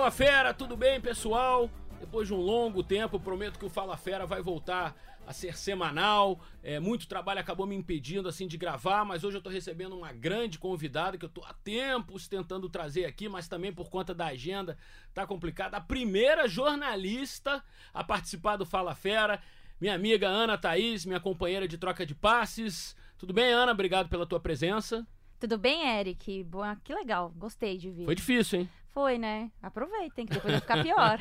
Fala 0.00 0.10
Fera, 0.10 0.54
tudo 0.54 0.78
bem, 0.78 0.98
pessoal? 0.98 1.70
Depois 2.00 2.26
de 2.26 2.32
um 2.32 2.38
longo 2.38 2.82
tempo, 2.82 3.20
prometo 3.20 3.58
que 3.58 3.66
o 3.66 3.68
Fala 3.68 3.98
Fera 3.98 4.24
vai 4.24 4.40
voltar 4.40 4.96
a 5.26 5.32
ser 5.34 5.54
semanal. 5.58 6.40
É, 6.62 6.80
muito 6.80 7.06
trabalho 7.06 7.38
acabou 7.38 7.66
me 7.66 7.76
impedindo 7.76 8.26
assim 8.26 8.46
de 8.46 8.56
gravar, 8.56 9.04
mas 9.04 9.24
hoje 9.24 9.36
eu 9.36 9.42
tô 9.42 9.50
recebendo 9.50 9.94
uma 9.94 10.10
grande 10.10 10.58
convidada 10.58 11.18
que 11.18 11.24
eu 11.26 11.28
tô 11.28 11.44
há 11.44 11.52
tempos 11.52 12.26
tentando 12.26 12.66
trazer 12.70 13.04
aqui, 13.04 13.28
mas 13.28 13.46
também 13.46 13.74
por 13.74 13.90
conta 13.90 14.14
da 14.14 14.28
agenda 14.28 14.78
tá 15.12 15.26
complicado. 15.26 15.74
A 15.74 15.82
primeira 15.82 16.48
jornalista 16.48 17.62
a 17.92 18.02
participar 18.02 18.56
do 18.56 18.64
Fala 18.64 18.94
Fera, 18.94 19.38
minha 19.78 19.94
amiga 19.94 20.26
Ana 20.26 20.56
Thaís, 20.56 21.04
minha 21.04 21.20
companheira 21.20 21.68
de 21.68 21.76
troca 21.76 22.06
de 22.06 22.14
passes. 22.14 22.96
Tudo 23.18 23.34
bem, 23.34 23.52
Ana? 23.52 23.72
Obrigado 23.72 24.08
pela 24.08 24.24
tua 24.24 24.40
presença. 24.40 25.06
Tudo 25.38 25.58
bem, 25.58 25.98
Eric? 25.98 26.42
Boa, 26.44 26.76
que 26.82 26.94
legal, 26.94 27.34
gostei 27.36 27.76
de 27.76 27.90
vir. 27.90 28.06
Foi 28.06 28.14
difícil, 28.14 28.60
hein? 28.60 28.68
Foi, 28.92 29.18
né? 29.18 29.52
Aproveitem, 29.62 30.26
que 30.26 30.34
depois 30.34 30.52
vai 30.52 30.60
ficar 30.60 30.82
pior. 30.82 31.18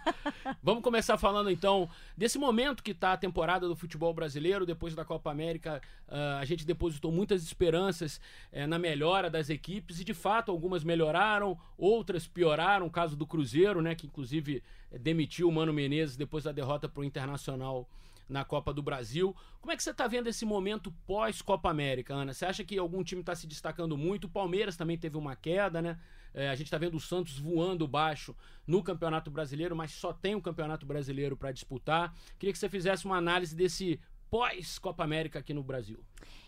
Vamos 0.62 0.82
começar 0.82 1.18
falando 1.18 1.50
então 1.50 1.88
desse 2.16 2.38
momento 2.38 2.82
que 2.82 2.92
está 2.92 3.12
a 3.12 3.16
temporada 3.18 3.68
do 3.68 3.76
futebol 3.76 4.14
brasileiro. 4.14 4.64
Depois 4.64 4.94
da 4.94 5.04
Copa 5.04 5.30
América, 5.30 5.82
uh, 6.08 6.40
a 6.40 6.44
gente 6.46 6.64
depositou 6.64 7.12
muitas 7.12 7.42
esperanças 7.42 8.18
uh, 8.50 8.66
na 8.66 8.78
melhora 8.78 9.28
das 9.28 9.50
equipes 9.50 10.00
e 10.00 10.04
de 10.04 10.14
fato 10.14 10.50
algumas 10.50 10.82
melhoraram, 10.82 11.58
outras 11.76 12.26
pioraram. 12.26 12.86
O 12.86 12.90
caso 12.90 13.14
do 13.14 13.26
Cruzeiro, 13.26 13.82
né, 13.82 13.94
que 13.94 14.06
inclusive 14.06 14.62
eh, 14.90 14.98
demitiu 14.98 15.48
o 15.48 15.52
Mano 15.52 15.72
Menezes 15.72 16.16
depois 16.16 16.44
da 16.44 16.52
derrota 16.52 16.88
para 16.88 17.02
o 17.02 17.04
Internacional 17.04 17.86
na 18.32 18.44
Copa 18.44 18.72
do 18.72 18.82
Brasil. 18.82 19.36
Como 19.60 19.70
é 19.70 19.76
que 19.76 19.82
você 19.82 19.90
está 19.90 20.08
vendo 20.08 20.26
esse 20.26 20.44
momento 20.44 20.90
pós-Copa 21.06 21.70
América, 21.70 22.14
Ana? 22.14 22.32
Você 22.32 22.46
acha 22.46 22.64
que 22.64 22.78
algum 22.78 23.04
time 23.04 23.20
está 23.20 23.34
se 23.34 23.46
destacando 23.46 23.96
muito? 23.96 24.24
O 24.24 24.30
Palmeiras 24.30 24.76
também 24.76 24.98
teve 24.98 25.16
uma 25.16 25.36
queda, 25.36 25.82
né? 25.82 25.98
É, 26.34 26.48
a 26.48 26.54
gente 26.54 26.66
está 26.66 26.78
vendo 26.78 26.96
o 26.96 27.00
Santos 27.00 27.38
voando 27.38 27.86
baixo 27.86 28.34
no 28.66 28.82
Campeonato 28.82 29.30
Brasileiro, 29.30 29.76
mas 29.76 29.92
só 29.92 30.12
tem 30.12 30.34
o 30.34 30.40
Campeonato 30.40 30.86
Brasileiro 30.86 31.36
para 31.36 31.52
disputar. 31.52 32.14
Queria 32.38 32.52
que 32.52 32.58
você 32.58 32.68
fizesse 32.68 33.04
uma 33.04 33.18
análise 33.18 33.54
desse 33.54 34.00
pós-Copa 34.30 35.04
América 35.04 35.40
aqui 35.40 35.52
no 35.52 35.62
Brasil. 35.62 36.02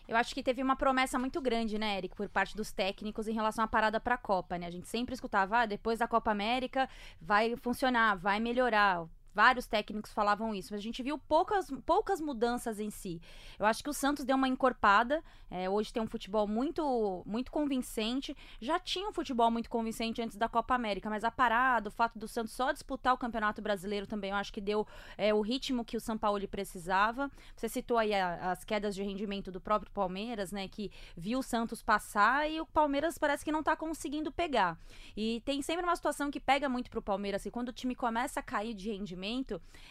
Eu 0.09 0.17
acho 0.17 0.35
que 0.35 0.43
teve 0.43 0.63
uma 0.63 0.77
promessa 0.77 1.19
muito 1.19 1.41
grande, 1.41 1.79
né, 1.79 1.99
Eric, 1.99 2.15
por 2.15 2.29
parte 2.29 2.57
dos 2.57 2.73
técnicos 2.73 3.29
em 3.29 3.33
relação 3.33 3.65
à 3.65 3.69
parada 3.69 4.01
para 4.01 4.15
a 4.15 4.19
Copa, 4.19 4.57
né? 4.59 4.67
A 4.67 4.71
gente 4.71 4.89
sempre 4.89 5.15
escutava, 5.15 5.61
ah, 5.61 5.67
depois 5.67 5.99
da 5.99 6.09
Copa 6.09 6.31
América 6.31 6.89
vai 7.21 7.57
funcionar, 7.57 8.17
vai 8.17 8.41
melhorar. 8.41 9.07
Vários 9.35 9.67
técnicos 9.67 10.13
falavam 10.13 10.55
isso, 10.55 10.73
mas 10.73 10.79
a 10.79 10.83
gente 10.83 11.03
viu 11.03 11.19
poucas, 11.19 11.69
poucas 11.85 12.21
mudanças 12.21 12.79
em 12.79 12.89
si. 12.89 13.21
Eu 13.59 13.67
acho 13.67 13.83
que 13.83 13.91
o 13.91 13.93
Santos 13.93 14.25
deu 14.25 14.37
uma 14.37 14.47
encorpada. 14.47 15.23
É, 15.51 15.69
hoje 15.69 15.93
tem 15.93 16.01
um 16.01 16.07
futebol 16.07 16.47
muito, 16.47 17.23
muito 17.27 17.51
convincente. 17.51 18.37
Já 18.61 18.79
tinha 18.79 19.09
um 19.09 19.13
futebol 19.13 19.51
muito 19.51 19.69
convincente 19.69 20.23
antes 20.23 20.37
da 20.37 20.49
Copa 20.49 20.75
América, 20.75 21.11
mas 21.11 21.25
a 21.25 21.33
parada, 21.33 21.89
o 21.89 21.93
fato 21.93 22.17
do 22.17 22.29
Santos 22.29 22.53
só 22.53 22.71
disputar 22.71 23.13
o 23.13 23.19
Campeonato 23.19 23.61
Brasileiro 23.61 24.07
também, 24.07 24.31
eu 24.31 24.37
acho 24.37 24.53
que 24.53 24.61
deu 24.61 24.87
é, 25.19 25.35
o 25.35 25.41
ritmo 25.41 25.85
que 25.85 25.97
o 25.97 26.01
São 26.01 26.17
Paulo 26.17 26.47
precisava. 26.47 27.31
Você 27.57 27.69
citou 27.69 27.99
aí 27.99 28.15
a, 28.15 28.53
as 28.53 28.65
quedas 28.65 28.95
de 28.95 29.03
rendimento 29.03 29.51
do 29.51 29.61
próprio 29.61 29.91
Palmeiras, 29.91 30.53
né? 30.53 30.69
Que 30.69 30.93
viu 31.17 31.41
o 31.41 31.43
Santos 31.43 31.83
passar 31.83 32.49
e 32.49 32.61
o 32.61 32.67
Palmeiras 32.67 33.19
parece 33.19 33.45
que 33.45 33.51
não 33.51 33.63
tá 33.63 33.75
conseguindo 33.75 34.31
pegar. 34.31 34.79
E 35.17 35.43
tem 35.45 35.61
sempre 35.63 35.85
uma 35.85 35.97
situação 35.97 36.31
que 36.31 36.39
pega 36.39 36.69
muito 36.69 36.91
pro 36.91 37.03
Palmeiras, 37.03 37.43
que 37.43 37.51
quando 37.51 37.71
o 37.71 37.73
time 37.73 37.97
começa 37.97 38.39
a 38.39 38.43
cair 38.43 38.75
de 38.75 38.91
rendimento 38.91 39.24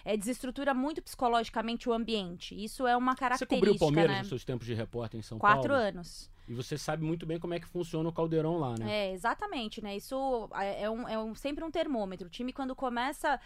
é, 0.05 0.15
desestrutura 0.15 0.73
muito 0.73 1.01
psicologicamente 1.01 1.89
o 1.89 1.93
ambiente. 1.93 2.55
Isso 2.55 2.85
é 2.87 2.95
uma 2.95 3.15
característica. 3.15 3.55
Você 3.55 3.59
cobriu 3.59 3.73
o 3.73 3.79
Palmeiras 3.79 4.11
né? 4.11 4.19
nos 4.19 4.29
seus 4.29 4.45
tempos 4.45 4.65
de 4.65 4.73
repórter 4.73 5.19
em 5.19 5.23
São 5.23 5.37
Quatro 5.37 5.69
Paulo? 5.69 5.73
Quatro 5.73 5.97
anos. 5.97 6.31
E 6.47 6.53
você 6.53 6.77
sabe 6.77 7.03
muito 7.03 7.25
bem 7.25 7.39
como 7.39 7.53
é 7.53 7.59
que 7.59 7.67
funciona 7.67 8.07
o 8.07 8.11
caldeirão 8.11 8.57
lá, 8.57 8.75
né? 8.77 9.07
É, 9.07 9.13
exatamente, 9.13 9.81
né? 9.81 9.95
Isso 9.95 10.49
é, 10.55 10.83
é, 10.83 10.89
um, 10.89 11.07
é 11.07 11.17
um, 11.17 11.33
sempre 11.33 11.63
um 11.63 11.71
termômetro. 11.71 12.27
O 12.27 12.29
time, 12.29 12.51
quando 12.51 12.75
começa 12.75 13.39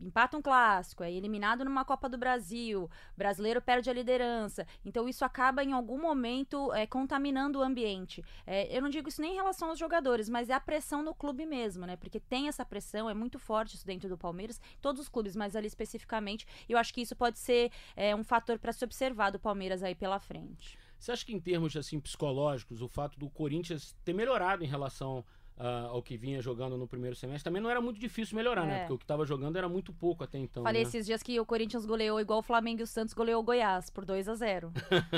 empata 0.00 0.36
um 0.36 0.42
clássico, 0.42 1.02
é 1.02 1.12
eliminado 1.12 1.64
numa 1.64 1.84
Copa 1.84 2.08
do 2.08 2.18
Brasil, 2.18 2.90
brasileiro 3.16 3.60
perde 3.60 3.90
a 3.90 3.92
liderança. 3.92 4.66
Então 4.84 5.08
isso 5.08 5.24
acaba 5.24 5.64
em 5.64 5.72
algum 5.72 6.00
momento 6.00 6.72
é, 6.72 6.86
contaminando 6.86 7.58
o 7.58 7.62
ambiente. 7.62 8.24
É, 8.46 8.76
eu 8.76 8.82
não 8.82 8.88
digo 8.88 9.08
isso 9.08 9.20
nem 9.20 9.32
em 9.32 9.36
relação 9.36 9.68
aos 9.68 9.78
jogadores, 9.78 10.28
mas 10.28 10.50
é 10.50 10.54
a 10.54 10.60
pressão 10.60 11.02
no 11.02 11.14
clube 11.14 11.46
mesmo, 11.46 11.86
né? 11.86 11.96
Porque 11.96 12.20
tem 12.20 12.48
essa 12.48 12.64
pressão, 12.64 13.08
é 13.08 13.14
muito 13.14 13.38
forte 13.38 13.74
isso 13.74 13.86
dentro 13.86 14.08
do 14.08 14.18
Palmeiras, 14.18 14.60
todos 14.80 15.00
os 15.00 15.08
clubes, 15.08 15.34
mas 15.34 15.56
ali 15.56 15.66
especificamente, 15.66 16.46
eu 16.68 16.78
acho 16.78 16.92
que 16.92 17.00
isso 17.00 17.16
pode 17.16 17.38
ser 17.38 17.70
é, 17.94 18.14
um 18.14 18.24
fator 18.24 18.58
para 18.58 18.72
se 18.72 18.84
observar 18.84 19.30
do 19.30 19.38
Palmeiras 19.38 19.82
aí 19.82 19.94
pela 19.94 20.18
frente. 20.18 20.78
Você 20.98 21.12
acha 21.12 21.26
que 21.26 21.34
em 21.34 21.40
termos 21.40 21.76
assim 21.76 22.00
psicológicos, 22.00 22.80
o 22.80 22.88
fato 22.88 23.18
do 23.18 23.28
Corinthians 23.28 23.94
ter 24.04 24.14
melhorado 24.14 24.64
em 24.64 24.66
relação 24.66 25.24
uh, 25.58 25.88
ao 25.88 26.02
que 26.02 26.16
vinha 26.16 26.40
jogando 26.40 26.76
no 26.76 26.86
primeiro 26.86 27.16
semestre, 27.16 27.44
também 27.44 27.62
não 27.62 27.70
era 27.70 27.80
muito 27.80 27.98
difícil 27.98 28.36
melhorar, 28.36 28.64
né? 28.64 28.68
é. 28.68 28.74
né? 28.74 28.80
Porque 28.80 28.92
o 28.94 28.98
que 28.98 29.04
estava 29.04 29.24
jogando 29.24 29.56
era 29.56 29.68
muito 29.68 29.92
pouco 29.92 30.24
até 30.24 30.38
então. 30.38 30.62
Falei 30.62 30.82
né? 30.82 30.88
esses 30.88 31.06
dias 31.06 31.22
que 31.22 31.38
o 31.40 31.46
Corinthians 31.46 31.86
goleou 31.86 32.20
igual 32.20 32.40
o 32.40 32.42
Flamengo 32.42 32.80
e 32.80 32.84
o 32.84 32.86
Santos 32.86 33.14
goleou 33.14 33.40
o 33.40 33.44
Goiás 33.44 33.90
por 33.90 34.04
2 34.04 34.28
a 34.28 34.34
0 34.34 34.72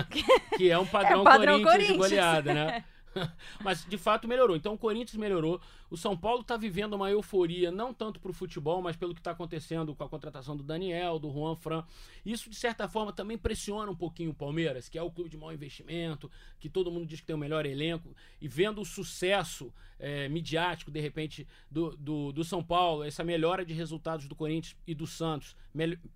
Que 0.56 0.70
é 0.70 0.78
um 0.78 0.86
padrão, 0.86 1.20
é 1.22 1.24
padrão 1.24 1.62
Corinthians, 1.62 1.96
Corinthians 1.96 1.98
goleada, 1.98 2.54
né? 2.54 2.84
Mas 3.62 3.84
de 3.84 3.96
fato 3.96 4.28
melhorou. 4.28 4.56
Então 4.56 4.74
o 4.74 4.78
Corinthians 4.78 5.16
melhorou. 5.16 5.60
O 5.90 5.96
São 5.96 6.16
Paulo 6.16 6.42
está 6.42 6.56
vivendo 6.56 6.94
uma 6.94 7.10
euforia, 7.10 7.70
não 7.70 7.94
tanto 7.94 8.20
para 8.20 8.30
o 8.30 8.34
futebol, 8.34 8.82
mas 8.82 8.94
pelo 8.94 9.14
que 9.14 9.20
está 9.20 9.30
acontecendo 9.30 9.94
com 9.94 10.04
a 10.04 10.08
contratação 10.08 10.54
do 10.54 10.62
Daniel, 10.62 11.18
do 11.18 11.30
Juan 11.32 11.56
Fran. 11.56 11.82
Isso, 12.26 12.50
de 12.50 12.56
certa 12.56 12.86
forma, 12.86 13.10
também 13.10 13.38
pressiona 13.38 13.90
um 13.90 13.96
pouquinho 13.96 14.30
o 14.30 14.34
Palmeiras, 14.34 14.88
que 14.88 14.98
é 14.98 15.02
o 15.02 15.10
clube 15.10 15.30
de 15.30 15.38
maior 15.38 15.54
investimento, 15.54 16.30
que 16.60 16.68
todo 16.68 16.90
mundo 16.90 17.06
diz 17.06 17.20
que 17.20 17.26
tem 17.26 17.34
o 17.34 17.38
melhor 17.38 17.64
elenco. 17.64 18.14
E 18.38 18.46
vendo 18.46 18.82
o 18.82 18.84
sucesso 18.84 19.72
é, 19.98 20.28
midiático, 20.28 20.90
de 20.90 21.00
repente, 21.00 21.46
do, 21.70 21.96
do, 21.96 22.32
do, 22.32 22.44
São 22.44 22.62
Paulo, 22.62 23.02
essa 23.02 23.24
melhora 23.24 23.64
de 23.64 23.72
resultados 23.72 24.28
do 24.28 24.34
Corinthians 24.34 24.76
e 24.86 24.94
do 24.94 25.06
Santos, 25.06 25.56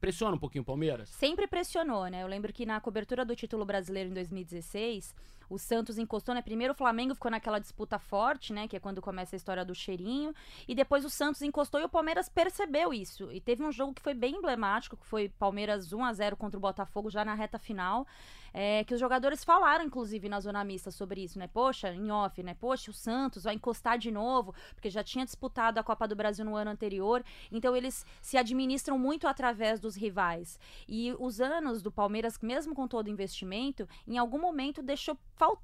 pressiona 0.01 0.37
um 0.37 0.39
pouquinho 0.39 0.63
o 0.63 0.67
Palmeiras? 0.67 1.09
Sempre 1.09 1.47
pressionou, 1.47 2.07
né? 2.07 2.23
Eu 2.23 2.29
lembro 2.29 2.53
que 2.53 2.67
na 2.67 2.81
cobertura 2.81 3.25
do 3.25 3.35
título 3.35 3.65
brasileiro 3.65 4.11
em 4.11 4.15
2016 4.15 5.15
o 5.53 5.59
Santos 5.59 5.99
encostou, 5.99 6.35
né? 6.35 6.41
Primeiro 6.41 6.73
o 6.73 6.77
Flamengo 6.77 7.15
ficou 7.15 7.31
naquela 7.31 7.59
disputa 7.59 7.99
forte, 7.99 8.55
né? 8.55 8.67
Que 8.67 8.77
é 8.77 8.81
quando 8.81 9.03
começa 9.03 9.37
a 9.37 9.39
história 9.39 9.65
do 9.65 9.75
cheirinho. 9.75 10.35
E 10.67 10.75
depois 10.75 11.05
o 11.05 11.11
Santos 11.11 11.43
encostou 11.43 11.79
e 11.79 11.85
o 11.85 11.89
Palmeiras 11.89 12.29
percebeu 12.29 12.95
isso. 12.95 13.31
E 13.31 13.39
teve 13.39 13.63
um 13.63 13.71
jogo 13.71 13.93
que 13.93 14.01
foi 14.01 14.15
bem 14.15 14.37
emblemático, 14.37 14.97
que 14.97 15.07
foi 15.07 15.29
Palmeiras 15.29 15.93
1 15.93 16.05
a 16.05 16.13
0 16.15 16.37
contra 16.39 16.57
o 16.57 16.61
Botafogo 16.61 17.11
já 17.11 17.23
na 17.23 17.35
reta 17.35 17.59
final. 17.59 18.07
É, 18.53 18.85
que 18.85 18.95
os 18.95 19.01
jogadores 19.01 19.45
falaram, 19.45 19.85
inclusive, 19.85 20.29
na 20.29 20.41
zona 20.41 20.63
mista 20.65 20.91
sobre 20.91 21.23
isso, 21.23 21.39
né? 21.39 21.47
Poxa, 21.47 21.93
em 21.93 22.11
off, 22.11 22.43
né? 22.43 22.55
Poxa, 22.55 22.91
o 22.91 22.95
Santos 22.95 23.45
vai 23.45 23.55
encostar 23.55 23.99
de 23.99 24.11
novo, 24.11 24.55
porque 24.75 24.91
já 24.91 25.03
tinha 25.03 25.25
disputado 25.25 25.79
a 25.79 25.83
Copa 25.83 26.07
do 26.07 26.17
Brasil 26.17 26.45
no 26.45 26.57
ano 26.57 26.71
anterior. 26.71 27.25
Então 27.51 27.75
eles 27.75 28.05
se 28.21 28.37
administram 28.37 28.99
muito 28.99 29.27
através 29.27 29.81
dos 29.81 29.97
rivais. 29.97 30.59
E 30.89 31.15
os 31.19 31.41
anos 31.41 31.83
do 31.83 31.91
Palmeiras, 31.91 32.39
mesmo 32.41 32.75
com 32.75 32.87
todo 32.87 33.07
o 33.07 33.11
investimento, 33.11 33.89
em 34.07 34.19
algum 34.19 34.39
momento 34.39 34.83
deixou 34.83 35.17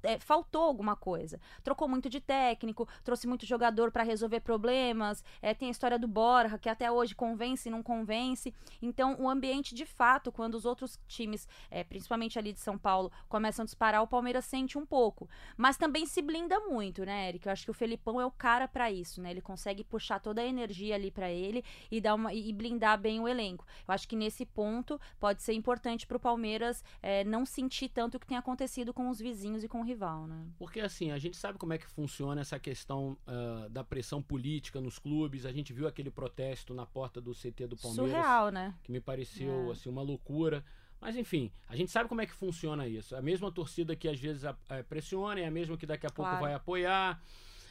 é, 0.03 0.19
faltou 0.19 0.63
alguma 0.63 0.95
coisa. 0.95 1.39
Trocou 1.63 1.87
muito 1.87 2.09
de 2.09 2.19
técnico, 2.19 2.87
trouxe 3.03 3.27
muito 3.27 3.45
jogador 3.45 3.91
para 3.91 4.03
resolver 4.03 4.41
problemas. 4.41 5.23
É, 5.41 5.53
tem 5.53 5.69
a 5.69 5.71
história 5.71 5.97
do 5.97 6.07
Borja, 6.07 6.57
que 6.57 6.69
até 6.69 6.91
hoje 6.91 7.15
convence 7.15 7.69
e 7.69 7.71
não 7.71 7.81
convence. 7.81 8.53
Então, 8.81 9.15
o 9.19 9.29
ambiente, 9.29 9.73
de 9.73 9.85
fato, 9.85 10.31
quando 10.31 10.55
os 10.55 10.65
outros 10.65 10.99
times, 11.07 11.47
é, 11.71 11.83
principalmente 11.83 12.37
ali 12.37 12.51
de 12.51 12.59
São 12.59 12.77
Paulo, 12.79 13.11
começam 13.27 13.63
a 13.63 13.65
disparar, 13.65 14.01
o 14.01 14.07
Palmeiras 14.07 14.45
sente 14.45 14.77
um 14.77 14.85
pouco. 14.85 15.29
Mas 15.57 15.77
também 15.77 16.05
se 16.05 16.21
blinda 16.21 16.59
muito, 16.61 17.05
né, 17.05 17.29
Eric? 17.29 17.45
Eu 17.45 17.51
acho 17.51 17.65
que 17.65 17.71
o 17.71 17.73
Felipão 17.73 18.19
é 18.19 18.25
o 18.25 18.31
cara 18.31 18.67
para 18.67 18.91
isso, 18.91 19.21
né? 19.21 19.31
Ele 19.31 19.41
consegue 19.41 19.83
puxar 19.83 20.19
toda 20.19 20.41
a 20.41 20.45
energia 20.45 20.95
ali 20.95 21.11
para 21.11 21.29
ele 21.29 21.63
e 21.91 22.01
dar 22.01 22.15
uma 22.15 22.33
e 22.33 22.51
blindar 22.53 22.99
bem 22.99 23.19
o 23.19 23.27
elenco. 23.27 23.65
Eu 23.87 23.93
acho 23.93 24.07
que 24.07 24.15
nesse 24.15 24.45
ponto 24.45 24.99
pode 25.19 25.41
ser 25.41 25.53
importante 25.53 26.07
para 26.07 26.17
o 26.17 26.19
Palmeiras 26.19 26.83
é, 27.01 27.23
não 27.23 27.45
sentir 27.45 27.89
tanto 27.89 28.15
o 28.15 28.19
que 28.19 28.27
tem 28.27 28.37
acontecido 28.37 28.93
com 28.93 29.09
os 29.09 29.19
vizinhos 29.19 29.63
e 29.63 29.67
com 29.67 29.81
o 29.81 29.83
rival, 29.83 30.27
né? 30.27 30.47
Porque 30.57 30.79
assim, 30.79 31.11
a 31.11 31.17
gente 31.17 31.37
sabe 31.37 31.57
como 31.57 31.73
é 31.73 31.77
que 31.77 31.87
funciona 31.87 32.41
essa 32.41 32.59
questão 32.59 33.17
uh, 33.27 33.69
da 33.69 33.83
pressão 33.83 34.21
política 34.21 34.79
nos 34.79 34.97
clubes. 34.97 35.45
A 35.45 35.51
gente 35.51 35.73
viu 35.73 35.87
aquele 35.87 36.11
protesto 36.11 36.73
na 36.73 36.85
porta 36.85 37.19
do 37.19 37.33
CT 37.33 37.67
do 37.67 37.77
Palmeiras. 37.77 38.11
Surreal, 38.11 38.51
né? 38.51 38.75
Que 38.83 38.91
me 38.91 39.01
pareceu 39.01 39.69
é. 39.69 39.71
assim 39.71 39.89
uma 39.89 40.01
loucura. 40.01 40.63
Mas 41.01 41.15
enfim, 41.15 41.51
a 41.67 41.75
gente 41.75 41.91
sabe 41.91 42.09
como 42.09 42.21
é 42.21 42.25
que 42.25 42.33
funciona 42.33 42.87
isso. 42.87 43.15
A 43.15 43.21
mesma 43.21 43.51
torcida 43.51 43.95
que 43.95 44.07
às 44.07 44.19
vezes 44.19 44.43
é, 44.43 44.83
pressiona 44.83 45.39
é 45.39 45.45
a 45.45 45.51
mesma 45.51 45.77
que 45.77 45.85
daqui 45.85 46.05
a 46.05 46.09
pouco 46.09 46.29
claro. 46.29 46.45
vai 46.45 46.53
apoiar. 46.53 47.21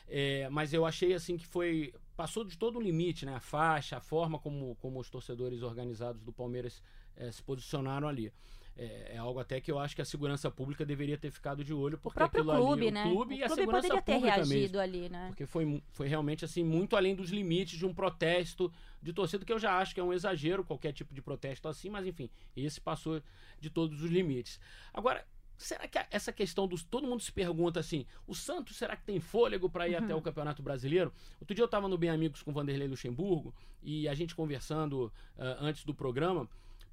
É, 0.09 0.49
mas 0.49 0.73
eu 0.73 0.87
achei 0.87 1.13
assim 1.13 1.37
que 1.37 1.47
foi. 1.47 1.95
Passou 2.17 2.43
de 2.43 2.57
todo 2.57 2.79
o 2.79 2.83
limite, 2.83 3.27
né? 3.27 3.35
A 3.35 3.41
faixa, 3.41 3.99
a 3.99 4.01
forma 4.01 4.39
como, 4.39 4.75
como 4.77 4.99
os 4.99 5.11
torcedores 5.11 5.63
organizados 5.63 6.23
do 6.23 6.33
Palmeiras 6.33 6.83
é, 7.17 7.31
se 7.31 7.43
posicionaram 7.43 8.09
ali. 8.09 8.33
É, 8.81 9.15
é, 9.15 9.19
algo 9.19 9.41
até 9.41 9.61
que 9.61 9.73
eu 9.73 9.79
acho 9.79 9.97
que 9.97 10.01
a 10.01 10.05
segurança 10.05 10.49
pública 10.53 10.87
deveria 10.87 11.19
ter 11.19 11.33
ficado 11.33 11.65
de 11.65 11.75
olho 11.75 11.99
porque 11.99 12.17
o 12.17 12.21
próprio 12.21 12.45
clube, 12.45 12.83
ali, 12.83 12.91
né? 12.93 13.07
o 13.07 13.11
clube 13.11 13.35
o 13.35 13.39
e 13.39 13.43
a 13.43 13.47
clube 13.47 13.61
segurança 13.61 13.89
poderia 13.89 14.03
ter 14.03 14.19
reagido 14.19 14.55
mesmo, 14.55 14.79
ali, 14.79 15.09
né? 15.09 15.27
Porque 15.27 15.47
foi, 15.47 15.83
foi 15.91 16.07
realmente 16.07 16.45
assim 16.45 16.63
muito 16.63 16.95
além 16.95 17.17
dos 17.17 17.31
limites 17.31 17.77
de 17.77 17.85
um 17.85 17.93
protesto 17.93 18.73
de 19.03 19.13
torcida 19.13 19.45
que 19.45 19.53
eu 19.53 19.59
já 19.59 19.77
acho 19.79 19.93
que 19.93 19.99
é 19.99 20.05
um 20.05 20.13
exagero 20.13 20.63
qualquer 20.63 20.93
tipo 20.93 21.13
de 21.13 21.21
protesto 21.21 21.67
assim, 21.67 21.91
mas 21.91 22.07
enfim, 22.07 22.31
esse 22.57 22.81
passou 22.81 23.21
de 23.61 23.69
todos 23.69 24.01
os 24.01 24.11
limites. 24.11 24.61
Agora 24.95 25.27
Será 25.59 25.89
que 25.89 25.99
essa 26.13 26.33
questão 26.33 26.69
dos. 26.69 26.85
Todo 26.85 27.09
mundo 27.09 27.21
se 27.21 27.33
pergunta 27.33 27.81
assim: 27.81 28.07
o 28.29 28.35
Santos 28.35 28.77
será 28.77 28.95
que 28.95 29.03
tem 29.03 29.19
fôlego 29.19 29.69
para 29.69 29.89
ir 29.89 29.97
uhum. 29.97 30.05
até 30.05 30.15
o 30.15 30.23
Campeonato 30.23 30.63
Brasileiro? 30.63 31.13
Outro 31.41 31.53
dia 31.53 31.63
eu 31.63 31.67
estava 31.67 31.89
no 31.89 31.99
Bem 31.99 32.11
Amigos 32.11 32.43
com 32.43 32.53
Vanderlei 32.53 32.87
Luxemburgo 32.87 33.53
e 33.83 34.09
a 34.09 34.15
gente 34.15 34.37
conversando 34.37 35.13
uh, 35.37 35.59
antes 35.59 35.85
do 35.85 35.93
programa. 35.93 36.49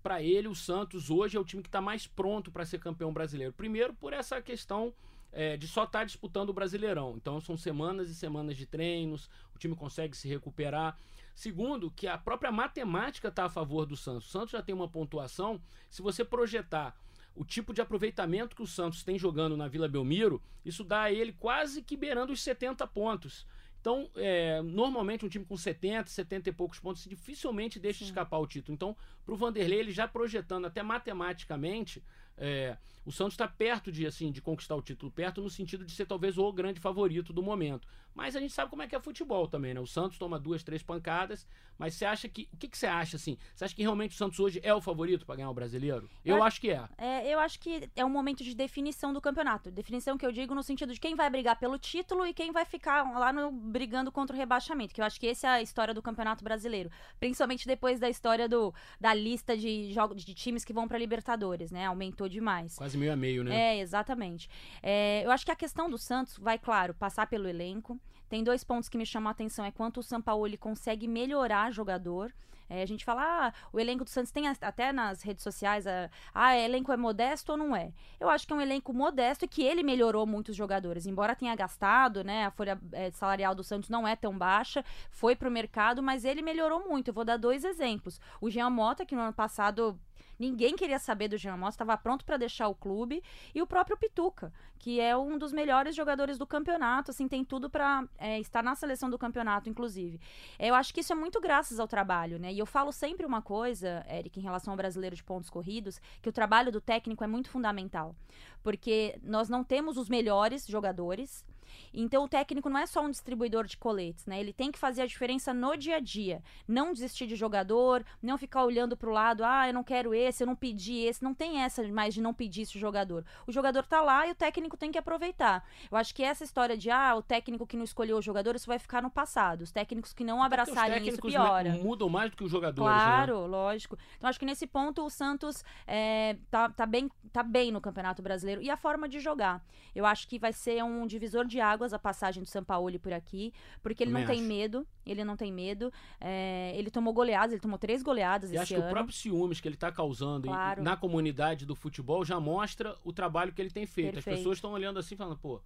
Para 0.05 0.21
ele, 0.21 0.47
o 0.47 0.53
Santos 0.53 1.09
hoje 1.09 1.35
é 1.35 1.39
o 1.39 1.43
time 1.43 1.63
que 1.63 1.67
está 1.67 1.81
mais 1.81 2.05
pronto 2.05 2.51
para 2.51 2.63
ser 2.63 2.77
campeão 2.79 3.11
brasileiro. 3.11 3.51
Primeiro, 3.51 3.91
por 3.91 4.13
essa 4.13 4.39
questão 4.39 4.93
é, 5.31 5.57
de 5.57 5.67
só 5.67 5.83
estar 5.83 5.97
tá 5.97 6.05
disputando 6.05 6.49
o 6.49 6.53
Brasileirão. 6.53 7.15
Então, 7.17 7.41
são 7.41 7.57
semanas 7.57 8.07
e 8.07 8.13
semanas 8.13 8.55
de 8.55 8.67
treinos, 8.67 9.27
o 9.55 9.57
time 9.57 9.75
consegue 9.75 10.15
se 10.15 10.27
recuperar. 10.27 10.95
Segundo, 11.33 11.89
que 11.89 12.05
a 12.05 12.19
própria 12.19 12.51
matemática 12.51 13.29
está 13.29 13.45
a 13.45 13.49
favor 13.49 13.87
do 13.87 13.97
Santos. 13.97 14.27
O 14.27 14.31
Santos 14.31 14.51
já 14.51 14.61
tem 14.61 14.75
uma 14.75 14.87
pontuação. 14.87 15.59
Se 15.89 16.03
você 16.03 16.23
projetar 16.23 16.95
o 17.33 17.43
tipo 17.43 17.73
de 17.73 17.81
aproveitamento 17.81 18.55
que 18.55 18.61
o 18.61 18.67
Santos 18.67 19.03
tem 19.03 19.17
jogando 19.17 19.57
na 19.57 19.67
Vila 19.67 19.87
Belmiro, 19.87 20.39
isso 20.63 20.83
dá 20.83 21.01
a 21.01 21.11
ele 21.11 21.33
quase 21.33 21.81
que 21.81 21.97
beirando 21.97 22.31
os 22.31 22.43
70 22.43 22.85
pontos. 22.85 23.43
Então, 23.85 24.09
é, 24.15 24.63
normalmente 24.63 25.23
um 25.23 25.29
time 25.29 25.45
com 25.45 25.55
70, 25.55 26.09
70 26.09 26.49
e 26.49 26.51
poucos 26.51 26.79
pontos 26.79 27.05
dificilmente 27.05 27.77
deixa 27.77 27.99
Sim. 27.99 28.05
escapar 28.05 28.39
o 28.39 28.47
título. 28.47 28.73
Então, 28.73 28.97
para 29.23 29.31
o 29.31 29.37
Vanderlei, 29.37 29.77
ele 29.77 29.91
já 29.91 30.07
projetando 30.07 30.65
até 30.65 30.81
matematicamente, 30.81 32.03
é, 32.37 32.77
o 33.05 33.11
Santos 33.11 33.33
está 33.33 33.47
perto 33.47 33.91
de 33.91 34.05
assim 34.07 34.31
de 34.31 34.41
conquistar 34.41 34.75
o 34.75 34.81
título, 34.81 35.11
perto 35.11 35.41
no 35.41 35.49
sentido 35.49 35.85
de 35.85 35.91
ser 35.91 36.05
talvez 36.05 36.37
o 36.37 36.51
grande 36.51 36.79
favorito 36.79 37.31
do 37.31 37.43
momento. 37.43 37.87
Mas 38.15 38.35
a 38.35 38.39
gente 38.39 38.53
sabe 38.53 38.69
como 38.69 38.81
é 38.81 38.87
que 38.87 38.95
é 38.95 38.99
futebol 38.99 39.45
também, 39.45 39.73
né? 39.73 39.79
O 39.79 39.85
Santos 39.85 40.17
toma 40.17 40.39
duas, 40.39 40.63
três 40.63 40.81
pancadas, 40.81 41.45
mas 41.77 41.93
você 41.93 42.05
acha 42.05 42.29
que. 42.29 42.47
O 42.53 42.57
que, 42.57 42.69
que 42.69 42.77
você 42.77 42.87
acha 42.87 43.17
assim? 43.17 43.37
Você 43.53 43.65
acha 43.65 43.75
que 43.75 43.81
realmente 43.81 44.15
o 44.15 44.17
Santos 44.17 44.39
hoje 44.39 44.61
é 44.63 44.73
o 44.73 44.79
favorito 44.79 45.25
para 45.25 45.35
ganhar 45.35 45.49
o 45.49 45.53
brasileiro? 45.53 46.09
Eu, 46.23 46.37
eu 46.37 46.43
acho 46.43 46.61
que 46.61 46.71
é. 46.71 46.87
é. 46.97 47.27
Eu 47.27 47.39
acho 47.39 47.59
que 47.59 47.89
é 47.93 48.05
um 48.05 48.09
momento 48.09 48.41
de 48.41 48.55
definição 48.55 49.11
do 49.11 49.19
campeonato. 49.19 49.69
Definição 49.69 50.17
que 50.17 50.25
eu 50.25 50.31
digo 50.31 50.55
no 50.55 50.63
sentido 50.63 50.93
de 50.93 50.99
quem 50.99 51.13
vai 51.13 51.29
brigar 51.29 51.59
pelo 51.59 51.77
título 51.77 52.25
e 52.25 52.33
quem 52.33 52.53
vai 52.53 52.63
ficar 52.63 53.03
lá 53.19 53.33
no, 53.33 53.51
brigando 53.51 54.11
contra 54.13 54.33
o 54.33 54.39
rebaixamento. 54.39 54.93
Que 54.93 55.01
eu 55.01 55.05
acho 55.05 55.19
que 55.19 55.27
essa 55.27 55.47
é 55.47 55.49
a 55.51 55.61
história 55.61 55.93
do 55.93 56.01
campeonato 56.01 56.41
brasileiro. 56.41 56.89
Principalmente 57.19 57.67
depois 57.67 57.99
da 57.99 58.09
história 58.09 58.47
do, 58.47 58.73
da 58.99 59.13
lista 59.13 59.57
de 59.57 59.91
jogos 59.91 60.23
de 60.23 60.33
times 60.33 60.63
que 60.63 60.71
vão 60.71 60.87
para 60.87 60.97
Libertadores, 60.97 61.69
né? 61.69 61.85
Aumentou 61.85 62.24
demais. 62.29 62.75
Quase 62.75 62.97
meio 62.97 63.13
a 63.13 63.15
meio, 63.15 63.43
né? 63.43 63.75
É, 63.75 63.79
exatamente. 63.79 64.49
É, 64.81 65.23
eu 65.25 65.31
acho 65.31 65.45
que 65.45 65.51
a 65.51 65.55
questão 65.55 65.89
do 65.89 65.97
Santos 65.97 66.37
vai, 66.37 66.57
claro, 66.57 66.93
passar 66.93 67.27
pelo 67.27 67.47
elenco. 67.47 67.99
Tem 68.29 68.43
dois 68.43 68.63
pontos 68.63 68.89
que 68.89 68.97
me 68.97 69.05
chamam 69.05 69.29
a 69.29 69.31
atenção: 69.31 69.65
é 69.65 69.71
quanto 69.71 69.99
o 69.99 70.03
Sampaoli 70.03 70.57
consegue 70.57 71.07
melhorar 71.07 71.71
jogador. 71.71 72.33
É, 72.69 72.81
a 72.81 72.85
gente 72.85 73.05
fala, 73.05 73.21
ah, 73.23 73.53
o 73.71 73.79
elenco 73.79 74.03
do 74.03 74.09
Santos 74.09 74.31
tem 74.31 74.47
até 74.47 74.91
nas 74.91 75.21
redes 75.21 75.43
sociais, 75.43 75.85
ah, 75.85 76.09
ah, 76.33 76.57
elenco 76.57 76.91
é 76.91 76.97
modesto 76.97 77.51
ou 77.51 77.57
não 77.57 77.75
é? 77.75 77.91
Eu 78.19 78.29
acho 78.29 78.47
que 78.47 78.53
é 78.53 78.55
um 78.55 78.61
elenco 78.61 78.91
modesto 78.93 79.45
e 79.45 79.47
que 79.47 79.61
ele 79.61 79.83
melhorou 79.83 80.25
muitos 80.25 80.55
jogadores. 80.55 81.05
Embora 81.05 81.35
tenha 81.35 81.55
gastado, 81.55 82.23
né, 82.23 82.45
a 82.45 82.51
folha 82.51 82.79
é, 82.91 83.11
salarial 83.11 83.53
do 83.53 83.63
Santos 83.63 83.89
não 83.89 84.07
é 84.07 84.15
tão 84.15 84.35
baixa, 84.35 84.83
foi 85.11 85.35
pro 85.35 85.51
mercado, 85.51 86.01
mas 86.01 86.25
ele 86.25 86.41
melhorou 86.41 86.87
muito. 86.87 87.09
Eu 87.09 87.13
vou 87.13 87.23
dar 87.23 87.37
dois 87.37 87.63
exemplos. 87.63 88.19
O 88.41 88.49
Jean 88.49 88.69
Mota, 88.69 89.05
que 89.05 89.15
no 89.15 89.21
ano 89.21 89.33
passado 89.33 89.99
Ninguém 90.37 90.75
queria 90.75 90.99
saber 90.99 91.27
do 91.27 91.37
Jean 91.37 91.57
Mota, 91.57 91.71
estava 91.71 91.97
pronto 91.97 92.25
para 92.25 92.37
deixar 92.37 92.67
o 92.67 92.75
clube. 92.75 93.23
E 93.53 93.61
o 93.61 93.67
próprio 93.67 93.97
Pituca, 93.97 94.51
que 94.77 94.99
é 94.99 95.15
um 95.15 95.37
dos 95.37 95.53
melhores 95.53 95.95
jogadores 95.95 96.37
do 96.37 96.45
campeonato, 96.45 97.11
assim, 97.11 97.27
tem 97.27 97.43
tudo 97.43 97.69
para 97.69 98.07
é, 98.17 98.39
estar 98.39 98.63
na 98.63 98.75
seleção 98.75 99.09
do 99.09 99.17
campeonato, 99.17 99.69
inclusive. 99.69 100.19
Eu 100.59 100.75
acho 100.75 100.93
que 100.93 100.99
isso 100.99 101.13
é 101.13 101.15
muito 101.15 101.39
graças 101.39 101.79
ao 101.79 101.87
trabalho, 101.87 102.37
né? 102.37 102.53
E 102.53 102.59
eu 102.59 102.65
falo 102.65 102.91
sempre 102.91 103.25
uma 103.25 103.41
coisa, 103.41 104.05
Eric, 104.09 104.39
em 104.39 104.43
relação 104.43 104.73
ao 104.73 104.77
brasileiro 104.77 105.15
de 105.15 105.23
pontos 105.23 105.49
corridos, 105.49 105.99
que 106.21 106.29
o 106.29 106.33
trabalho 106.33 106.71
do 106.71 106.81
técnico 106.81 107.23
é 107.23 107.27
muito 107.27 107.49
fundamental. 107.49 108.15
Porque 108.63 109.19
nós 109.23 109.49
não 109.49 109.63
temos 109.63 109.97
os 109.97 110.09
melhores 110.09 110.65
jogadores, 110.67 111.45
então 111.93 112.23
o 112.23 112.27
técnico 112.27 112.69
não 112.69 112.79
é 112.79 112.85
só 112.85 113.01
um 113.01 113.09
distribuidor 113.09 113.65
de 113.65 113.77
coletes, 113.77 114.25
né? 114.25 114.39
Ele 114.39 114.53
tem 114.53 114.71
que 114.71 114.79
fazer 114.79 115.01
a 115.01 115.05
diferença 115.05 115.53
no 115.53 115.75
dia 115.75 115.97
a 115.97 115.99
dia. 115.99 116.41
Não 116.67 116.93
desistir 116.93 117.27
de 117.27 117.35
jogador, 117.35 118.05
não 118.21 118.37
ficar 118.37 118.63
olhando 118.63 118.97
para 118.97 119.09
o 119.09 119.13
lado, 119.13 119.43
ah, 119.43 119.67
eu 119.67 119.73
não 119.73 119.83
quero 119.83 120.13
esse, 120.13 120.43
eu 120.43 120.47
não 120.47 120.55
pedi 120.55 120.99
esse. 120.99 121.23
Não 121.23 121.33
tem 121.33 121.61
essa 121.61 121.85
mais 121.87 122.13
de 122.13 122.21
não 122.21 122.33
pedir 122.33 122.63
esse 122.63 122.77
jogador. 122.77 123.25
O 123.47 123.51
jogador 123.51 123.85
tá 123.85 124.01
lá 124.01 124.27
e 124.27 124.31
o 124.31 124.35
técnico 124.35 124.77
tem 124.77 124.91
que 124.91 124.97
aproveitar. 124.97 125.67
Eu 125.91 125.97
acho 125.97 126.13
que 126.13 126.23
essa 126.23 126.43
história 126.43 126.77
de, 126.77 126.89
ah, 126.89 127.15
o 127.15 127.21
técnico 127.21 127.65
que 127.65 127.77
não 127.77 127.83
escolheu 127.83 128.17
o 128.17 128.21
jogador, 128.21 128.55
isso 128.55 128.67
vai 128.67 128.79
ficar 128.79 129.01
no 129.01 129.09
passado. 129.09 129.61
Os 129.61 129.71
técnicos 129.71 130.13
que 130.13 130.23
não 130.23 130.43
abraçarem 130.43 131.07
isso 131.07 131.21
piora. 131.21 131.71
mudam 131.81 132.09
mais 132.09 132.31
do 132.31 132.37
que 132.37 132.43
os 132.43 132.51
jogadores, 132.51 132.91
né? 132.91 132.99
Claro, 132.99 133.41
né? 133.41 133.47
lógico. 133.47 133.97
Então 134.17 134.29
acho 134.29 134.39
que 134.39 134.45
nesse 134.45 134.67
ponto 134.67 135.03
o 135.03 135.09
Santos 135.09 135.63
é, 135.87 136.37
tá, 136.49 136.69
tá, 136.69 136.85
bem, 136.85 137.09
tá 137.31 137.43
bem 137.43 137.71
no 137.71 137.81
Campeonato 137.81 138.21
Brasileiro. 138.21 138.61
E 138.61 138.69
a 138.69 138.77
forma 138.77 139.07
de 139.07 139.19
jogar. 139.19 139.63
Eu 139.93 140.05
acho 140.05 140.27
que 140.27 140.37
vai 140.37 140.51
ser 140.51 140.83
um 140.83 141.07
divisor 141.07 141.45
de 141.45 141.54
águas 141.59 141.93
a 141.93 141.99
passagem 141.99 142.41
do 142.43 142.49
Sampaoli 142.49 142.99
por 142.99 143.13
aqui, 143.13 143.53
porque 143.81 144.03
ele 144.03 144.11
Também 144.11 144.27
não 144.27 144.33
tem 144.33 144.43
medo, 144.43 144.87
ele 145.05 145.23
não 145.23 145.37
tem 145.37 145.51
medo. 145.51 145.91
É, 146.19 146.73
ele 146.75 146.89
tomou 146.89 147.13
goleadas, 147.13 147.51
ele 147.51 147.61
tomou 147.61 147.77
três 147.77 148.01
goleadas 148.01 148.51
e 148.51 148.55
esse 148.55 148.63
acho 148.63 148.73
ano. 148.75 148.83
que 148.83 148.89
o 148.89 148.91
próprio 148.91 149.15
ciúmes 149.15 149.59
que 149.59 149.67
ele 149.67 149.75
está 149.75 149.91
causando 149.91 150.47
claro. 150.47 150.83
na 150.83 150.95
comunidade 150.95 151.65
do 151.65 151.75
futebol 151.75 152.23
já 152.23 152.39
mostra 152.39 152.97
o 153.03 153.11
trabalho 153.11 153.53
que 153.53 153.61
ele 153.61 153.71
tem 153.71 153.85
feito. 153.85 154.13
Perfeito. 154.13 154.33
As 154.33 154.39
pessoas 154.39 154.57
estão 154.57 154.71
olhando 154.71 154.99
assim 154.99 155.15
falando, 155.15 155.37
pô, 155.37 155.61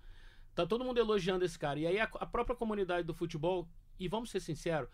tá 0.55 0.65
todo 0.65 0.83
mundo 0.83 0.99
elogiando 0.99 1.45
esse 1.45 1.57
cara. 1.57 1.79
E 1.79 1.87
aí 1.87 1.99
a, 1.99 2.03
a 2.03 2.25
própria 2.25 2.55
comunidade 2.55 3.05
do 3.05 3.13
futebol, 3.13 3.67
e 3.99 4.07
vamos 4.07 4.29
ser 4.29 4.39
sinceros, 4.39 4.89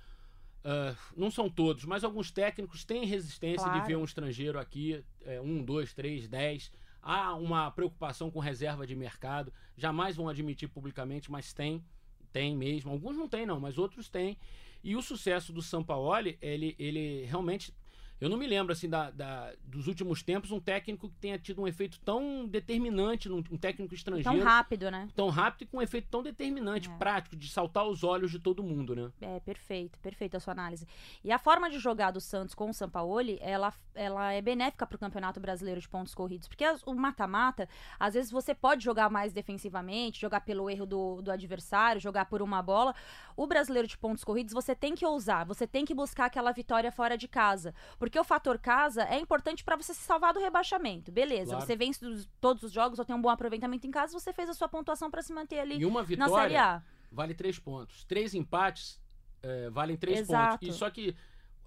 Uh, 0.65 0.97
não 1.15 1.29
são 1.29 1.47
todos, 1.47 1.85
mas 1.85 2.03
alguns 2.03 2.31
técnicos 2.31 2.83
têm 2.83 3.05
resistência 3.05 3.65
claro. 3.65 3.81
de 3.81 3.85
ver 3.85 3.97
um 3.97 4.03
estrangeiro 4.03 4.57
aqui, 4.57 5.05
é, 5.23 5.39
um, 5.39 5.63
dois, 5.63 5.93
três, 5.93 6.27
dez 6.27 6.71
há 7.05 7.35
uma 7.35 7.69
preocupação 7.69 8.31
com 8.31 8.39
reserva 8.39 8.87
de 8.87 8.95
mercado, 8.95 9.53
jamais 9.77 10.15
vão 10.15 10.27
admitir 10.27 10.67
publicamente, 10.67 11.31
mas 11.31 11.53
tem, 11.53 11.85
tem 12.33 12.57
mesmo. 12.57 12.91
Alguns 12.91 13.15
não 13.15 13.29
têm 13.29 13.45
não, 13.45 13.59
mas 13.59 13.77
outros 13.77 14.09
têm. 14.09 14.35
E 14.83 14.95
o 14.95 15.01
sucesso 15.03 15.53
do 15.53 15.61
Sampaoli, 15.61 16.37
ele, 16.41 16.75
ele 16.79 17.23
realmente 17.25 17.71
eu 18.19 18.29
não 18.29 18.37
me 18.37 18.47
lembro, 18.47 18.71
assim, 18.71 18.89
da, 18.89 19.11
da, 19.11 19.51
dos 19.63 19.87
últimos 19.87 20.23
tempos, 20.23 20.51
um 20.51 20.59
técnico 20.59 21.09
que 21.09 21.15
tenha 21.17 21.37
tido 21.37 21.61
um 21.61 21.67
efeito 21.67 21.99
tão 21.99 22.47
determinante, 22.47 23.29
um, 23.29 23.43
um 23.51 23.57
técnico 23.57 23.93
estrangeiro. 23.93 24.37
Tão 24.37 24.47
rápido, 24.47 24.89
né? 24.89 25.09
Tão 25.13 25.29
rápido 25.29 25.63
e 25.63 25.65
com 25.65 25.77
um 25.77 25.81
efeito 25.81 26.07
tão 26.09 26.23
determinante, 26.23 26.89
é. 26.89 26.97
prático, 26.97 27.35
de 27.35 27.49
saltar 27.49 27.85
os 27.85 28.03
olhos 28.03 28.31
de 28.31 28.39
todo 28.39 28.63
mundo, 28.63 28.95
né? 28.95 29.11
É, 29.19 29.39
perfeito, 29.41 29.99
perfeito 29.99 30.37
a 30.37 30.39
sua 30.39 30.53
análise. 30.53 30.87
E 31.23 31.31
a 31.31 31.37
forma 31.37 31.69
de 31.69 31.77
jogar 31.77 32.11
do 32.11 32.21
Santos 32.21 32.55
com 32.55 32.69
o 32.69 32.73
Sampaoli, 32.73 33.37
ela, 33.41 33.73
ela 33.93 34.31
é 34.31 34.41
benéfica 34.41 34.87
para 34.87 34.95
o 34.95 34.99
Campeonato 34.99 35.39
Brasileiro 35.41 35.81
de 35.81 35.89
Pontos 35.89 36.15
Corridos. 36.15 36.47
Porque 36.47 36.63
as, 36.63 36.81
o 36.83 36.93
mata-mata, 36.93 37.67
às 37.99 38.13
vezes 38.13 38.31
você 38.31 38.55
pode 38.55 38.83
jogar 38.83 39.09
mais 39.09 39.33
defensivamente, 39.33 40.21
jogar 40.21 40.41
pelo 40.41 40.69
erro 40.69 40.85
do, 40.85 41.21
do 41.21 41.31
adversário, 41.31 41.99
jogar 41.99 42.25
por 42.25 42.41
uma 42.41 42.61
bola. 42.61 42.95
O 43.35 43.45
Brasileiro 43.45 43.87
de 43.87 43.97
Pontos 43.97 44.23
Corridos, 44.23 44.53
você 44.53 44.73
tem 44.73 44.95
que 44.95 45.05
ousar, 45.05 45.45
você 45.45 45.67
tem 45.67 45.83
que 45.83 45.93
buscar 45.93 46.25
aquela 46.25 46.53
vitória 46.53 46.91
fora 46.91 47.17
de 47.17 47.27
casa. 47.27 47.73
Porque 47.99 48.04
o 48.19 48.23
fator 48.23 48.57
casa 48.59 49.03
é 49.03 49.19
importante 49.19 49.63
para 49.63 49.75
você 49.75 49.93
se 49.93 50.01
salvar 50.01 50.33
do 50.33 50.39
rebaixamento. 50.39 51.11
Beleza, 51.11 51.51
claro. 51.51 51.65
você 51.65 51.75
vence 51.75 52.27
todos 52.39 52.63
os 52.63 52.71
jogos 52.71 52.99
ou 52.99 53.05
tem 53.05 53.15
um 53.15 53.21
bom 53.21 53.29
aproveitamento 53.29 53.87
em 53.87 53.91
casa, 53.91 54.17
você 54.17 54.31
fez 54.31 54.49
a 54.49 54.53
sua 54.53 54.67
pontuação 54.67 55.09
para 55.09 55.21
se 55.21 55.33
manter 55.33 55.59
ali 55.59 55.77
e 55.79 55.85
uma 55.85 56.03
vitória 56.03 56.33
na 56.33 56.41
Série 56.41 56.55
A. 56.57 56.83
Vale 57.11 57.33
três 57.33 57.57
pontos. 57.57 58.03
Três 58.05 58.33
empates 58.33 58.99
é, 59.41 59.69
valem 59.69 59.95
três 59.95 60.21
Exato. 60.21 60.59
pontos. 60.59 60.75
E 60.75 60.77
só 60.77 60.89
que 60.89 61.15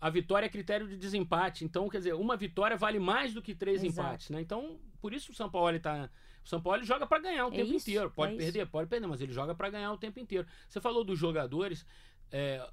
a 0.00 0.10
vitória 0.10 0.46
é 0.46 0.48
critério 0.48 0.86
de 0.86 0.96
desempate. 0.96 1.64
Então, 1.64 1.88
quer 1.88 1.98
dizer, 1.98 2.14
uma 2.14 2.36
vitória 2.36 2.76
vale 2.76 2.98
mais 2.98 3.32
do 3.34 3.42
que 3.42 3.54
três 3.54 3.82
Exato. 3.82 4.08
empates, 4.08 4.30
né? 4.30 4.40
Então, 4.40 4.78
por 5.00 5.12
isso 5.12 5.32
o 5.32 5.34
São 5.34 5.50
Paulo 5.50 5.74
está 5.76 6.10
o 6.44 6.48
São 6.48 6.62
Paulo 6.62 6.82
joga 6.82 7.06
para 7.06 7.18
ganhar 7.18 7.46
o 7.46 7.52
é 7.52 7.56
tempo 7.56 7.74
isso, 7.74 7.90
inteiro. 7.90 8.10
Pode 8.10 8.34
é 8.34 8.36
perder, 8.36 8.62
isso. 8.62 8.70
pode 8.70 8.88
perder, 8.88 9.06
mas 9.06 9.20
ele 9.20 9.32
joga 9.32 9.54
para 9.54 9.68
ganhar 9.68 9.92
o 9.92 9.98
tempo 9.98 10.18
inteiro. 10.18 10.46
Você 10.68 10.80
falou 10.80 11.04
dos 11.04 11.18
jogadores. 11.18 11.84
É, 12.30 12.66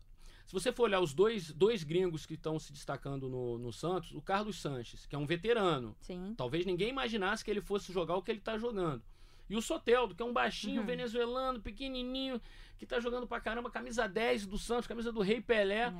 se 0.45 0.53
você 0.53 0.71
for 0.71 0.83
olhar 0.83 0.99
os 0.99 1.13
dois, 1.13 1.51
dois 1.51 1.83
gringos 1.83 2.25
que 2.25 2.35
estão 2.35 2.59
se 2.59 2.71
destacando 2.71 3.27
no, 3.27 3.57
no 3.57 3.73
Santos, 3.73 4.11
o 4.11 4.21
Carlos 4.21 4.61
Sanches, 4.61 5.05
que 5.05 5.15
é 5.15 5.17
um 5.17 5.25
veterano. 5.25 5.95
Sim. 6.01 6.35
Talvez 6.37 6.65
ninguém 6.65 6.89
imaginasse 6.89 7.43
que 7.43 7.49
ele 7.49 7.61
fosse 7.61 7.91
jogar 7.91 8.15
o 8.15 8.21
que 8.21 8.31
ele 8.31 8.39
está 8.39 8.57
jogando. 8.57 9.03
E 9.49 9.55
o 9.55 9.61
Soteldo, 9.61 10.15
que 10.15 10.21
é 10.21 10.25
um 10.25 10.33
baixinho 10.33 10.81
uhum. 10.81 10.87
venezuelano, 10.87 11.59
pequenininho, 11.61 12.41
que 12.77 12.83
está 12.83 12.99
jogando 12.99 13.27
pra 13.27 13.39
caramba, 13.39 13.69
camisa 13.71 14.07
10 14.07 14.45
do 14.47 14.57
Santos, 14.57 14.87
camisa 14.87 15.11
do 15.11 15.21
Rei 15.21 15.41
Pelé. 15.41 15.93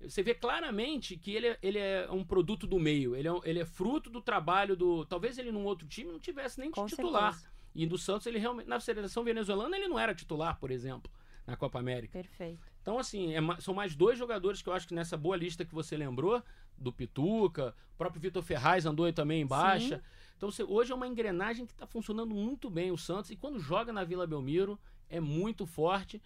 É. 0.00 0.08
Você 0.08 0.22
vê 0.22 0.34
claramente 0.34 1.16
que 1.16 1.32
ele, 1.32 1.48
é, 1.48 1.58
ele 1.62 1.78
é 1.78 2.08
um 2.10 2.24
produto 2.24 2.66
do 2.66 2.78
meio. 2.78 3.14
Ele 3.14 3.28
é, 3.28 3.32
ele 3.44 3.60
é 3.60 3.64
fruto 3.64 4.10
do 4.10 4.20
trabalho 4.20 4.76
do. 4.76 5.04
Talvez 5.04 5.38
ele 5.38 5.52
num 5.52 5.64
outro 5.64 5.86
time 5.86 6.10
não 6.10 6.18
tivesse 6.18 6.58
nem 6.58 6.70
Com 6.70 6.86
titular. 6.86 7.34
Certeza. 7.34 7.52
E 7.74 7.86
do 7.86 7.96
Santos, 7.96 8.26
ele 8.26 8.38
realmente. 8.38 8.68
Na 8.68 8.80
seleção 8.80 9.22
venezuelana, 9.22 9.76
ele 9.76 9.88
não 9.88 9.98
era 9.98 10.14
titular, 10.14 10.58
por 10.58 10.70
exemplo, 10.70 11.10
na 11.46 11.56
Copa 11.56 11.78
América. 11.78 12.12
Perfeito. 12.12 12.71
Então, 12.82 12.98
assim, 12.98 13.34
é, 13.34 13.40
são 13.60 13.72
mais 13.72 13.94
dois 13.94 14.18
jogadores 14.18 14.60
que 14.60 14.68
eu 14.68 14.72
acho 14.72 14.88
que 14.88 14.94
nessa 14.94 15.16
boa 15.16 15.36
lista 15.36 15.64
que 15.64 15.74
você 15.74 15.96
lembrou, 15.96 16.42
do 16.76 16.92
Pituca, 16.92 17.74
o 17.94 17.96
próprio 17.96 18.20
Vitor 18.20 18.42
Ferraz 18.42 18.84
andou 18.84 19.06
aí 19.06 19.12
também 19.12 19.40
em 19.40 19.46
baixa. 19.46 19.96
Sim. 19.96 20.02
Então, 20.36 20.50
você, 20.50 20.64
hoje 20.64 20.90
é 20.90 20.94
uma 20.94 21.06
engrenagem 21.06 21.64
que 21.64 21.72
está 21.72 21.86
funcionando 21.86 22.34
muito 22.34 22.68
bem 22.68 22.90
o 22.90 22.98
Santos, 22.98 23.30
e 23.30 23.36
quando 23.36 23.60
joga 23.60 23.92
na 23.92 24.02
Vila 24.02 24.26
Belmiro, 24.26 24.78
é 25.08 25.20
muito 25.20 25.64
forte. 25.64 26.20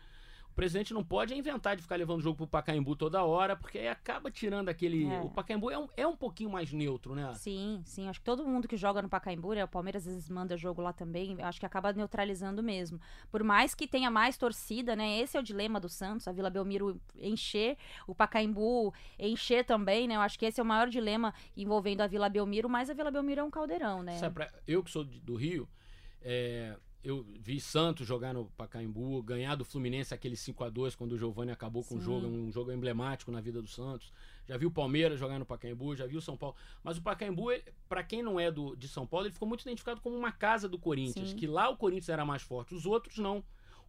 Presidente 0.57 0.95
não 0.95 1.05
pode 1.05 1.35
inventar 1.35 1.77
de 1.77 1.83
ficar 1.83 1.97
levando 1.97 2.19
o 2.19 2.23
jogo 2.23 2.39
pro 2.39 2.47
Pacaembu 2.47 2.97
toda 2.97 3.23
hora, 3.23 3.55
porque 3.55 3.79
aí 3.79 3.89
acaba 3.89 4.31
tirando 4.31 4.69
aquele. 4.71 5.07
É. 5.07 5.21
O 5.21 5.29
Pacaembu 5.29 5.71
é 5.71 5.79
um, 5.79 5.87
é 5.97 6.07
um 6.07 6.17
pouquinho 6.17 6.49
mais 6.51 6.73
neutro, 6.73 7.15
né? 7.15 7.33
Sim, 7.35 7.83
sim. 7.85 8.09
Acho 8.09 8.19
que 8.19 8.25
todo 8.25 8.45
mundo 8.45 8.67
que 8.67 8.77
joga 8.77 9.03
no 9.03 9.09
Pacaembu, 9.09 9.53
né? 9.53 9.63
O 9.63 9.69
Palmeiras 9.69 10.07
às 10.07 10.15
vezes 10.15 10.31
manda 10.31 10.57
jogo 10.57 10.81
lá 10.81 10.93
também. 10.93 11.37
Acho 11.43 11.61
que 11.61 11.67
acaba 11.67 11.93
neutralizando 11.93 12.63
mesmo. 12.63 12.99
Por 13.31 13.45
mais 13.45 13.75
que 13.75 13.87
tenha 13.87 14.11
mais 14.11 14.37
torcida, 14.39 14.97
né? 14.97 15.19
Esse 15.21 15.37
é 15.37 15.41
o 15.41 15.43
dilema 15.43 15.79
do 15.79 15.89
Santos, 15.89 16.27
a 16.27 16.33
Vila 16.33 16.49
Belmiro 16.49 16.99
encher, 17.21 17.77
o 18.07 18.15
Pacaembu 18.15 18.95
encher 19.19 19.65
também, 19.65 20.09
né? 20.09 20.17
Eu 20.17 20.21
acho 20.23 20.39
que 20.39 20.47
esse 20.47 20.59
é 20.59 20.63
o 20.63 20.67
maior 20.67 20.89
dilema 20.89 21.35
envolvendo 21.55 22.01
a 22.01 22.07
Vila 22.07 22.29
Belmiro, 22.31 22.69
mas 22.69 22.89
a 22.89 22.95
Vila 22.95 23.11
Belmiro 23.11 23.43
é 23.43 23.45
um 23.45 23.51
caldeirão, 23.51 24.03
né? 24.03 24.17
Sabe, 24.17 24.35
pra- 24.35 24.51
eu 24.67 24.83
que 24.83 24.91
sou 24.91 25.05
do 25.05 25.35
Rio, 25.35 25.69
é, 26.23 26.77
eu 27.09 27.25
vi 27.39 27.61
Santos 27.61 28.07
jogar 28.07 28.35
no 28.35 28.47
Pacaembu, 28.57 29.23
ganhar 29.23 29.55
do 29.55 29.65
Fluminense 29.65 30.13
aquele 30.13 30.35
5 30.37 30.65
a 30.65 30.69
2 30.69 30.97
quando 30.97 31.13
o 31.13 31.19
Giovani 31.19 31.53
acabou 31.53 31.85
com 31.85 31.95
o 31.95 31.99
Sim. 31.99 32.05
jogo, 32.05 32.27
um 32.27 32.51
jogo 32.51 32.73
emblemático 32.73 33.31
na 33.31 33.41
vida 33.41 33.63
do 33.63 33.69
Santos. 33.69 34.13
Já 34.49 34.57
vi 34.57 34.67
o 34.67 34.71
Palmeiras 34.71 35.19
jogar 35.19 35.39
no 35.39 35.47
Pacaembu, 35.47 35.95
já 35.95 36.05
vi 36.07 36.17
o 36.17 36.21
São 36.21 36.37
Paulo. 36.37 36.57
Mas 36.83 36.99
o 36.99 37.03
Pacaembu, 37.03 37.47
pra 37.89 38.03
quem 38.03 38.23
não 38.23 38.41
é 38.41 38.51
do, 38.51 38.75
de 38.75 38.89
São 38.89 39.07
Paulo, 39.07 39.27
ele 39.27 39.33
ficou 39.33 39.47
muito 39.49 39.61
identificado 39.63 40.01
como 40.01 40.17
uma 40.17 40.33
casa 40.33 40.69
do 40.69 40.79
Corinthians, 40.79 41.31
Sim. 41.31 41.37
que 41.37 41.47
lá 41.47 41.69
o 41.69 41.77
Corinthians 41.77 42.09
era 42.09 42.25
mais 42.25 42.43
forte, 42.43 42.75
os 42.75 42.87
outros 42.87 43.19
não. 43.19 43.39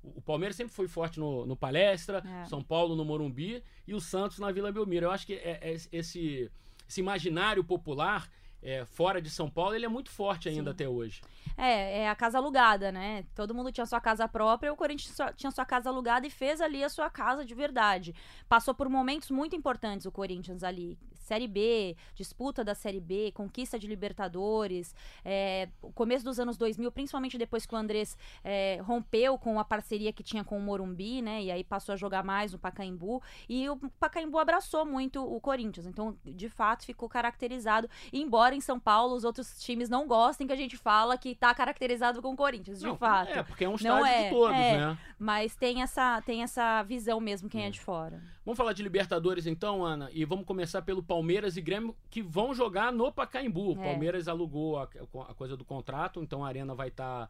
O 0.03 0.17
o 0.17 0.21
Palmeiras 0.21 0.55
sempre 0.55 0.73
foi 0.73 0.87
forte 0.87 1.19
no, 1.19 1.45
no 1.45 1.55
Palestra, 1.55 2.23
É. 2.23 2.45
São 2.45 2.61
Paulo 2.63 2.95
no 2.95 3.03
Morumbi 3.03 3.63
e 3.87 3.95
o 3.95 3.99
Santos 3.99 4.37
na 4.37 4.51
Vila 4.51 4.71
Belmiro. 4.71 5.07
Eu 5.07 5.11
acho 5.11 5.25
que 5.25 5.33
é- 5.33 5.59
é 5.61 5.73
esse, 5.73 6.49
esse 6.87 6.99
imaginário 7.01 7.63
popular 7.63 8.29
é, 8.61 8.85
fora 8.85 9.21
de 9.21 9.29
São 9.29 9.49
Paulo, 9.49 9.75
ele 9.75 9.85
é 9.85 9.89
muito 9.89 10.09
forte 10.09 10.49
ainda 10.49 10.71
Sim. 10.71 10.75
até 10.75 10.89
hoje. 10.89 11.21
É, 11.55 11.99
é 12.01 12.09
a 12.09 12.15
casa 12.15 12.37
alugada, 12.37 12.91
né? 12.91 13.23
Todo 13.35 13.53
mundo 13.53 13.71
tinha 13.71 13.85
sua 13.85 14.01
casa 14.01 14.27
própria, 14.27 14.71
o 14.71 14.75
Corinthians 14.75 15.15
só- 15.15 15.31
tinha 15.33 15.51
sua 15.51 15.65
casa 15.65 15.89
alugada 15.89 16.25
e 16.27 16.29
fez 16.29 16.59
ali 16.61 16.83
a 16.83 16.89
sua 16.89 17.09
casa 17.09 17.45
de 17.45 17.53
verdade. 17.55 18.13
Passou 18.49 18.73
por 18.73 18.89
momentos 18.89 19.31
muito 19.31 19.55
importantes 19.55 20.05
o 20.05 20.11
Corinthians 20.11 20.63
ali. 20.63 20.97
Série 21.27 21.47
B, 21.47 21.97
disputa 22.15 22.63
da 22.63 22.73
Série 22.73 23.01
B, 23.01 23.33
conquista 23.33 23.77
de 23.77 23.85
Libertadores, 23.85 24.95
é, 25.25 25.67
começo 25.93 26.23
dos 26.23 26.39
anos 26.39 26.55
2000, 26.55 26.89
principalmente 26.89 27.37
depois 27.37 27.65
que 27.65 27.75
o 27.75 27.77
Andrés 27.77 28.17
é, 28.45 28.79
rompeu 28.81 29.37
com 29.37 29.59
a 29.59 29.65
parceria 29.65 30.13
que 30.13 30.23
tinha 30.23 30.41
com 30.43 30.57
o 30.57 30.61
Morumbi, 30.61 31.21
né? 31.21 31.43
E 31.43 31.51
aí 31.51 31.65
passou 31.65 31.91
a 31.91 31.95
jogar 31.97 32.23
mais 32.23 32.53
no 32.53 32.59
Pacaembu. 32.59 33.21
E 33.49 33.69
o 33.69 33.75
Pacaembu 33.99 34.39
abraçou 34.39 34.85
muito 34.85 35.21
o 35.21 35.39
Corinthians. 35.41 35.85
Então, 35.85 36.17
de 36.23 36.47
fato, 36.47 36.85
ficou 36.85 37.09
caracterizado. 37.09 37.89
Embora 38.13 38.55
em 38.55 38.61
São 38.61 38.79
Paulo 38.79 39.13
os 39.13 39.25
outros 39.25 39.61
times 39.61 39.89
não 39.89 40.07
gostem 40.07 40.47
que 40.47 40.53
a 40.53 40.57
gente 40.57 40.77
fala 40.77 41.17
que 41.17 41.35
tá 41.35 41.53
caracterizado 41.53 42.21
com 42.21 42.31
o 42.31 42.37
Corinthians, 42.37 42.79
de 42.79 42.85
Não, 42.85 42.95
fato. 42.95 43.31
É, 43.31 43.43
porque 43.43 43.65
é 43.65 43.67
um 43.67 43.71
Não 43.71 43.75
estádio 43.75 44.05
é, 44.05 44.23
de 44.23 44.29
todos, 44.29 44.55
é. 44.55 44.77
né? 44.77 44.97
Mas 45.19 45.55
tem 45.55 45.81
essa, 45.81 46.21
tem 46.21 46.41
essa 46.41 46.83
visão 46.83 47.19
mesmo 47.19 47.49
quem 47.49 47.63
é, 47.63 47.67
É. 47.67 47.69
de 47.69 47.81
fora. 47.81 48.21
Vamos 48.45 48.57
falar 48.57 48.71
de 48.71 48.81
Libertadores 48.81 49.45
então, 49.45 49.83
Ana, 49.83 50.09
e 50.13 50.23
vamos 50.23 50.45
começar 50.45 50.81
pelo 50.81 51.03
Palmeiras 51.03 51.16
e 51.57 51.61
Grêmio 51.61 51.95
que 52.09 52.21
vão 52.21 52.53
jogar 52.53 52.91
no 52.91 53.11
Pacaembu. 53.11 53.73
O 53.75 53.81
É. 53.81 53.83
Palmeiras 53.83 54.27
alugou 54.27 54.77
a, 54.77 54.83
a 55.29 55.33
coisa 55.33 55.55
do 55.55 55.65
contrato, 55.65 56.21
então 56.21 56.43
a 56.43 56.47
Arena 56.47 56.73
vai 56.75 56.89
estar 56.89 57.29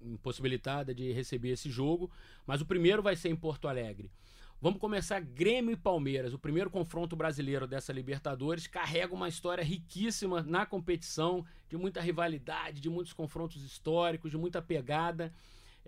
impossibilitada 0.00 0.94
de 0.94 1.12
receber 1.12 1.50
esse 1.50 1.70
jogo, 1.70 2.10
mas 2.46 2.60
o 2.60 2.66
primeiro 2.66 3.02
vai 3.02 3.16
ser 3.16 3.28
em 3.28 3.36
Porto 3.36 3.68
Alegre. 3.68 4.10
Vamos 4.60 4.80
começar 4.80 5.20
Grêmio 5.20 5.72
e 5.72 5.76
Palmeiras. 5.76 6.34
O 6.34 6.38
primeiro 6.38 6.68
confronto 6.68 7.14
brasileiro 7.14 7.64
dessa 7.64 7.92
Libertadores 7.92 8.66
carrega 8.66 9.14
uma 9.14 9.28
história 9.28 9.62
riquíssima 9.62 10.42
na 10.42 10.66
competição, 10.66 11.44
de 11.68 11.76
muita 11.76 12.00
rivalidade, 12.00 12.80
de 12.80 12.90
muitos 12.90 13.12
confrontos 13.12 13.62
históricos, 13.62 14.32
de 14.32 14.36
muita 14.36 14.60
pegada. 14.60 15.32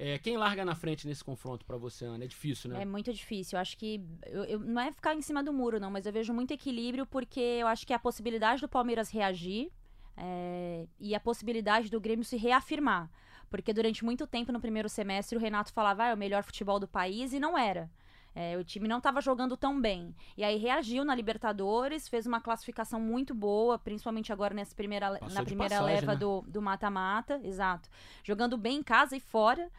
É, 0.03 0.19
quem 0.19 0.39
larga 0.39 0.65
na 0.65 0.75
frente 0.75 1.07
nesse 1.07 1.23
confronto 1.23 1.63
pra 1.67 1.77
você, 1.77 2.07
Ana? 2.07 2.25
É 2.25 2.27
difícil, 2.27 2.71
né? 2.71 2.81
É 2.81 2.85
muito 2.87 3.13
difícil. 3.13 3.57
Eu 3.57 3.61
acho 3.61 3.77
que. 3.77 4.01
eu- 4.25 4.45
eu- 4.45 4.59
não 4.61 4.81
é 4.81 4.91
ficar 4.91 5.15
em 5.15 5.21
cima 5.21 5.45
do 5.45 5.53
muro, 5.53 5.79
não, 5.79 5.91
mas 5.91 6.07
eu 6.07 6.13
vejo 6.13 6.33
muito 6.33 6.53
equilíbrio 6.55 7.05
porque 7.05 7.39
eu 7.39 7.67
acho 7.67 7.87
que 7.87 7.93
a 7.93 7.99
possibilidade 7.99 8.63
do 8.63 8.69
Palmeiras 8.69 9.11
reagir 9.11 9.71
é, 10.17 10.87
e 10.99 11.15
a 11.15 11.21
possibilidade 11.21 11.91
do 11.91 12.01
Grêmio 12.01 12.25
se 12.25 12.39
reafirmar. 12.39 13.11
Porque 13.51 13.75
durante 13.75 14.03
muito 14.03 14.27
tempo 14.27 14.53
no 14.53 14.61
primeiro 14.61 14.89
semestre 14.89 15.37
o 15.37 15.41
Renato 15.41 15.71
falava, 15.73 16.05
ah, 16.05 16.09
é 16.09 16.15
o 16.15 16.17
melhor 16.17 16.43
futebol 16.45 16.81
do 16.81 16.89
país, 16.89 17.33
e 17.35 17.41
não 17.41 17.59
era. 17.59 17.91
É, 18.35 18.57
o 18.57 18.65
time 18.65 18.87
não 18.87 18.99
estava 18.99 19.21
jogando 19.21 19.57
tão 19.57 19.81
bem. 19.81 20.15
E 20.37 20.45
aí 20.45 20.57
reagiu 20.57 21.05
na 21.05 21.15
Libertadores, 21.15 22.09
fez 22.09 22.27
uma 22.27 22.41
classificação 22.41 23.01
muito 23.01 23.35
boa, 23.35 23.79
principalmente 23.79 24.33
agora 24.33 24.55
nessa 24.55 24.75
primeira, 24.75 25.11
Passou 25.19 25.31
na 25.31 25.45
primeira 25.45 25.77
passagem, 25.77 25.97
leva 25.97 26.13
né? 26.13 26.19
do 26.19 26.45
do 26.47 26.63
mata-mata, 26.63 27.41
exato. 27.45 27.89
Jogando 28.23 28.57
bem 28.57 28.79
em 28.79 28.83
casa 28.83 29.17
e 29.17 29.21
fora. 29.21 29.71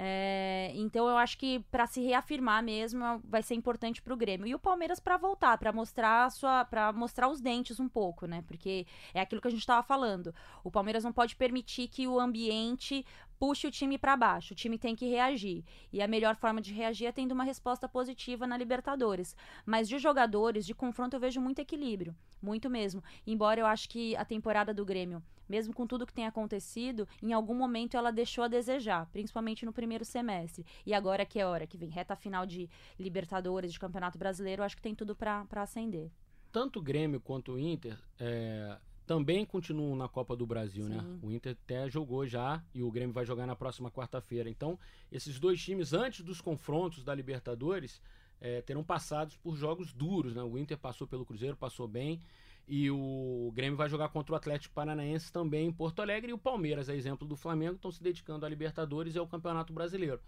É, 0.00 0.70
então 0.76 1.08
eu 1.08 1.16
acho 1.16 1.36
que 1.36 1.58
para 1.72 1.84
se 1.84 2.00
reafirmar 2.00 2.62
mesmo 2.62 3.20
vai 3.24 3.42
ser 3.42 3.54
importante 3.54 4.00
pro 4.00 4.16
Grêmio 4.16 4.46
e 4.46 4.54
o 4.54 4.58
Palmeiras 4.58 5.00
para 5.00 5.16
voltar, 5.16 5.58
para 5.58 5.72
mostrar 5.72 6.26
a 6.26 6.30
sua, 6.30 6.64
para 6.64 6.92
mostrar 6.92 7.28
os 7.28 7.40
dentes 7.40 7.80
um 7.80 7.88
pouco, 7.88 8.24
né? 8.24 8.44
Porque 8.46 8.86
é 9.12 9.20
aquilo 9.20 9.40
que 9.40 9.48
a 9.48 9.50
gente 9.50 9.58
estava 9.58 9.82
falando. 9.82 10.32
O 10.62 10.70
Palmeiras 10.70 11.02
não 11.02 11.12
pode 11.12 11.34
permitir 11.34 11.88
que 11.88 12.06
o 12.06 12.20
ambiente 12.20 13.04
puxe 13.38 13.66
o 13.66 13.70
time 13.70 13.96
para 13.96 14.16
baixo. 14.16 14.52
O 14.52 14.56
time 14.56 14.78
tem 14.78 14.96
que 14.96 15.06
reagir. 15.06 15.64
E 15.92 16.02
a 16.02 16.08
melhor 16.08 16.36
forma 16.36 16.60
de 16.60 16.72
reagir 16.72 17.06
é 17.06 17.12
tendo 17.12 17.32
uma 17.32 17.44
resposta 17.44 17.88
positiva 17.88 18.46
na 18.46 18.56
Libertadores. 18.56 19.36
Mas 19.64 19.88
de 19.88 19.98
jogadores, 19.98 20.66
de 20.66 20.74
confronto, 20.74 21.16
eu 21.16 21.20
vejo 21.20 21.40
muito 21.40 21.60
equilíbrio. 21.60 22.14
Muito 22.42 22.68
mesmo. 22.68 23.02
Embora 23.26 23.60
eu 23.60 23.66
acho 23.66 23.88
que 23.88 24.16
a 24.16 24.24
temporada 24.24 24.72
do 24.72 24.84
Grêmio, 24.84 25.22
mesmo 25.48 25.72
com 25.74 25.86
tudo 25.86 26.06
que 26.06 26.12
tem 26.12 26.26
acontecido, 26.26 27.08
em 27.22 27.32
algum 27.32 27.54
momento 27.54 27.96
ela 27.96 28.10
deixou 28.12 28.44
a 28.44 28.48
desejar, 28.48 29.06
principalmente 29.06 29.64
no 29.64 29.72
primeiro 29.72 30.04
semestre. 30.04 30.64
E 30.84 30.92
agora 30.94 31.24
que 31.24 31.40
é 31.40 31.46
hora 31.46 31.66
que 31.66 31.78
vem 31.78 31.88
reta 31.88 32.14
final 32.14 32.44
de 32.46 32.68
Libertadores, 32.98 33.72
de 33.72 33.78
Campeonato 33.80 34.18
Brasileiro, 34.18 34.60
eu 34.60 34.66
acho 34.66 34.76
que 34.76 34.82
tem 34.82 34.94
tudo 34.94 35.16
para 35.16 35.46
acender. 35.56 36.10
tanto 36.52 36.78
o 36.78 36.82
Grêmio 36.82 37.20
quanto 37.20 37.52
o 37.52 37.58
Inter 37.58 37.98
é, 38.18 38.76
também 39.08 39.46
continuam 39.46 39.96
na 39.96 40.06
Copa 40.06 40.36
do 40.36 40.46
Brasil, 40.46 40.86
né? 40.86 41.00
Sim. 41.00 41.18
O 41.22 41.32
Inter 41.32 41.56
até 41.64 41.88
jogou 41.88 42.26
já 42.26 42.62
e 42.74 42.82
o 42.82 42.90
Grêmio 42.90 43.14
vai 43.14 43.24
jogar 43.24 43.46
na 43.46 43.56
próxima 43.56 43.90
quarta-feira. 43.90 44.50
Então, 44.50 44.78
esses 45.10 45.40
dois 45.40 45.64
times, 45.64 45.94
antes 45.94 46.20
dos 46.20 46.42
confrontos 46.42 47.02
da 47.02 47.14
Libertadores, 47.14 48.02
é, 48.38 48.60
terão 48.60 48.84
passados 48.84 49.34
por 49.34 49.56
jogos 49.56 49.94
duros, 49.94 50.34
né? 50.34 50.42
O 50.42 50.58
Inter 50.58 50.76
passou 50.76 51.06
pelo 51.06 51.24
Cruzeiro, 51.24 51.56
passou 51.56 51.88
bem. 51.88 52.20
E 52.68 52.90
o 52.90 53.50
Grêmio 53.54 53.78
vai 53.78 53.88
jogar 53.88 54.10
contra 54.10 54.34
o 54.34 54.36
Atlético 54.36 54.74
Paranaense 54.74 55.32
também 55.32 55.68
em 55.68 55.72
Porto 55.72 56.02
Alegre. 56.02 56.30
E 56.30 56.34
o 56.34 56.38
Palmeiras, 56.38 56.90
a 56.90 56.94
exemplo 56.94 57.26
do 57.26 57.34
Flamengo, 57.34 57.76
estão 57.76 57.90
se 57.90 58.02
dedicando 58.02 58.44
à 58.44 58.48
Libertadores 58.48 59.14
e 59.14 59.18
ao 59.18 59.26
Campeonato 59.26 59.72
Brasileiro. 59.72 60.20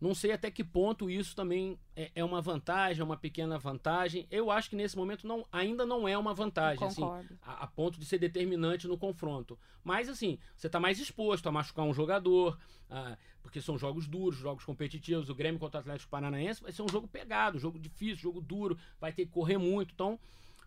Não 0.00 0.14
sei 0.14 0.32
até 0.32 0.50
que 0.50 0.62
ponto 0.62 1.08
isso 1.08 1.34
também 1.34 1.78
é, 1.94 2.10
é 2.14 2.24
uma 2.24 2.40
vantagem, 2.40 3.00
é 3.00 3.04
uma 3.04 3.16
pequena 3.16 3.58
vantagem. 3.58 4.26
Eu 4.30 4.50
acho 4.50 4.68
que 4.68 4.76
nesse 4.76 4.96
momento 4.96 5.26
não, 5.26 5.46
ainda 5.50 5.86
não 5.86 6.06
é 6.06 6.16
uma 6.18 6.34
vantagem, 6.34 6.86
assim, 6.86 7.02
a, 7.42 7.64
a 7.64 7.66
ponto 7.66 7.98
de 7.98 8.04
ser 8.04 8.18
determinante 8.18 8.86
no 8.86 8.98
confronto. 8.98 9.58
Mas 9.82 10.08
assim, 10.08 10.38
você 10.54 10.66
está 10.66 10.78
mais 10.78 11.00
exposto 11.00 11.48
a 11.48 11.52
machucar 11.52 11.86
um 11.86 11.94
jogador, 11.94 12.58
ah, 12.90 13.16
porque 13.42 13.60
são 13.60 13.78
jogos 13.78 14.06
duros, 14.06 14.38
jogos 14.38 14.64
competitivos. 14.64 15.30
O 15.30 15.34
Grêmio 15.34 15.58
contra 15.58 15.78
o 15.78 15.80
Atlético 15.80 16.10
Paranaense 16.10 16.62
vai 16.62 16.72
ser 16.72 16.82
um 16.82 16.88
jogo 16.88 17.08
pegado, 17.08 17.58
jogo 17.58 17.78
difícil, 17.78 18.16
jogo 18.16 18.40
duro, 18.40 18.76
vai 19.00 19.12
ter 19.12 19.24
que 19.24 19.32
correr 19.32 19.56
muito. 19.56 19.94
Então, 19.94 20.18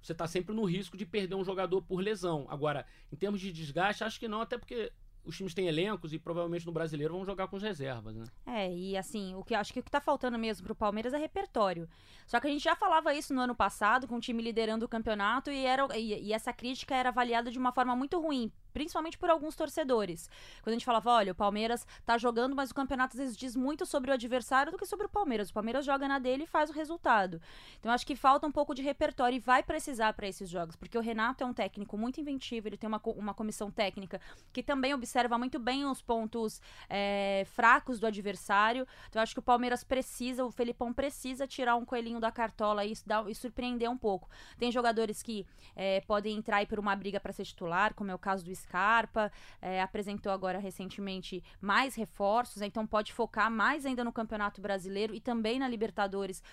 você 0.01 0.13
está 0.13 0.25
sempre 0.27 0.55
no 0.55 0.63
risco 0.63 0.98
de 0.98 1.05
perder 1.05 1.36
um 1.36 1.43
jogador 1.43 1.81
por 1.81 2.01
lesão. 2.01 2.48
Agora, 2.50 2.86
em 3.12 3.15
termos 3.15 3.41
de 3.41 3.51
desgaste, 3.51 4.03
acho 4.03 4.19
que 4.19 4.27
não, 4.27 4.41
até 4.41 4.57
porque 4.57 4.91
os 5.25 5.35
times 5.35 5.53
têm 5.53 5.67
elencos 5.67 6.13
e 6.13 6.19
provavelmente 6.19 6.65
no 6.65 6.71
brasileiro 6.71 7.13
vão 7.13 7.25
jogar 7.25 7.47
com 7.47 7.55
as 7.55 7.63
reservas, 7.63 8.15
né? 8.15 8.23
É, 8.45 8.71
e 8.71 8.97
assim, 8.97 9.35
o 9.35 9.43
que 9.43 9.53
acho 9.53 9.73
que 9.73 9.79
o 9.79 9.83
que 9.83 9.91
tá 9.91 10.01
faltando 10.01 10.38
mesmo 10.38 10.65
pro 10.65 10.75
Palmeiras 10.75 11.13
é 11.13 11.17
repertório. 11.17 11.88
Só 12.25 12.39
que 12.39 12.47
a 12.47 12.49
gente 12.49 12.63
já 12.63 12.75
falava 12.75 13.13
isso 13.13 13.33
no 13.33 13.41
ano 13.41 13.55
passado, 13.55 14.07
com 14.07 14.15
o 14.15 14.19
time 14.19 14.41
liderando 14.41 14.85
o 14.85 14.89
campeonato, 14.89 15.51
e, 15.51 15.65
era, 15.65 15.88
e, 15.97 16.27
e 16.27 16.33
essa 16.33 16.53
crítica 16.53 16.95
era 16.95 17.09
avaliada 17.09 17.51
de 17.51 17.57
uma 17.57 17.71
forma 17.71 17.95
muito 17.95 18.19
ruim, 18.19 18.51
principalmente 18.73 19.17
por 19.17 19.29
alguns 19.29 19.55
torcedores. 19.55 20.29
Quando 20.61 20.73
a 20.73 20.77
gente 20.77 20.85
falava, 20.85 21.11
olha, 21.11 21.31
o 21.31 21.35
Palmeiras 21.35 21.85
tá 22.05 22.17
jogando, 22.17 22.55
mas 22.55 22.71
o 22.71 22.75
campeonato 22.75 23.15
às 23.15 23.19
vezes 23.19 23.38
diz 23.38 23.55
muito 23.55 23.85
sobre 23.85 24.11
o 24.11 24.13
adversário 24.13 24.71
do 24.71 24.77
que 24.77 24.85
sobre 24.85 25.05
o 25.05 25.09
Palmeiras. 25.09 25.49
O 25.49 25.53
Palmeiras 25.53 25.85
joga 25.85 26.07
na 26.07 26.19
dele 26.19 26.43
e 26.43 26.47
faz 26.47 26.69
o 26.69 26.73
resultado. 26.73 27.41
Então 27.79 27.91
acho 27.91 28.05
que 28.05 28.15
falta 28.15 28.45
um 28.47 28.51
pouco 28.51 28.73
de 28.73 28.81
repertório 28.81 29.38
e 29.38 29.39
vai 29.39 29.63
precisar 29.63 30.13
para 30.13 30.27
esses 30.27 30.49
jogos, 30.49 30.75
porque 30.75 30.97
o 30.97 31.01
Renato 31.01 31.43
é 31.43 31.47
um 31.47 31.53
técnico 31.53 31.97
muito 31.97 32.19
inventivo, 32.19 32.67
ele 32.67 32.77
tem 32.77 32.88
uma, 32.88 33.01
uma 33.15 33.33
comissão 33.33 33.71
técnica 33.71 34.19
que 34.51 34.63
também 34.63 34.93
observa 34.93 35.38
muito 35.38 35.59
bem 35.59 35.85
os 35.85 36.01
pontos 36.01 36.61
é, 36.89 37.45
fracos 37.53 37.99
do 37.99 38.07
adversário. 38.07 38.88
Então, 39.09 39.21
acho 39.21 39.33
que 39.33 39.39
o 39.39 39.43
Palmeiras 39.43 39.83
precisa, 39.83 40.45
o 40.45 40.51
Felipão 40.51 40.93
precisa 40.93 41.47
tirar 41.47 41.75
um 41.75 41.85
coelhinho 41.85 42.19
da 42.19 42.31
cartola 42.31 42.85
e, 42.85 42.93
e 43.27 43.35
surpreender 43.35 43.89
um 43.89 43.97
pouco. 43.97 44.29
Tem 44.57 44.71
jogadores 44.71 45.21
que 45.21 45.45
é, 45.75 46.01
podem 46.01 46.38
entrar 46.38 46.57
aí 46.57 46.65
por 46.65 46.79
uma 46.79 46.95
briga 46.95 47.19
para 47.19 47.33
ser 47.33 47.45
titular, 47.45 47.93
como 47.93 48.11
é 48.11 48.15
o 48.15 48.19
caso 48.19 48.43
do 48.43 48.51
Scarpa, 48.59 49.31
é, 49.61 49.81
apresentou 49.81 50.31
agora 50.31 50.59
recentemente 50.59 51.43
mais 51.61 51.95
reforços, 51.95 52.61
então 52.61 52.85
pode 52.85 53.13
focar 53.13 53.49
mais 53.49 53.85
ainda 53.85 54.03
no 54.03 54.11
Campeonato 54.11 54.61
Brasileiro 54.61 55.13
e 55.13 55.19
também 55.19 55.59
na 55.59 55.67
Libertadores 55.67 56.43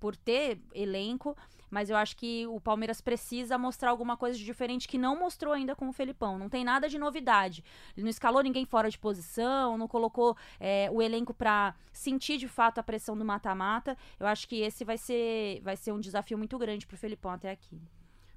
por 0.00 0.16
ter 0.16 0.60
elenco 0.74 1.36
mas 1.72 1.88
eu 1.88 1.96
acho 1.96 2.14
que 2.18 2.46
o 2.48 2.60
Palmeiras 2.60 3.00
precisa 3.00 3.56
mostrar 3.56 3.88
alguma 3.88 4.14
coisa 4.14 4.36
de 4.36 4.44
diferente 4.44 4.86
que 4.86 4.98
não 4.98 5.18
mostrou 5.18 5.54
ainda 5.54 5.74
com 5.74 5.88
o 5.88 5.92
Felipão. 5.92 6.38
Não 6.38 6.50
tem 6.50 6.62
nada 6.62 6.86
de 6.86 6.98
novidade. 6.98 7.64
Ele 7.96 8.04
não 8.04 8.10
escalou 8.10 8.42
ninguém 8.42 8.66
fora 8.66 8.90
de 8.90 8.98
posição, 8.98 9.78
não 9.78 9.88
colocou 9.88 10.36
é, 10.60 10.90
o 10.92 11.00
elenco 11.00 11.32
para 11.32 11.74
sentir 11.90 12.36
de 12.36 12.46
fato 12.46 12.78
a 12.78 12.82
pressão 12.82 13.16
do 13.16 13.24
mata-mata. 13.24 13.96
Eu 14.20 14.26
acho 14.26 14.46
que 14.46 14.60
esse 14.60 14.84
vai 14.84 14.98
ser, 14.98 15.62
vai 15.62 15.74
ser 15.74 15.92
um 15.92 15.98
desafio 15.98 16.36
muito 16.36 16.58
grande 16.58 16.86
pro 16.86 16.98
Felipão 16.98 17.30
até 17.30 17.50
aqui. 17.50 17.80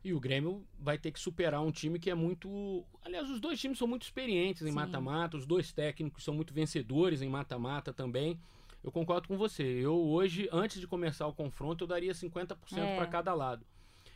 E 0.05 0.13
o 0.13 0.19
Grêmio 0.19 0.63
vai 0.79 0.99
ter 0.99 1.09
que 1.09 1.19
superar 1.19 1.63
um 1.63 1.71
time 1.71 1.97
que 1.97 2.11
é 2.11 2.13
muito. 2.13 2.85
Aliás, 3.03 3.27
os 3.27 3.39
dois 3.39 3.59
times 3.59 3.79
são 3.79 3.87
muito 3.87 4.03
experientes 4.03 4.61
em 4.61 4.71
mata-mata, 4.71 5.35
os 5.35 5.47
dois 5.47 5.73
técnicos 5.73 6.23
são 6.23 6.31
muito 6.31 6.53
vencedores 6.53 7.23
em 7.23 7.27
mata-mata 7.27 7.91
também. 7.91 8.39
Eu 8.83 8.91
concordo 8.91 9.27
com 9.27 9.35
você. 9.35 9.63
Eu 9.63 9.95
hoje, 9.95 10.47
antes 10.51 10.79
de 10.79 10.85
começar 10.85 11.25
o 11.25 11.33
confronto, 11.33 11.85
eu 11.85 11.87
daria 11.87 12.11
50% 12.13 12.55
é. 12.77 12.95
para 12.95 13.07
cada 13.07 13.33
lado. 13.33 13.65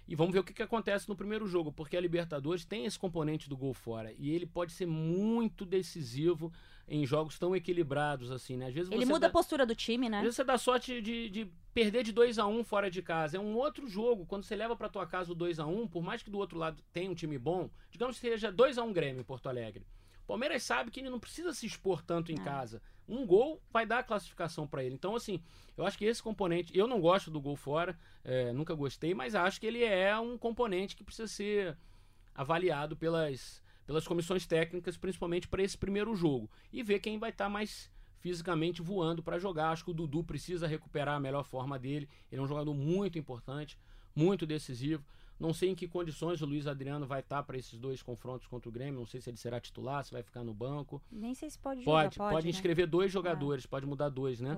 E 0.09 0.15
vamos 0.15 0.33
ver 0.33 0.39
o 0.39 0.43
que, 0.43 0.53
que 0.53 0.63
acontece 0.63 1.07
no 1.07 1.15
primeiro 1.15 1.45
jogo, 1.47 1.71
porque 1.71 1.95
a 1.95 2.01
Libertadores 2.01 2.65
tem 2.65 2.83
esse 2.85 2.97
componente 2.97 3.47
do 3.47 3.55
gol 3.55 3.75
fora. 3.75 4.11
E 4.17 4.31
ele 4.31 4.47
pode 4.47 4.71
ser 4.71 4.87
muito 4.87 5.63
decisivo 5.63 6.51
em 6.87 7.05
jogos 7.05 7.37
tão 7.37 7.55
equilibrados 7.55 8.31
assim, 8.31 8.57
né? 8.57 8.69
Às 8.69 8.73
vezes 8.73 8.91
ele 8.91 9.05
muda 9.05 9.19
dá, 9.19 9.27
a 9.27 9.29
postura 9.29 9.67
do 9.67 9.75
time, 9.75 10.09
né? 10.09 10.17
Às 10.17 10.23
vezes 10.23 10.35
você 10.37 10.43
dá 10.43 10.57
sorte 10.57 10.99
de, 10.99 11.29
de 11.29 11.47
perder 11.75 12.01
de 12.01 12.11
2 12.11 12.39
a 12.39 12.47
1 12.47 12.57
um 12.57 12.63
fora 12.63 12.89
de 12.89 13.03
casa. 13.03 13.37
É 13.37 13.39
um 13.39 13.55
outro 13.55 13.87
jogo. 13.87 14.25
Quando 14.25 14.43
você 14.43 14.55
leva 14.55 14.75
para 14.75 14.89
tua 14.89 15.05
casa 15.05 15.31
o 15.31 15.35
2 15.35 15.59
a 15.59 15.67
1 15.67 15.81
um, 15.81 15.87
por 15.87 16.01
mais 16.01 16.23
que 16.23 16.31
do 16.31 16.39
outro 16.39 16.57
lado 16.57 16.81
tenha 16.91 17.11
um 17.11 17.13
time 17.13 17.37
bom, 17.37 17.69
digamos 17.91 18.19
que 18.19 18.27
seja 18.27 18.51
2 18.51 18.79
a 18.79 18.83
1 18.83 18.87
um 18.87 18.91
Grêmio 18.91 19.21
em 19.21 19.23
Porto 19.23 19.47
Alegre. 19.47 19.85
Palmeiras 20.29 20.63
sabe 20.63 20.91
que 20.91 20.99
ele 20.99 21.09
não 21.09 21.19
precisa 21.19 21.53
se 21.53 21.65
expor 21.65 22.01
tanto 22.01 22.31
em 22.31 22.39
é. 22.39 22.43
casa 22.43 22.81
um 23.09 23.25
gol 23.25 23.61
vai 23.71 23.85
dar 23.85 23.99
a 23.99 24.03
classificação 24.03 24.67
para 24.67 24.83
ele. 24.83 24.93
Então, 24.93 25.15
assim, 25.15 25.41
eu 25.75 25.85
acho 25.85 25.97
que 25.97 26.05
esse 26.05 26.21
componente. 26.21 26.77
Eu 26.77 26.87
não 26.87 27.01
gosto 27.01 27.31
do 27.31 27.41
gol 27.41 27.55
fora, 27.55 27.97
é, 28.23 28.53
nunca 28.53 28.73
gostei, 28.75 29.13
mas 29.13 29.35
acho 29.35 29.59
que 29.59 29.65
ele 29.65 29.83
é 29.83 30.17
um 30.17 30.37
componente 30.37 30.95
que 30.95 31.03
precisa 31.03 31.27
ser 31.27 31.77
avaliado 32.35 32.95
pelas, 32.95 33.61
pelas 33.85 34.07
comissões 34.07 34.45
técnicas, 34.45 34.95
principalmente 34.95 35.47
para 35.47 35.63
esse 35.63 35.77
primeiro 35.77 36.15
jogo. 36.15 36.49
E 36.71 36.83
ver 36.83 36.99
quem 36.99 37.17
vai 37.17 37.31
estar 37.31 37.45
tá 37.45 37.49
mais 37.49 37.91
fisicamente 38.19 38.81
voando 38.81 39.23
para 39.23 39.39
jogar. 39.39 39.71
Acho 39.71 39.85
que 39.85 39.91
o 39.91 39.93
Dudu 39.93 40.23
precisa 40.23 40.67
recuperar 40.67 41.15
a 41.15 41.19
melhor 41.19 41.43
forma 41.43 41.79
dele. 41.79 42.07
Ele 42.31 42.39
é 42.39 42.43
um 42.43 42.47
jogador 42.47 42.73
muito 42.73 43.17
importante, 43.17 43.77
muito 44.15 44.45
decisivo. 44.45 45.03
Não 45.39 45.53
sei 45.53 45.69
em 45.69 45.75
que 45.75 45.87
condições 45.87 46.41
o 46.41 46.45
Luiz 46.45 46.67
Adriano 46.67 47.07
vai 47.07 47.21
estar 47.21 47.37
tá 47.37 47.43
para 47.43 47.57
esses 47.57 47.79
dois 47.79 48.01
confrontos 48.01 48.45
contra 48.45 48.67
o 48.67 48.71
Grêmio. 48.71 48.99
Não 48.99 49.05
sei 49.05 49.21
se 49.21 49.29
ele 49.29 49.37
será 49.37 49.59
titular, 49.59 50.03
se 50.03 50.11
vai 50.11 50.21
ficar 50.21 50.43
no 50.43 50.53
banco. 50.53 51.01
Nem 51.09 51.33
sei 51.33 51.49
se 51.49 51.57
pode 51.57 51.81
jogar. 51.81 52.03
Pode, 52.03 52.17
pode, 52.17 52.33
pode 52.33 52.45
né? 52.45 52.49
inscrever 52.49 52.85
dois 52.85 53.09
jogadores, 53.09 53.65
pode 53.65 53.85
mudar 53.85 54.09
dois, 54.09 54.41
né? 54.41 54.57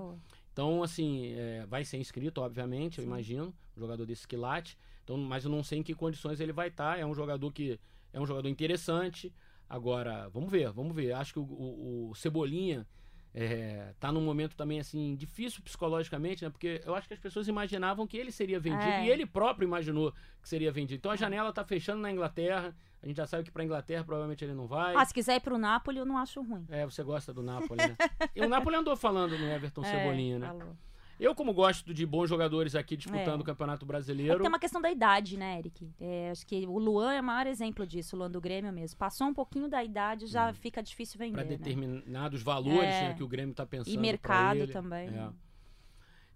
Então, 0.51 0.81
assim, 0.81 1.33
é, 1.33 1.65
vai 1.67 1.85
ser 1.85 1.97
inscrito, 1.97 2.41
obviamente, 2.41 2.95
Sim. 2.95 3.01
eu 3.01 3.07
imagino, 3.07 3.53
um 3.77 3.79
jogador 3.79 4.05
desse 4.05 4.27
quilate. 4.27 4.77
Então, 5.03 5.17
mas 5.17 5.45
eu 5.45 5.51
não 5.51 5.63
sei 5.63 5.79
em 5.79 5.83
que 5.83 5.93
condições 5.93 6.39
ele 6.39 6.51
vai 6.51 6.69
estar. 6.69 6.95
Tá. 6.95 7.00
É 7.00 7.05
um 7.05 7.13
jogador 7.13 7.51
que 7.51 7.79
é 8.11 8.19
um 8.19 8.25
jogador 8.25 8.50
interessante. 8.50 9.31
Agora, 9.69 10.27
vamos 10.29 10.51
ver, 10.51 10.71
vamos 10.71 10.95
ver. 10.95 11.13
Acho 11.13 11.33
que 11.33 11.39
o, 11.39 11.43
o, 11.43 12.09
o 12.09 12.15
Cebolinha 12.15 12.88
é, 13.33 13.93
tá 14.00 14.11
num 14.11 14.21
momento 14.21 14.55
também 14.55 14.79
assim 14.79 15.15
difícil 15.15 15.63
psicologicamente, 15.63 16.43
né? 16.43 16.50
Porque 16.50 16.81
eu 16.85 16.93
acho 16.93 17.07
que 17.07 17.13
as 17.13 17.19
pessoas 17.19 17.47
imaginavam 17.47 18.05
que 18.05 18.17
ele 18.17 18.31
seria 18.31 18.59
vendido 18.59 18.83
é. 18.83 19.05
e 19.05 19.09
ele 19.09 19.25
próprio 19.25 19.65
imaginou 19.65 20.11
que 20.41 20.50
seria 20.50 20.71
vendido. 20.71 20.97
Então 20.97 21.11
a 21.11 21.15
janela 21.15 21.53
tá 21.53 21.63
fechando 21.63 22.01
na 22.01 22.11
Inglaterra. 22.11 22.75
A 23.01 23.07
gente 23.07 23.17
já 23.17 23.25
sabe 23.25 23.43
que 23.43 23.51
para 23.51 23.63
Inglaterra 23.63 24.03
provavelmente 24.03 24.43
ele 24.43 24.53
não 24.53 24.67
vai. 24.67 24.95
Ah, 24.95 25.05
se 25.05 25.13
quiser 25.13 25.38
ir 25.38 25.39
pro 25.39 25.57
Napoli, 25.57 25.97
eu 25.97 26.05
não 26.05 26.17
acho 26.17 26.41
ruim. 26.41 26.65
É, 26.69 26.85
você 26.85 27.03
gosta 27.03 27.33
do 27.33 27.41
Napoli, 27.41 27.77
né? 27.77 27.95
e 28.35 28.41
o 28.41 28.50
Napoli 28.50 28.75
andou 28.75 28.95
falando 28.95 29.38
no 29.38 29.50
Everton 29.50 29.81
é, 29.85 29.91
Cebolinha, 29.91 30.38
né? 30.38 30.47
Falou. 30.47 30.75
Eu, 31.22 31.36
como 31.36 31.54
gosto 31.54 31.94
de 31.94 32.04
bons 32.04 32.28
jogadores 32.28 32.74
aqui 32.74 32.98
disputando 32.98 33.42
é. 33.42 33.44
o 33.44 33.44
Campeonato 33.44 33.86
Brasileiro. 33.86 34.34
É 34.34 34.40
tem 34.40 34.48
uma 34.48 34.58
questão 34.58 34.82
da 34.82 34.90
idade, 34.90 35.38
né, 35.38 35.60
Eric? 35.60 35.88
É, 36.01 36.32
acho 36.32 36.48
que 36.48 36.66
o 36.66 36.80
Luan 36.80 37.13
é 37.13 37.22
o 37.22 37.24
maior 37.24 37.46
exemplo 37.46 37.86
disso, 37.86 38.16
o 38.16 38.20
Luan 38.20 38.32
do 38.32 38.42
Grêmio 38.42 38.74
mesmo. 38.74 38.98
Passou 38.98 39.28
um 39.28 39.34
pouquinho 39.34 39.70
da 39.70 39.84
idade, 39.84 40.25
já 40.25 40.50
hum. 40.50 40.54
fica 40.56 40.82
difícil 40.82 41.20
vender. 41.20 41.34
Para 41.34 41.44
né? 41.44 41.58
determinados 41.58 42.40
né? 42.40 42.44
valores 42.44 42.90
é. 42.90 43.10
né, 43.10 43.13
que 43.13 43.22
o 43.22 43.28
Grêmio 43.28 43.51
está 43.51 43.68
pensando. 43.68 43.94
E 43.94 43.98
mercado 44.00 44.68
também. 44.70 45.10
É. 45.10 45.30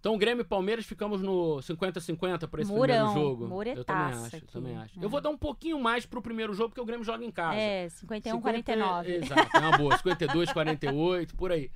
Então, 0.05 0.19
Grêmio 0.19 0.43
e 0.43 0.45
Palmeiras 0.45 0.85
ficamos 0.85 1.19
no 1.19 1.57
50-50 1.63 2.47
para 2.47 2.61
esse 2.61 2.71
Murão, 2.71 3.07
primeiro 3.07 3.13
jogo. 3.27 3.47
Muretaça 3.47 3.79
eu 3.79 3.85
também 3.85 4.13
acho, 4.13 4.35
aqui. 4.35 4.45
também 4.45 4.77
acho. 4.77 5.01
Eu 5.01 5.09
vou 5.09 5.19
dar 5.19 5.31
um 5.31 5.37
pouquinho 5.37 5.79
mais 5.79 6.05
pro 6.05 6.21
primeiro 6.21 6.53
jogo, 6.53 6.69
porque 6.69 6.81
o 6.81 6.85
Grêmio 6.85 7.03
joga 7.03 7.25
em 7.25 7.31
casa. 7.31 7.57
É, 7.57 7.87
51-49. 7.87 9.07
Exato, 9.07 9.57
é 9.57 9.59
uma 9.59 9.75
boa. 9.75 9.97
52-48, 9.97 11.33
por 11.35 11.51
aí. 11.51 11.71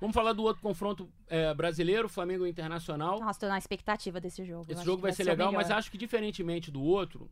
Vamos 0.00 0.14
falar 0.14 0.32
do 0.32 0.42
outro 0.42 0.62
confronto 0.62 1.08
é, 1.28 1.52
brasileiro, 1.54 2.08
Flamengo 2.08 2.46
Internacional. 2.46 3.18
Nossa, 3.20 3.40
tô 3.40 3.48
na 3.48 3.58
expectativa 3.58 4.20
desse 4.20 4.44
jogo. 4.44 4.70
Esse 4.70 4.84
jogo 4.84 5.02
vai, 5.02 5.10
vai, 5.10 5.16
ser, 5.16 5.24
ser 5.24 5.30
legal, 5.30 5.52
mas 5.52 5.70
acho 5.70 5.90
que 5.90 5.98
diferentemente 5.98 6.70
do 6.70 6.82
outro, 6.82 7.30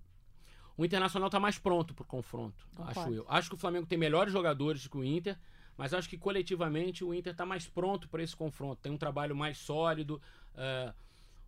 o 0.77 0.85
Internacional 0.85 1.31
tá 1.31 1.41
mais 1.41 1.59
pronto 1.59 1.95
pro 1.95 2.05
confronto, 2.05 2.67
acho 2.79 3.13
eu. 3.13 3.25
Acho 3.29 3.49
que 3.49 3.55
o 3.55 3.59
Flamengo 3.59 3.87
tem 3.87 3.97
melhores 3.97 4.33
jogadores 4.33 4.87
que 4.87 4.97
o 4.97 5.05
Inter, 5.05 5.39
mas 5.77 5.95
acho 5.95 6.09
que 6.09 6.19
coletivamente 6.19 7.05
o 7.05 7.15
Inter 7.15 7.35
tá 7.35 7.47
mais 7.47 7.67
pronto 7.69 8.09
para 8.09 8.23
esse 8.23 8.35
confronto. 8.35 8.81
Tem 8.83 8.91
um 8.91 8.99
trabalho 8.99 9.37
mais 9.37 9.59
sólido. 9.59 10.21
Uh, 10.55 10.93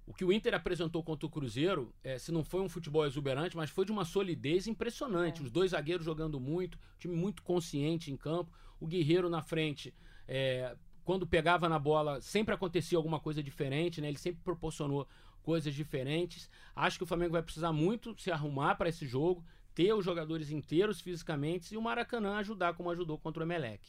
o 0.07 0.15
que 0.15 0.25
o 0.25 0.33
Inter 0.33 0.55
apresentou 0.55 1.03
contra 1.03 1.27
o 1.27 1.31
Cruzeiro, 1.31 1.93
é, 2.03 2.19
se 2.19 2.33
não 2.33 2.43
foi 2.43 2.63
um 2.63 2.69
futebol 2.69 3.05
exuberante, 3.05 3.55
mas 3.55 3.69
foi 3.69 3.85
de 3.85 3.93
uma 3.93 4.07
solidez 4.07 4.67
impressionante. 4.67 5.43
É. 5.43 5.45
Os 5.45 5.51
dois 5.51 5.73
zagueiros 5.73 6.05
jogando 6.05 6.41
muito, 6.41 6.79
time 6.99 7.15
muito 7.15 7.43
consciente 7.43 8.11
em 8.11 8.17
campo, 8.17 8.51
o 8.81 8.87
Guerreiro 8.87 9.29
na 9.29 9.43
frente. 9.43 9.95
É, 10.27 10.75
quando 11.09 11.27
pegava 11.27 11.71
na 11.71 11.79
bola, 11.79 12.21
sempre 12.21 12.55
acontecia 12.55 12.99
alguma 12.99 13.19
coisa 13.19 13.43
diferente, 13.43 13.99
né? 13.99 14.09
Ele 14.09 14.19
sempre 14.19 14.43
proporcionou 14.45 15.09
coisas 15.43 15.75
diferentes. 15.75 16.51
Acho 16.77 16.99
que 16.99 17.05
o 17.05 17.07
Flamengo 17.07 17.33
vai 17.33 17.43
precisar 17.43 17.73
muito 17.73 18.15
se 18.21 18.31
arrumar 18.31 18.75
para 18.75 18.91
esse 18.91 19.07
jogo, 19.07 19.43
ter 19.75 19.91
os 19.95 20.05
jogadores 20.05 20.51
inteiros 20.51 21.01
fisicamente 21.01 21.73
e 21.73 21.79
o 21.79 21.81
Maracanã 21.81 22.37
ajudar 22.37 22.75
como 22.75 22.91
ajudou 22.91 23.17
contra 23.17 23.43
o 23.43 23.47
Emelec. 23.47 23.81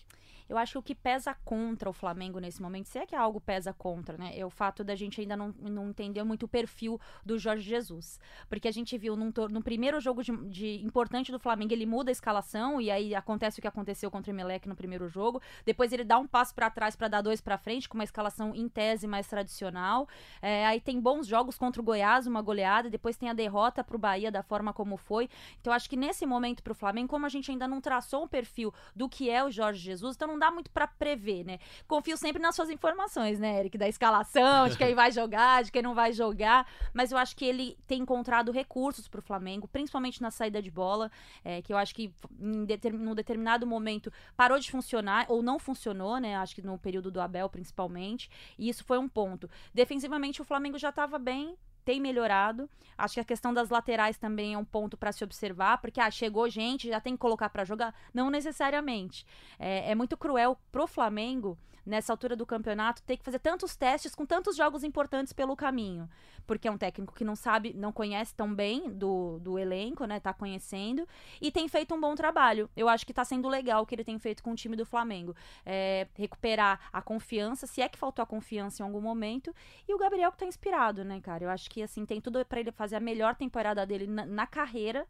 Eu 0.50 0.58
acho 0.58 0.74
que 0.74 0.78
o 0.80 0.82
que 0.82 0.96
pesa 0.96 1.36
contra 1.46 1.88
o 1.88 1.94
Flamengo 1.94 2.40
nesse 2.40 2.60
momento, 2.60 2.88
se 2.88 2.98
é 2.98 3.06
que 3.06 3.16
algo 3.16 3.40
pesa 3.40 3.72
contra, 3.72 4.18
né? 4.18 4.32
É 4.36 4.44
o 4.44 4.50
fato 4.50 4.84
da 4.84 4.96
gente 4.96 5.22
ainda 5.22 5.38
não, 5.38 5.54
não 5.60 5.90
entender 5.90 6.24
muito 6.24 6.44
o 6.44 6.48
perfil 6.48 7.00
do 7.24 7.38
Jorge 7.38 7.64
Jesus. 7.64 8.20
Porque 8.50 8.68
a 8.68 8.72
gente 8.72 8.98
viu 8.98 9.16
num, 9.16 9.32
no 9.52 9.62
primeiro 9.62 10.00
jogo 10.00 10.24
de, 10.24 10.36
de, 10.50 10.84
importante 10.84 11.32
do 11.32 11.38
Flamengo, 11.38 11.72
ele 11.72 11.86
muda 11.86 12.10
a 12.10 12.12
escalação 12.12 12.82
e 12.82 12.90
aí 12.90 13.14
acontece 13.14 13.60
o 13.60 13.62
que 13.62 13.68
aconteceu 13.68 14.10
contra 14.10 14.32
o 14.32 14.36
Emelec 14.36 14.68
no 14.68 14.76
primeiro 14.76 15.08
jogo. 15.08 15.40
Depois 15.64 15.94
ele 15.94 16.04
dá 16.04 16.18
um 16.18 16.26
passo 16.26 16.56
para 16.56 16.70
trás 16.72 16.96
para 16.96 17.08
dar 17.08 17.22
dois 17.22 17.40
para 17.40 17.58
frente, 17.58 17.88
com 17.88 17.96
uma 17.98 18.04
escalação 18.04 18.56
em 18.56 18.68
tese 18.68 19.06
mais 19.06 19.28
tradicional. 19.28 20.08
É, 20.42 20.66
aí 20.66 20.82
tem 20.82 21.00
bons 21.00 21.28
jogos 21.28 21.58
contra 21.58 21.80
o 21.80 21.86
Goiás, 21.86 22.26
uma 22.26 22.42
goleada, 22.42 22.90
depois 22.90 23.16
tem 23.16 23.30
a 23.30 23.34
derrota 23.34 23.84
pro 23.84 24.00
Bahia 24.00 24.32
da 24.32 24.42
forma 24.42 24.74
como 24.74 24.98
foi. 24.98 25.30
Então 25.62 25.72
acho 25.72 25.88
que 25.88 25.96
nesse 25.96 26.26
momento 26.26 26.64
pro 26.64 26.74
Flamengo, 26.74 27.10
como 27.10 27.28
a 27.28 27.30
gente 27.30 27.52
ainda 27.52 27.68
não 27.68 27.80
traçou 27.80 28.24
um 28.24 28.28
perfil 28.28 28.74
do 28.96 29.08
que 29.08 29.30
é 29.30 29.44
o 29.44 29.52
Jorge 29.52 29.80
Jesus, 29.80 30.16
então 30.16 30.28
não 30.28 30.39
dá 30.40 30.50
muito 30.50 30.72
para 30.72 30.88
prever, 30.88 31.44
né? 31.44 31.60
Confio 31.88 32.18
sempre 32.18 32.42
nas 32.42 32.56
suas 32.56 32.70
informações, 32.70 33.40
né, 33.40 33.60
Eric? 33.60 33.78
Da 33.78 33.88
escalação, 33.88 34.68
de 34.68 34.78
quem 34.78 34.96
vai 34.96 35.12
jogar, 35.14 35.64
de 35.64 35.72
quem 35.72 35.82
não 35.82 35.94
vai 35.94 36.14
jogar. 36.14 36.66
Mas 36.94 37.12
eu 37.12 37.18
acho 37.18 37.36
que 37.36 37.46
ele 37.46 37.78
tem 37.86 38.02
encontrado 38.02 38.52
recursos 38.52 39.08
pro 39.08 39.22
Flamengo, 39.22 39.68
principalmente 39.68 40.22
na 40.22 40.32
saída 40.32 40.62
de 40.62 40.72
bola, 40.72 41.12
é, 41.44 41.62
que 41.62 41.74
eu 41.74 41.78
acho 41.78 41.94
que 41.94 42.14
em 42.40 42.66
determin, 42.66 43.04
num 43.04 43.16
determinado 43.16 43.68
momento 43.68 44.12
parou 44.36 44.60
de 44.60 44.72
funcionar, 44.72 45.26
ou 45.30 45.44
não 45.44 45.60
funcionou, 45.60 46.18
né? 46.18 46.36
Acho 46.36 46.56
que 46.56 46.62
no 46.62 46.78
período 46.78 47.12
do 47.12 47.22
Abel, 47.22 47.50
principalmente. 47.50 48.30
E 48.58 48.70
isso 48.70 48.84
foi 48.84 48.98
um 48.98 49.08
ponto. 49.08 49.50
Defensivamente, 49.74 50.42
o 50.42 50.46
Flamengo 50.46 50.78
já 50.78 50.90
estava 50.90 51.20
bem, 51.20 51.58
tem 51.90 52.00
melhorado. 52.00 52.70
Acho 52.96 53.16
que 53.16 53.20
a 53.20 53.26
questão 53.26 53.52
das 53.52 53.72
laterais 53.72 54.16
também 54.16 54.54
é 54.54 54.58
um 54.60 54.64
ponto 54.64 54.96
para 54.96 55.12
se 55.12 55.24
observar, 55.24 55.80
porque 55.80 56.00
ah, 56.00 56.12
chegou 56.12 56.48
gente, 56.48 56.88
já 56.88 57.02
tem 57.02 57.14
que 57.14 57.20
colocar 57.20 57.50
para 57.50 57.66
jogar. 57.66 57.96
Não 58.14 58.30
necessariamente. 58.30 59.26
É, 59.58 59.90
é 59.90 59.96
muito 59.96 60.16
cruel 60.16 60.56
pro 60.72 60.86
Flamengo 60.86 61.58
nessa 61.86 62.14
altura 62.14 62.36
do 62.36 62.46
campeonato, 62.46 63.02
ter 63.04 63.18
que 63.18 63.24
fazer 63.24 63.40
tantos 63.40 63.76
testes 63.76 64.16
com 64.16 64.26
tantos 64.26 64.56
jogos 64.56 64.84
importantes 64.84 65.34
pelo 65.34 65.56
caminho. 65.56 66.10
Porque 66.46 66.68
é 66.68 66.72
um 66.72 66.78
técnico 66.78 67.14
que 67.14 67.24
não 67.24 67.36
sabe, 67.36 67.74
não 67.74 67.92
conhece 67.92 68.34
tão 68.34 68.54
bem 68.54 68.90
do, 68.90 69.40
do 69.40 69.60
elenco, 69.60 70.06
né? 70.06 70.20
Tá 70.20 70.34
conhecendo. 70.34 71.08
E 71.40 71.52
tem 71.52 71.68
feito 71.68 71.94
um 71.94 72.02
bom 72.02 72.16
trabalho. 72.16 72.70
Eu 72.76 72.90
acho 72.90 73.06
que 73.06 73.14
tá 73.14 73.24
sendo 73.24 73.48
legal 73.48 73.84
o 73.84 73.86
que 73.86 73.96
ele 73.96 74.04
tem 74.04 74.18
feito 74.18 74.42
com 74.42 74.52
o 74.52 74.56
time 74.56 74.76
do 74.76 74.86
Flamengo. 74.86 75.36
É, 75.66 76.08
recuperar 76.16 76.80
a 76.92 77.02
confiança, 77.02 77.68
se 77.68 77.82
é 77.82 77.90
que 77.90 77.98
faltou 77.98 78.24
a 78.24 78.26
confiança 78.26 78.82
em 78.82 78.86
algum 78.86 79.02
momento. 79.02 79.54
E 79.88 79.94
o 79.94 79.98
Gabriel 79.98 80.32
que 80.32 80.38
tá 80.38 80.46
inspirado, 80.46 81.04
né, 81.04 81.20
cara? 81.22 81.44
Eu 81.44 81.50
acho 81.50 81.70
que, 81.70 81.84
assim, 81.84 82.06
tem 82.06 82.20
tudo 82.20 82.44
para 82.46 82.60
ele 82.60 82.72
fazer 82.72 82.96
a 82.96 83.00
melhor 83.00 83.36
temporada 83.36 83.86
dele 83.86 84.08
na, 84.08 84.26
na 84.26 84.48
carreira. 84.48 85.06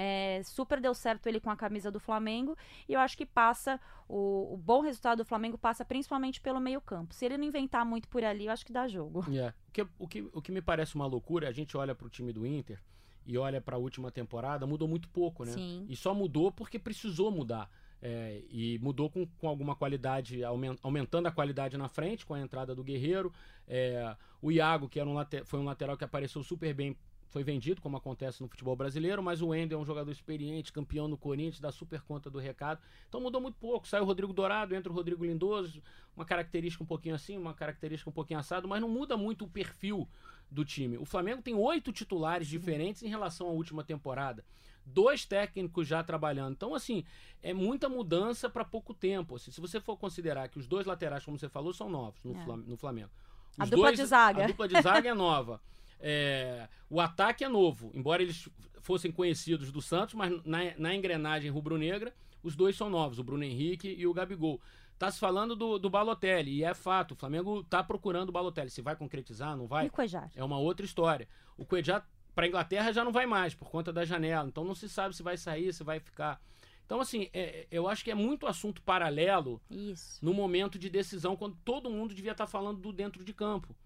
É, 0.00 0.40
super 0.44 0.80
deu 0.80 0.94
certo 0.94 1.26
ele 1.26 1.40
com 1.40 1.50
a 1.50 1.56
camisa 1.56 1.90
do 1.90 1.98
Flamengo. 1.98 2.56
E 2.88 2.92
eu 2.92 3.00
acho 3.00 3.16
que 3.16 3.26
passa, 3.26 3.80
o, 4.08 4.54
o 4.54 4.56
bom 4.56 4.80
resultado 4.80 5.18
do 5.18 5.24
Flamengo 5.24 5.58
passa 5.58 5.84
principalmente 5.84 6.40
pelo 6.40 6.60
meio-campo. 6.60 7.12
Se 7.12 7.24
ele 7.24 7.36
não 7.36 7.44
inventar 7.44 7.84
muito 7.84 8.08
por 8.08 8.22
ali, 8.22 8.46
eu 8.46 8.52
acho 8.52 8.64
que 8.64 8.72
dá 8.72 8.86
jogo. 8.86 9.24
Yeah. 9.28 9.52
O, 9.66 9.72
que, 9.72 9.82
o, 9.98 10.06
que, 10.06 10.30
o 10.32 10.40
que 10.40 10.52
me 10.52 10.62
parece 10.62 10.94
uma 10.94 11.04
loucura, 11.04 11.48
a 11.48 11.52
gente 11.52 11.76
olha 11.76 11.96
para 11.96 12.06
o 12.06 12.10
time 12.10 12.32
do 12.32 12.46
Inter 12.46 12.80
e 13.26 13.36
olha 13.36 13.60
para 13.60 13.74
a 13.74 13.78
última 13.78 14.12
temporada, 14.12 14.68
mudou 14.68 14.86
muito 14.86 15.08
pouco, 15.08 15.44
né? 15.44 15.50
Sim. 15.50 15.84
E 15.88 15.96
só 15.96 16.14
mudou 16.14 16.52
porque 16.52 16.78
precisou 16.78 17.32
mudar. 17.32 17.68
É, 18.00 18.44
e 18.48 18.78
mudou 18.78 19.10
com, 19.10 19.26
com 19.26 19.48
alguma 19.48 19.74
qualidade, 19.74 20.44
aumentando 20.44 21.26
a 21.26 21.32
qualidade 21.32 21.76
na 21.76 21.88
frente, 21.88 22.24
com 22.24 22.34
a 22.34 22.40
entrada 22.40 22.72
do 22.72 22.84
Guerreiro. 22.84 23.32
É, 23.66 24.16
o 24.40 24.52
Iago, 24.52 24.88
que 24.88 25.00
era 25.00 25.10
um 25.10 25.16
foi 25.44 25.58
um 25.58 25.64
lateral 25.64 25.96
que 25.96 26.04
apareceu 26.04 26.40
super 26.44 26.72
bem, 26.72 26.96
foi 27.28 27.44
vendido, 27.44 27.80
como 27.80 27.96
acontece 27.96 28.42
no 28.42 28.48
futebol 28.48 28.74
brasileiro, 28.74 29.22
mas 29.22 29.42
o 29.42 29.48
Wendel 29.48 29.78
é 29.78 29.82
um 29.82 29.84
jogador 29.84 30.10
experiente, 30.10 30.72
campeão 30.72 31.06
no 31.08 31.16
Corinthians, 31.16 31.60
dá 31.60 31.70
super 31.70 32.00
conta 32.02 32.30
do 32.30 32.38
recado. 32.38 32.80
Então 33.08 33.20
mudou 33.20 33.40
muito 33.40 33.56
pouco. 33.56 33.86
Saiu 33.86 34.02
o 34.02 34.06
Rodrigo 34.06 34.32
Dourado, 34.32 34.74
entra 34.74 34.90
o 34.90 34.94
Rodrigo 34.94 35.24
Lindoso, 35.24 35.82
uma 36.16 36.24
característica 36.24 36.82
um 36.82 36.86
pouquinho 36.86 37.14
assim, 37.14 37.36
uma 37.36 37.54
característica 37.54 38.08
um 38.08 38.12
pouquinho 38.12 38.40
assado, 38.40 38.66
mas 38.66 38.80
não 38.80 38.88
muda 38.88 39.16
muito 39.16 39.44
o 39.44 39.48
perfil 39.48 40.08
do 40.50 40.64
time. 40.64 40.96
O 40.96 41.04
Flamengo 41.04 41.42
tem 41.42 41.54
oito 41.54 41.92
titulares 41.92 42.48
diferentes 42.48 43.02
em 43.02 43.08
relação 43.08 43.48
à 43.48 43.50
última 43.50 43.84
temporada 43.84 44.44
dois 44.92 45.24
técnicos 45.24 45.86
já 45.86 46.02
trabalhando. 46.02 46.52
Então, 46.52 46.74
assim, 46.74 47.04
é 47.42 47.52
muita 47.52 47.88
mudança 47.88 48.48
para 48.48 48.64
pouco 48.64 48.94
tempo. 48.94 49.36
Assim, 49.36 49.50
se 49.50 49.60
você 49.60 49.80
for 49.80 49.96
considerar 49.96 50.48
que 50.48 50.58
os 50.58 50.66
dois 50.66 50.86
laterais, 50.86 51.24
como 51.24 51.38
você 51.38 51.48
falou, 51.48 51.72
são 51.72 51.88
novos 51.88 52.18
no, 52.24 52.32
é. 52.32 52.76
Flamengo. 52.76 53.10
Os 53.58 53.60
a 53.60 53.64
dupla 53.66 53.92
de 53.92 54.04
zaga. 54.04 54.44
A 54.44 54.46
dupla 54.46 54.68
de 54.68 54.80
zaga 54.80 55.08
é 55.08 55.14
nova. 55.14 55.60
É, 56.00 56.68
o 56.88 57.00
ataque 57.00 57.44
é 57.44 57.48
novo, 57.48 57.90
embora 57.94 58.22
eles 58.22 58.48
fossem 58.80 59.10
conhecidos 59.10 59.70
do 59.72 59.82
Santos, 59.82 60.14
mas 60.14 60.32
na, 60.44 60.58
na 60.78 60.94
engrenagem 60.94 61.50
rubro-negra, 61.50 62.14
os 62.42 62.56
dois 62.56 62.76
são 62.76 62.88
novos, 62.88 63.18
o 63.18 63.24
Bruno 63.24 63.44
Henrique 63.44 63.94
e 63.98 64.06
o 64.06 64.14
Gabigol. 64.14 64.60
Tá 64.98 65.10
se 65.10 65.18
falando 65.18 65.54
do, 65.54 65.78
do 65.78 65.88
Balotelli, 65.88 66.56
e 66.56 66.64
é 66.64 66.74
fato, 66.74 67.12
o 67.12 67.14
Flamengo 67.14 67.62
tá 67.64 67.84
procurando 67.84 68.30
o 68.30 68.32
Balotelli. 68.32 68.70
Se 68.70 68.82
vai 68.82 68.96
concretizar, 68.96 69.56
não 69.56 69.66
vai? 69.66 69.86
E 69.86 69.88
o 69.88 69.92
Cuejar? 69.92 70.30
É 70.34 70.42
uma 70.42 70.58
outra 70.58 70.84
história. 70.84 71.28
O 71.56 71.64
Cuejar 71.64 72.04
para 72.34 72.46
Inglaterra 72.46 72.92
já 72.92 73.04
não 73.04 73.12
vai 73.12 73.26
mais 73.26 73.54
por 73.54 73.68
conta 73.68 73.92
da 73.92 74.04
janela. 74.04 74.48
Então 74.48 74.64
não 74.64 74.74
se 74.74 74.88
sabe 74.88 75.14
se 75.14 75.22
vai 75.22 75.36
sair, 75.36 75.72
se 75.72 75.84
vai 75.84 76.00
ficar. 76.00 76.40
Então, 76.86 77.00
assim, 77.00 77.28
é, 77.34 77.66
eu 77.70 77.86
acho 77.86 78.02
que 78.02 78.10
é 78.10 78.14
muito 78.14 78.46
assunto 78.46 78.80
paralelo 78.80 79.60
Isso. 79.70 80.24
no 80.24 80.32
momento 80.32 80.78
de 80.78 80.88
decisão, 80.88 81.36
quando 81.36 81.54
todo 81.64 81.90
mundo 81.90 82.14
devia 82.14 82.32
estar 82.32 82.46
tá 82.46 82.50
falando 82.50 82.80
do 82.80 82.92
dentro 82.92 83.22
de 83.22 83.34
campo. 83.34 83.76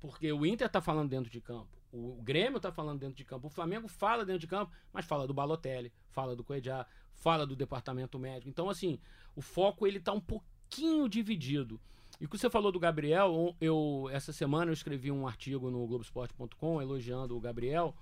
Porque 0.00 0.32
o 0.32 0.46
Inter 0.46 0.66
está 0.66 0.80
falando 0.80 1.10
dentro 1.10 1.30
de 1.30 1.40
campo, 1.40 1.68
o 1.92 2.20
Grêmio 2.22 2.56
está 2.56 2.72
falando 2.72 2.98
dentro 2.98 3.16
de 3.16 3.24
campo, 3.24 3.48
o 3.48 3.50
Flamengo 3.50 3.86
fala 3.86 4.24
dentro 4.24 4.40
de 4.40 4.46
campo, 4.46 4.72
mas 4.92 5.04
fala 5.04 5.26
do 5.26 5.34
Balotelli, 5.34 5.92
fala 6.08 6.34
do 6.34 6.42
Coedjá, 6.42 6.86
fala 7.14 7.46
do 7.46 7.54
departamento 7.54 8.18
médico. 8.18 8.48
Então, 8.48 8.70
assim, 8.70 8.98
o 9.36 9.42
foco 9.42 9.86
ele 9.86 9.98
está 9.98 10.12
um 10.12 10.20
pouquinho 10.20 11.08
dividido. 11.08 11.78
E 12.18 12.24
o 12.24 12.28
que 12.28 12.38
você 12.38 12.50
falou 12.50 12.72
do 12.72 12.78
Gabriel, 12.78 13.54
eu 13.60 14.08
essa 14.10 14.32
semana 14.32 14.70
eu 14.70 14.74
escrevi 14.74 15.10
um 15.12 15.26
artigo 15.26 15.70
no 15.70 15.86
Globoesporte.com 15.86 16.80
elogiando 16.80 17.36
o 17.36 17.40
Gabriel 17.40 17.94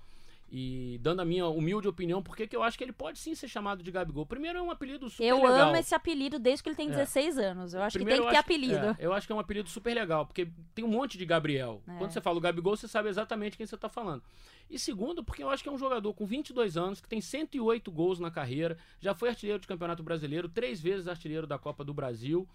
e 0.51 0.97
dando 1.01 1.21
a 1.21 1.25
minha 1.25 1.45
humilde 1.47 1.87
opinião, 1.87 2.23
porque 2.23 2.47
que 2.47 2.55
eu 2.55 2.63
acho 2.63 2.77
que 2.77 2.83
ele 2.83 2.91
pode 2.91 3.19
sim 3.19 3.35
ser 3.35 3.47
chamado 3.47 3.83
de 3.83 3.91
Gabigol. 3.91 4.25
Primeiro 4.25 4.57
é 4.57 4.61
um 4.61 4.71
apelido 4.71 5.09
super 5.09 5.23
eu 5.23 5.35
legal. 5.37 5.51
Eu 5.51 5.63
amo 5.65 5.75
esse 5.75 5.93
apelido 5.93 6.39
desde 6.39 6.63
que 6.63 6.69
ele 6.69 6.75
tem 6.75 6.89
16 6.89 7.37
é. 7.37 7.45
anos. 7.45 7.73
Eu 7.73 7.81
acho 7.83 7.93
Primeiro, 7.93 8.23
que 8.23 8.29
tem 8.29 8.29
que 8.29 8.33
ter 8.33 8.39
apelido. 8.39 8.97
É, 8.99 9.05
eu 9.05 9.13
acho 9.13 9.27
que 9.27 9.33
é 9.33 9.35
um 9.35 9.39
apelido 9.39 9.69
super 9.69 9.93
legal, 9.93 10.25
porque 10.25 10.49
tem 10.73 10.83
um 10.83 10.87
monte 10.87 11.17
de 11.17 11.25
Gabriel. 11.25 11.83
É. 11.87 11.97
Quando 11.97 12.11
você 12.11 12.19
fala 12.19 12.37
o 12.37 12.41
Gabigol, 12.41 12.75
você 12.75 12.87
sabe 12.87 13.09
exatamente 13.09 13.57
quem 13.57 13.65
você 13.65 13.75
está 13.75 13.89
falando. 13.89 14.23
E 14.69 14.79
segundo, 14.79 15.23
porque 15.23 15.43
eu 15.43 15.49
acho 15.49 15.61
que 15.61 15.69
é 15.69 15.71
um 15.71 15.77
jogador 15.77 16.13
com 16.13 16.25
22 16.25 16.77
anos, 16.77 16.99
que 16.99 17.07
tem 17.07 17.21
108 17.21 17.91
gols 17.91 18.19
na 18.19 18.31
carreira, 18.31 18.77
já 18.99 19.13
foi 19.13 19.29
artilheiro 19.29 19.59
de 19.59 19.67
Campeonato 19.67 20.01
Brasileiro, 20.01 20.49
três 20.49 20.81
vezes 20.81 21.07
artilheiro 21.07 21.45
da 21.45 21.59
Copa 21.59 21.83
do 21.83 21.93
Brasil 21.93 22.47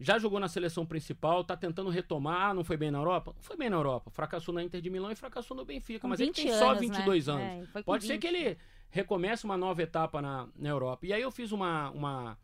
já 0.00 0.18
jogou 0.18 0.38
na 0.38 0.48
seleção 0.48 0.86
principal, 0.86 1.42
tá 1.42 1.56
tentando 1.56 1.90
retomar, 1.90 2.54
não 2.54 2.62
foi 2.62 2.76
bem 2.76 2.90
na 2.90 2.98
Europa? 2.98 3.32
Não 3.34 3.42
foi 3.42 3.56
bem 3.56 3.68
na 3.68 3.76
Europa, 3.76 4.10
fracassou 4.10 4.54
na 4.54 4.62
Inter 4.62 4.80
de 4.80 4.90
Milão 4.90 5.10
e 5.10 5.16
fracassou 5.16 5.56
no 5.56 5.64
Benfica, 5.64 6.00
com 6.00 6.08
mas 6.08 6.20
ele 6.20 6.32
tem 6.32 6.48
anos, 6.48 6.58
só 6.58 6.74
22 6.74 7.26
né? 7.26 7.32
anos. 7.32 7.68
É, 7.74 7.82
Pode 7.82 8.04
ser 8.04 8.18
que 8.18 8.26
ele 8.26 8.56
recomece 8.90 9.44
uma 9.44 9.56
nova 9.56 9.82
etapa 9.82 10.22
na, 10.22 10.48
na 10.56 10.68
Europa. 10.68 11.06
E 11.06 11.12
aí 11.12 11.20
eu 11.20 11.30
fiz 11.30 11.52
uma, 11.52 11.90
uma 11.90 12.38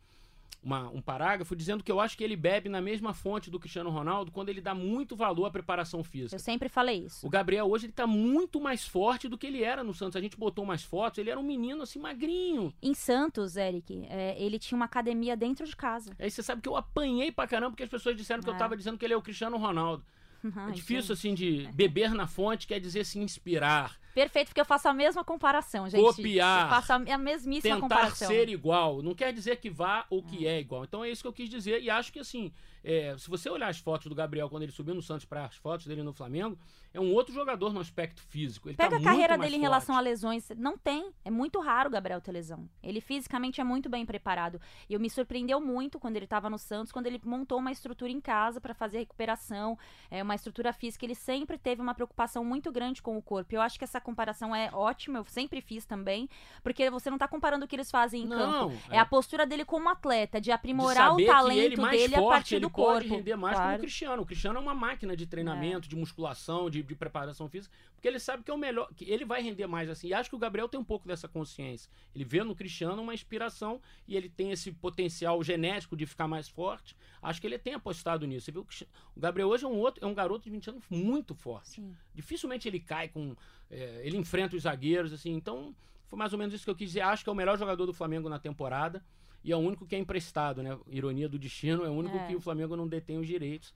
uma, 0.64 0.88
um 0.88 1.00
parágrafo 1.00 1.54
dizendo 1.54 1.84
que 1.84 1.92
eu 1.92 2.00
acho 2.00 2.16
que 2.16 2.24
ele 2.24 2.34
bebe 2.34 2.68
na 2.68 2.80
mesma 2.80 3.12
fonte 3.12 3.50
do 3.50 3.60
Cristiano 3.60 3.90
Ronaldo 3.90 4.32
quando 4.32 4.48
ele 4.48 4.60
dá 4.60 4.74
muito 4.74 5.14
valor 5.14 5.44
à 5.44 5.50
preparação 5.50 6.02
física. 6.02 6.34
Eu 6.34 6.40
sempre 6.40 6.68
falei 6.68 7.04
isso. 7.04 7.26
O 7.26 7.30
Gabriel 7.30 7.66
hoje 7.66 7.86
ele 7.86 7.92
tá 7.92 8.06
muito 8.06 8.60
mais 8.60 8.86
forte 8.86 9.28
do 9.28 9.36
que 9.36 9.46
ele 9.46 9.62
era 9.62 9.84
no 9.84 9.92
Santos. 9.92 10.16
A 10.16 10.20
gente 10.20 10.38
botou 10.38 10.64
umas 10.64 10.82
fotos, 10.82 11.18
ele 11.18 11.30
era 11.30 11.38
um 11.38 11.42
menino 11.42 11.82
assim 11.82 11.98
magrinho. 11.98 12.72
Em 12.82 12.94
Santos, 12.94 13.56
Eric, 13.56 14.06
é, 14.08 14.42
ele 14.42 14.58
tinha 14.58 14.76
uma 14.76 14.86
academia 14.86 15.36
dentro 15.36 15.66
de 15.66 15.76
casa. 15.76 16.16
Aí 16.18 16.30
você 16.30 16.42
sabe 16.42 16.62
que 16.62 16.68
eu 16.68 16.76
apanhei 16.76 17.30
pra 17.30 17.46
caramba 17.46 17.72
porque 17.72 17.82
as 17.82 17.90
pessoas 17.90 18.16
disseram 18.16 18.42
que 18.42 18.48
é. 18.48 18.52
eu 18.52 18.56
tava 18.56 18.76
dizendo 18.76 18.96
que 18.96 19.04
ele 19.04 19.14
é 19.14 19.16
o 19.16 19.22
Cristiano 19.22 19.58
Ronaldo. 19.58 20.04
é 20.68 20.72
difícil, 20.72 21.12
assim, 21.12 21.34
de 21.34 21.68
beber 21.74 22.10
na 22.12 22.26
fonte, 22.26 22.66
quer 22.66 22.80
dizer 22.80 23.04
se 23.04 23.18
inspirar. 23.18 23.98
Perfeito, 24.14 24.48
porque 24.48 24.60
eu 24.60 24.64
faço 24.64 24.88
a 24.88 24.94
mesma 24.94 25.24
comparação, 25.24 25.88
gente. 25.88 26.00
Copiar. 26.00 26.62
Eu 26.62 26.68
faço 26.68 26.92
a 26.92 27.18
mesmíssima 27.18 27.74
tentar 27.74 27.80
comparação. 27.80 28.28
ser 28.28 28.48
igual. 28.48 29.02
Não 29.02 29.14
quer 29.14 29.32
dizer 29.32 29.56
que 29.56 29.68
vá 29.68 30.06
ou 30.08 30.22
que 30.22 30.46
é. 30.46 30.56
é 30.56 30.60
igual. 30.60 30.84
Então 30.84 31.04
é 31.04 31.10
isso 31.10 31.22
que 31.22 31.28
eu 31.28 31.32
quis 31.32 31.50
dizer. 31.50 31.82
E 31.82 31.90
acho 31.90 32.12
que, 32.12 32.20
assim, 32.20 32.52
é, 32.84 33.16
se 33.16 33.30
você 33.30 33.48
olhar 33.48 33.68
as 33.68 33.78
fotos 33.78 34.06
do 34.06 34.14
Gabriel 34.14 34.50
quando 34.50 34.62
ele 34.62 34.72
subiu 34.72 34.94
no 34.94 35.00
Santos 35.00 35.24
para 35.24 35.46
as 35.46 35.56
fotos 35.56 35.86
dele 35.86 36.02
no 36.02 36.12
Flamengo, 36.12 36.58
é 36.92 37.00
um 37.00 37.12
outro 37.12 37.34
jogador 37.34 37.72
no 37.72 37.80
aspecto 37.80 38.22
físico. 38.22 38.68
Ele 38.68 38.76
Pega 38.76 38.90
tá 38.90 38.96
a 38.98 39.02
carreira 39.02 39.36
dele 39.36 39.50
forte. 39.50 39.56
em 39.56 39.62
relação 39.62 39.96
a 39.96 40.00
lesões. 40.00 40.48
Não 40.56 40.76
tem. 40.76 41.10
É 41.24 41.30
muito 41.30 41.58
raro 41.60 41.88
o 41.88 41.92
Gabriel 41.92 42.20
ter 42.20 42.30
lesão. 42.30 42.68
Ele 42.82 43.00
fisicamente 43.00 43.60
é 43.60 43.64
muito 43.64 43.88
bem 43.88 44.04
preparado. 44.04 44.60
E 44.88 44.94
eu 44.94 45.00
me 45.00 45.08
surpreendeu 45.08 45.60
muito 45.60 45.98
quando 45.98 46.16
ele 46.16 46.26
estava 46.26 46.50
no 46.50 46.58
Santos, 46.58 46.92
quando 46.92 47.06
ele 47.06 47.20
montou 47.24 47.58
uma 47.58 47.72
estrutura 47.72 48.12
em 48.12 48.20
casa 48.20 48.60
para 48.60 48.74
fazer 48.74 48.98
recuperação, 48.98 49.78
é, 50.10 50.22
uma 50.22 50.34
estrutura 50.34 50.72
física. 50.72 51.04
Ele 51.04 51.14
sempre 51.14 51.56
teve 51.56 51.80
uma 51.80 51.94
preocupação 51.94 52.44
muito 52.44 52.70
grande 52.70 53.02
com 53.02 53.16
o 53.16 53.22
corpo. 53.22 53.54
Eu 53.54 53.62
acho 53.62 53.78
que 53.78 53.84
essa 53.84 54.00
comparação 54.00 54.54
é 54.54 54.70
ótima, 54.72 55.18
eu 55.18 55.24
sempre 55.24 55.60
fiz 55.60 55.86
também, 55.86 56.28
porque 56.62 56.90
você 56.90 57.08
não 57.08 57.16
está 57.16 57.26
comparando 57.26 57.64
o 57.64 57.68
que 57.68 57.74
eles 57.74 57.90
fazem 57.90 58.24
em 58.24 58.26
não, 58.26 58.68
campo. 58.68 58.82
É... 58.90 58.96
é... 58.96 58.98
a 58.98 59.06
postura 59.06 59.46
dele 59.46 59.64
como 59.64 59.88
atleta, 59.88 60.40
de 60.40 60.52
aprimorar 60.52 61.16
de 61.16 61.24
o 61.24 61.26
talento 61.26 61.82
dele 61.88 62.14
forte, 62.14 62.26
a 62.26 62.28
partir 62.28 62.58
do 62.60 62.70
corpo. 62.74 62.92
Pode 62.94 63.08
render 63.08 63.36
mais 63.36 63.54
claro. 63.54 63.70
como 63.70 63.78
o 63.78 63.80
Cristiano. 63.80 64.22
O 64.22 64.26
Cristiano 64.26 64.58
é 64.58 64.60
uma 64.60 64.74
máquina 64.74 65.16
de 65.16 65.26
treinamento, 65.26 65.86
é. 65.86 65.88
de 65.88 65.96
musculação, 65.96 66.68
de, 66.68 66.82
de 66.82 66.94
preparação 66.94 67.48
física, 67.48 67.74
porque 67.94 68.08
ele 68.08 68.18
sabe 68.18 68.42
que 68.42 68.50
é 68.50 68.54
o 68.54 68.58
melhor, 68.58 68.88
que 68.94 69.08
ele 69.08 69.24
vai 69.24 69.40
render 69.40 69.66
mais 69.66 69.88
assim. 69.88 70.08
E 70.08 70.14
acho 70.14 70.28
que 70.28 70.36
o 70.36 70.38
Gabriel 70.38 70.68
tem 70.68 70.78
um 70.78 70.84
pouco 70.84 71.06
dessa 71.06 71.28
consciência. 71.28 71.90
Ele 72.14 72.24
vê 72.24 72.42
no 72.42 72.54
Cristiano 72.54 73.00
uma 73.00 73.14
inspiração 73.14 73.80
e 74.08 74.16
ele 74.16 74.28
tem 74.28 74.50
esse 74.50 74.72
potencial 74.72 75.42
genético 75.42 75.96
de 75.96 76.04
ficar 76.04 76.26
mais 76.26 76.48
forte. 76.48 76.96
Acho 77.22 77.40
que 77.40 77.46
ele 77.46 77.58
tem 77.58 77.74
apostado 77.74 78.26
nisso. 78.26 78.46
Você 78.46 78.52
viu 78.52 78.64
que 78.64 78.84
o 79.14 79.20
Gabriel 79.20 79.48
hoje 79.48 79.64
é 79.64 79.68
um 79.68 79.78
outro, 79.78 80.04
é 80.04 80.06
um 80.06 80.14
garoto 80.14 80.44
de 80.44 80.50
20 80.50 80.70
anos 80.70 80.84
muito 80.90 81.34
forte. 81.34 81.70
Sim. 81.70 81.96
Dificilmente 82.14 82.68
ele 82.68 82.80
cai 82.80 83.08
com 83.08 83.36
é, 83.70 84.02
ele 84.04 84.16
enfrenta 84.16 84.56
os 84.56 84.62
zagueiros 84.62 85.12
assim. 85.12 85.32
Então, 85.32 85.74
foi 86.06 86.18
mais 86.18 86.32
ou 86.32 86.38
menos 86.38 86.54
isso 86.54 86.64
que 86.64 86.70
eu 86.70 86.76
quis 86.76 86.88
dizer. 86.88 87.02
Acho 87.02 87.22
que 87.22 87.30
é 87.30 87.32
o 87.32 87.36
melhor 87.36 87.56
jogador 87.56 87.86
do 87.86 87.94
Flamengo 87.94 88.28
na 88.28 88.38
temporada 88.38 89.04
e 89.44 89.52
é 89.52 89.56
o 89.56 89.60
único 89.60 89.86
que 89.86 89.94
é 89.94 89.98
emprestado, 89.98 90.62
né? 90.62 90.76
Ironia 90.88 91.28
do 91.28 91.38
destino, 91.38 91.84
é 91.84 91.90
o 91.90 91.92
único 91.92 92.16
é. 92.16 92.26
que 92.26 92.34
o 92.34 92.40
Flamengo 92.40 92.74
não 92.74 92.88
detém 92.88 93.18
os 93.18 93.26
direitos. 93.26 93.74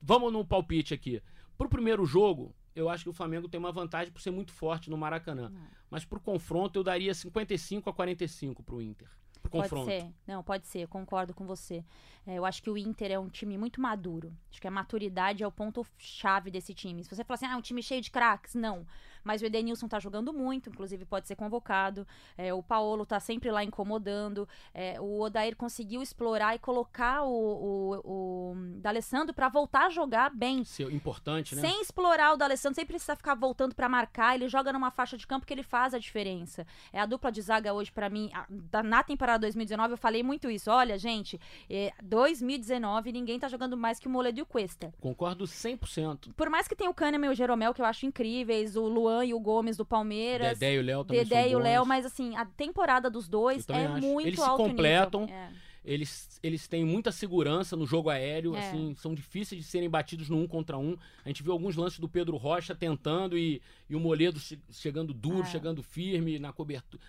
Vamos 0.00 0.30
no 0.30 0.44
palpite 0.44 0.92
aqui. 0.92 1.22
Pro 1.56 1.70
primeiro 1.70 2.04
jogo, 2.04 2.54
eu 2.76 2.90
acho 2.90 3.04
que 3.04 3.10
o 3.10 3.12
Flamengo 3.14 3.48
tem 3.48 3.58
uma 3.58 3.72
vantagem 3.72 4.12
por 4.12 4.20
ser 4.20 4.30
muito 4.30 4.52
forte 4.52 4.90
no 4.90 4.98
Maracanã. 4.98 5.50
É. 5.54 5.76
Mas 5.90 6.04
pro 6.04 6.20
confronto, 6.20 6.78
eu 6.78 6.84
daria 6.84 7.14
55 7.14 7.88
a 7.88 7.92
45 7.94 8.62
pro 8.62 8.82
Inter. 8.82 9.08
Confronto. 9.50 9.86
Pode 9.86 10.00
ser. 10.02 10.12
Não, 10.26 10.42
pode 10.42 10.66
ser. 10.66 10.86
Concordo 10.88 11.34
com 11.34 11.46
você. 11.46 11.84
É, 12.26 12.34
eu 12.36 12.44
acho 12.44 12.62
que 12.62 12.70
o 12.70 12.76
Inter 12.76 13.10
é 13.10 13.18
um 13.18 13.28
time 13.28 13.56
muito 13.56 13.80
maduro. 13.80 14.32
Acho 14.50 14.60
que 14.60 14.68
a 14.68 14.70
maturidade 14.70 15.42
é 15.42 15.46
o 15.46 15.52
ponto-chave 15.52 16.50
desse 16.50 16.74
time. 16.74 17.02
Se 17.02 17.10
você 17.10 17.24
falar 17.24 17.36
assim, 17.36 17.46
ah, 17.46 17.56
um 17.56 17.62
time 17.62 17.82
cheio 17.82 18.00
de 18.00 18.10
craques, 18.10 18.54
não. 18.54 18.86
Mas 19.24 19.42
o 19.42 19.46
Edenilson 19.46 19.88
tá 19.88 19.98
jogando 19.98 20.32
muito, 20.32 20.70
inclusive 20.70 21.04
pode 21.04 21.26
ser 21.26 21.36
convocado. 21.36 22.06
É, 22.36 22.52
o 22.52 22.62
Paulo 22.62 23.04
tá 23.04 23.20
sempre 23.20 23.50
lá 23.50 23.62
incomodando. 23.62 24.48
É, 24.72 25.00
o 25.00 25.20
Odair 25.20 25.56
conseguiu 25.56 26.02
explorar 26.02 26.54
e 26.54 26.58
colocar 26.58 27.22
o, 27.22 27.28
o, 27.28 28.00
o 28.04 28.54
D'Alessandro 28.76 29.34
para 29.34 29.48
voltar 29.48 29.86
a 29.86 29.90
jogar 29.90 30.30
bem. 30.30 30.64
Seu, 30.64 30.90
importante, 30.90 31.54
né? 31.54 31.60
Sem 31.60 31.82
explorar 31.82 32.32
o 32.32 32.36
D'Alessandro, 32.36 32.76
sem 32.76 32.86
precisar 32.86 33.16
ficar 33.16 33.34
voltando 33.34 33.74
para 33.74 33.88
marcar. 33.88 34.34
Ele 34.34 34.48
joga 34.48 34.72
numa 34.72 34.90
faixa 34.90 35.16
de 35.16 35.26
campo 35.26 35.46
que 35.46 35.52
ele 35.52 35.62
faz 35.62 35.94
a 35.94 35.98
diferença. 35.98 36.66
É 36.92 37.00
a 37.00 37.06
dupla 37.06 37.30
de 37.30 37.42
zaga 37.42 37.72
hoje, 37.72 37.92
para 37.92 38.08
mim, 38.08 38.30
a, 38.32 38.82
na 38.82 39.02
temporada 39.02 39.39
2019, 39.40 39.94
eu 39.94 39.98
falei 39.98 40.22
muito 40.22 40.50
isso. 40.50 40.70
Olha, 40.70 40.98
gente, 40.98 41.40
é, 41.68 41.92
2019 42.02 43.12
ninguém 43.12 43.38
tá 43.38 43.48
jogando 43.48 43.76
mais 43.76 43.98
que 43.98 44.06
o 44.06 44.10
Moledo 44.10 44.38
e 44.38 44.42
o 44.42 44.46
Cuesta. 44.46 44.92
Concordo 45.00 45.44
100%. 45.44 46.32
Por 46.36 46.48
mais 46.48 46.68
que 46.68 46.76
tenha 46.76 46.90
o 46.90 46.94
Kahneman 46.94 47.28
e 47.28 47.30
o 47.30 47.34
Jeromel, 47.34 47.74
que 47.74 47.80
eu 47.80 47.86
acho 47.86 48.06
incríveis, 48.06 48.76
o 48.76 48.86
Luan 48.86 49.24
e 49.24 49.34
o 49.34 49.40
Gomes 49.40 49.76
do 49.76 49.84
Palmeiras. 49.84 50.58
Dedé 50.58 50.74
e 50.74 50.78
o 50.78 50.82
Léo 50.82 51.04
também 51.04 51.24
Dedé 51.24 51.48
e 51.50 51.56
o 51.56 51.58
Léo, 51.58 51.84
mas 51.86 52.06
assim, 52.06 52.36
a 52.36 52.44
temporada 52.44 53.10
dos 53.10 53.28
dois 53.28 53.68
é 53.68 53.86
acho. 53.86 54.00
muito 54.00 54.28
Eles 54.28 54.40
se 54.40 54.56
completam. 54.56 55.24
É. 55.24 55.69
Eles, 55.84 56.38
eles 56.42 56.68
têm 56.68 56.84
muita 56.84 57.10
segurança 57.10 57.74
no 57.74 57.86
jogo 57.86 58.10
aéreo, 58.10 58.54
é. 58.54 58.58
assim, 58.58 58.94
são 58.96 59.14
difíceis 59.14 59.62
de 59.62 59.66
serem 59.66 59.88
batidos 59.88 60.28
no 60.28 60.38
um 60.38 60.46
contra 60.46 60.76
um. 60.76 60.96
A 61.24 61.28
gente 61.28 61.42
viu 61.42 61.52
alguns 61.52 61.74
lances 61.74 61.98
do 61.98 62.08
Pedro 62.08 62.36
Rocha 62.36 62.74
tentando 62.74 63.36
e, 63.38 63.62
e 63.88 63.96
o 63.96 64.00
Moledo 64.00 64.38
chegando 64.70 65.14
duro, 65.14 65.40
é. 65.40 65.46
chegando 65.46 65.82
firme 65.82 66.38
na 66.38 66.52
cobertura, 66.52 67.02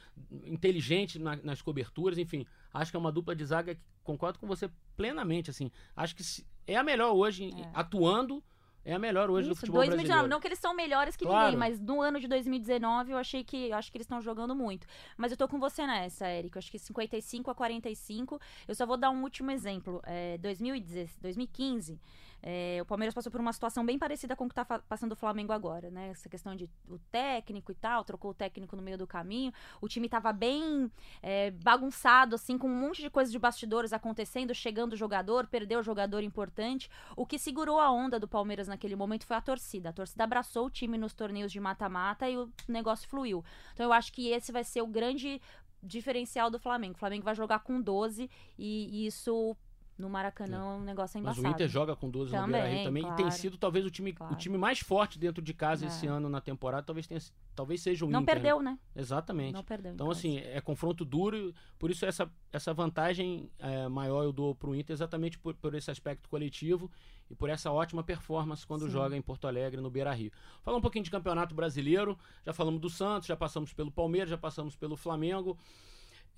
inteligente 0.46 1.20
na, 1.20 1.36
nas 1.38 1.62
coberturas, 1.62 2.18
enfim. 2.18 2.46
Acho 2.74 2.92
que 2.92 2.96
é 2.96 3.00
uma 3.00 3.12
dupla 3.12 3.36
de 3.36 3.46
zaga 3.46 3.76
que 3.76 3.82
concordo 4.04 4.40
com 4.40 4.48
você 4.48 4.70
plenamente, 4.96 5.50
assim. 5.50 5.70
Acho 5.96 6.16
que 6.16 6.24
é 6.66 6.78
a 6.78 6.84
melhor 6.84 7.14
hoje, 7.14 7.52
é. 7.54 7.70
atuando 7.74 8.42
É 8.84 8.94
a 8.94 9.00
melhor 9.00 9.30
hoje 9.30 9.48
do 9.48 9.52
Isso, 9.52 9.60
futebol 9.62 9.80
2019. 9.82 10.08
brasileiro. 10.08 10.28
Não 10.30 10.40
que 10.40 10.48
eles 10.48 10.58
são 10.60 10.74
melhores 10.74 11.16
que 11.16 11.24
Claro. 11.24 11.46
ninguém, 11.46 11.60
mas 11.60 11.80
no 11.80 12.02
ano 12.02 12.20
de 12.20 12.28
2019 12.28 13.12
eu 13.12 13.18
achei 13.18 13.44
que 13.44 13.70
eu 13.70 13.78
acho 13.78 13.92
que 13.92 13.98
eles 13.98 14.06
estão 14.06 14.20
jogando 14.22 14.56
muito. 14.56 14.88
Mas 15.16 15.32
eu 15.32 15.38
tô 15.38 15.48
com 15.48 15.60
você 15.60 15.86
nessa, 15.86 16.26
Érico. 16.26 16.58
Acho 16.58 16.72
que 16.72 16.80
55 16.80 17.52
a 17.52 17.56
45. 17.56 18.40
Eu 18.68 18.74
só 18.74 18.86
vou 18.86 18.98
dar 18.98 19.12
um 19.12 19.22
último 19.22 19.52
exemplo. 19.52 20.02
É, 20.04 20.38
2010, 20.40 21.18
2015, 21.22 22.00
é, 22.44 22.80
o 22.82 22.86
Palmeiras 22.86 23.14
passou 23.14 23.32
por 23.32 23.40
uma 23.40 23.54
situação 23.54 23.86
bem 23.86 24.00
parecida 24.00 24.36
com 24.36 24.46
o 24.46 24.50
que 24.50 24.56
tá 24.56 24.66
fa- 24.66 24.80
passando 24.80 25.12
o 25.12 25.16
Flamengo 25.16 25.52
agora, 25.52 25.90
né? 25.92 26.10
Essa 26.10 26.28
questão 26.28 26.56
de 26.56 26.70
o 26.90 26.98
técnico 27.12 27.72
e 27.72 27.76
tal, 27.76 28.04
trocou 28.04 28.32
o 28.32 28.34
técnico 28.34 28.76
no 28.76 28.82
meio 28.82 28.98
do 28.98 29.06
caminho. 29.06 29.54
O 29.80 29.88
time 29.88 30.10
tava 30.10 30.34
bem 30.34 30.92
é, 31.22 31.52
bagunçado, 31.52 32.36
assim, 32.36 32.58
com 32.58 32.68
um 32.68 32.76
monte 32.76 33.02
de 33.02 33.10
coisas 33.10 33.32
de 33.32 33.38
bastidores 33.40 33.94
acontecendo, 33.94 34.54
chegando 34.56 34.94
o 34.94 34.98
jogador, 34.98 35.48
perdeu 35.48 35.80
o 35.80 35.84
jogador 35.84 36.24
importante. 36.24 36.90
O 37.16 37.26
que 37.26 37.38
segurou 37.38 37.80
a 37.80 37.92
onda 37.92 38.20
do 38.20 38.28
Palmeiras 38.28 38.68
naquele 38.68 38.96
momento 38.96 39.26
foi 39.26 39.38
a 39.38 39.42
torcida. 39.42 39.90
A 39.90 39.94
torcida 39.94 40.24
abraçou 40.24 40.66
o 40.66 40.70
time 40.70 40.98
nos 40.98 41.14
torneios 41.14 41.52
de 41.52 41.60
mata-mata 41.60 42.30
e 42.30 42.38
o 42.38 42.52
negócio 42.68 43.08
fluiu. 43.08 43.44
Então 43.74 43.86
eu 43.86 43.94
acho 43.94 44.12
que 44.12 44.30
esse 44.30 44.52
vai 44.52 44.64
ser 44.64 44.82
o 44.82 44.88
grande 44.88 45.42
diferencial 45.84 46.50
do 46.50 46.60
Flamengo. 46.60 46.96
O 46.96 46.98
Flamengo 47.00 47.24
vai 47.26 47.36
jogar 47.36 47.60
com 47.60 47.82
12 47.82 48.30
e, 48.58 48.90
e 48.92 49.08
isso 49.08 49.56
no 50.02 50.10
Maracanã 50.10 50.58
é 50.58 50.64
um 50.64 50.82
negócio 50.82 51.22
Mas 51.22 51.38
embaçado. 51.38 51.48
o 51.48 51.52
Inter 51.56 51.68
joga 51.70 51.96
com 51.96 52.10
12 52.10 52.32
no 52.34 52.38
Também, 52.42 52.62
Beira-Rio 52.62 52.84
também. 52.86 53.04
E 53.04 53.06
tem 53.08 53.16
claro. 53.18 53.32
sido 53.32 53.58
talvez 53.58 53.86
o 53.86 53.90
time, 53.90 54.12
Claro. 54.12 54.34
o 54.34 54.36
time 54.38 54.58
mais 54.58 54.80
forte 54.80 55.18
dentro 55.18 55.42
de 55.42 55.54
casa 55.54 55.86
É. 55.86 55.88
esse 55.88 56.08
ano 56.08 56.28
na 56.28 56.42
temporada. 56.42 56.84
Talvez, 56.84 57.08
tenha, 57.08 57.20
talvez 57.56 57.82
seja 57.82 58.06
o 58.06 58.10
Não 58.10 58.22
Inter. 58.22 58.36
né? 58.36 58.42
perdeu, 58.42 58.62
né? 58.62 58.80
Exatamente. 58.96 59.54
Não 59.54 59.64
perdeu. 59.64 59.94
Então, 59.94 60.08
em 60.08 60.10
casa. 60.10 60.20
assim, 60.20 60.38
é 60.40 60.60
confronto 60.60 61.06
duro, 61.06 61.54
por 61.80 61.90
isso 61.92 62.06
essa, 62.06 62.30
essa 62.52 62.74
vantagem 62.74 63.50
é, 63.60 63.88
maior 63.88 64.24
eu 64.24 64.34
dou 64.34 64.54
pro 64.56 64.76
Inter, 64.76 64.94
exatamente 64.94 65.38
por, 65.40 65.54
por 65.56 65.74
esse 65.76 65.90
aspecto 65.92 66.28
coletivo 66.28 66.92
e 67.30 67.36
por 67.36 67.50
essa 67.50 67.72
ótima 67.72 68.04
performance 68.04 68.66
quando 68.68 68.86
Sim. 68.86 68.90
joga 68.92 69.16
em 69.16 69.22
Porto 69.22 69.48
Alegre, 69.48 69.80
no 69.80 69.90
Beira 69.90 70.12
Rio. 70.14 70.32
Falar 70.64 70.78
um 70.78 70.82
pouquinho 70.82 71.06
de 71.06 71.12
campeonato 71.12 71.56
brasileiro, 71.56 72.18
já 72.46 72.52
falamos 72.52 72.82
do 72.82 72.90
Santos, 72.90 73.28
já 73.28 73.38
passamos 73.38 73.72
pelo 73.72 73.90
Palmeiras, 73.92 74.30
já 74.30 74.38
passamos 74.38 74.76
pelo 74.76 74.98
Flamengo. 74.98 75.58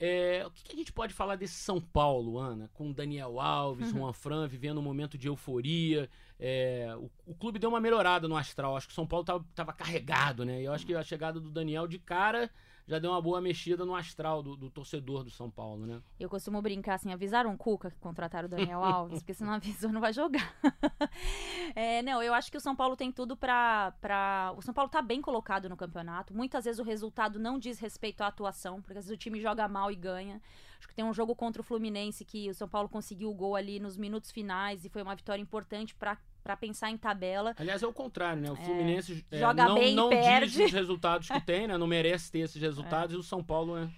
É, 0.06 0.46
o 0.46 0.52
que, 0.52 0.66
que 0.66 0.74
a 0.74 0.76
gente 0.76 0.92
pode 0.92 1.14
falar 1.14 1.38
desse 1.38 1.54
São 1.54 1.80
Paulo, 1.80 2.38
Ana? 2.38 2.70
Com 2.74 2.92
Daniel 2.92 3.40
Alves, 3.40 3.94
Uhum. 3.94 4.00
Juan 4.00 4.12
Fran 4.14 4.48
vivendo 4.50 4.80
um 4.80 4.82
momento 4.84 5.18
de 5.18 5.30
euforia. 5.30 6.10
É, 6.38 6.94
o, 6.98 7.10
o 7.26 7.34
clube 7.34 7.58
deu 7.58 7.70
uma 7.70 7.80
melhorada 7.80 8.28
no 8.28 8.36
astral. 8.36 8.76
Acho 8.76 8.88
que 8.88 8.92
o 8.92 8.96
São 8.96 9.08
Paulo 9.08 9.24
tava, 9.24 9.46
tava 9.56 9.72
carregado, 9.72 10.44
né? 10.44 10.62
E 10.62 10.66
eu 10.66 10.74
acho 10.74 10.86
que 10.86 10.94
a 10.94 11.04
chegada 11.04 11.40
do 11.40 11.50
Daniel 11.50 11.88
de 11.88 12.00
cara 12.00 12.52
já 12.88 13.00
deu 13.00 13.12
uma 13.12 13.22
boa 13.22 13.40
mexida 13.40 13.86
no 13.86 13.96
astral 13.96 14.44
do, 14.44 14.56
do 14.56 14.70
torcedor 14.70 15.24
do 15.24 15.30
São 15.30 15.50
Paulo, 15.50 15.86
né? 15.86 16.02
Eu 16.20 16.30
costumo 16.30 16.62
brincar 16.62 16.96
assim, 16.96 17.14
avisaram 17.14 17.54
o 17.54 17.58
Cuca 17.58 17.90
que 17.90 17.98
contrataram 17.98 18.48
o 18.48 18.50
Daniel 18.50 18.84
Alves, 18.84 19.20
porque 19.20 19.34
se 19.34 19.44
não 19.44 19.54
avisou 19.54 19.92
não 19.92 20.02
vai 20.02 20.14
jogar. 20.14 20.54
É, 21.76 22.04
não, 22.04 22.22
eu 22.22 22.36
acho 22.36 22.52
que 22.52 22.58
o 22.58 22.62
São 22.62 22.76
Paulo 22.76 22.96
tem 22.96 23.12
tudo 23.12 23.36
pra, 23.36 23.94
pra... 24.00 24.54
O 24.56 24.62
São 24.62 24.74
Paulo 24.74 24.92
tá 24.92 25.02
bem 25.02 25.22
colocado 25.22 25.68
no 25.68 25.76
campeonato. 25.76 26.32
Muitas 26.32 26.66
vezes 26.66 26.80
o 26.80 26.84
resultado 26.84 27.40
não 27.40 27.58
diz 27.58 27.80
respeito 27.80 28.22
à 28.22 28.28
atuação, 28.28 28.80
porque 28.80 29.00
às 29.00 29.06
vezes 29.06 29.16
o 29.16 29.18
time 29.18 29.42
joga 29.42 29.68
mal 29.68 29.92
e 29.92 29.96
ganha. 29.96 30.40
Acho 30.78 30.88
que 30.88 30.94
tem 30.94 31.04
um 31.04 31.14
jogo 31.14 31.34
contra 31.34 31.62
o 31.62 31.64
Fluminense 31.64 32.26
que 32.26 32.50
o 32.50 32.54
São 32.54 32.68
Paulo 32.68 32.90
conseguiu 32.90 33.32
o 33.32 33.34
gol 33.34 33.56
ali 33.56 33.80
nos 33.80 33.98
minutos 33.98 34.30
finais 34.32 34.86
e 34.86 34.90
foi 34.90 35.02
uma 35.02 35.16
vitória 35.16 35.42
importante 35.42 35.96
pra, 35.96 36.18
pra 36.44 36.58
pensar 36.58 36.90
em 36.90 36.98
tabela. 36.98 37.54
Aliás, 37.58 37.82
é 37.82 37.88
o 37.88 37.94
contrário, 37.94 38.42
né? 38.42 38.52
O 38.52 38.56
Fluminense 38.56 39.26
é, 39.32 39.38
Joga 39.40 39.66
não, 39.66 39.76
bem 39.76 39.96
não 39.96 40.10
perde. 40.10 40.52
diz 40.58 40.66
os 40.66 40.72
resultados 40.74 41.28
que 41.30 41.40
tem, 41.42 41.68
né? 41.68 41.78
Não 41.78 41.88
merece 41.88 42.32
ter 42.32 42.40
esses 42.40 42.62
resultados. 42.62 43.16
E 43.16 43.18
o 43.18 43.24
São 43.24 43.44
Paulo? 43.44 43.90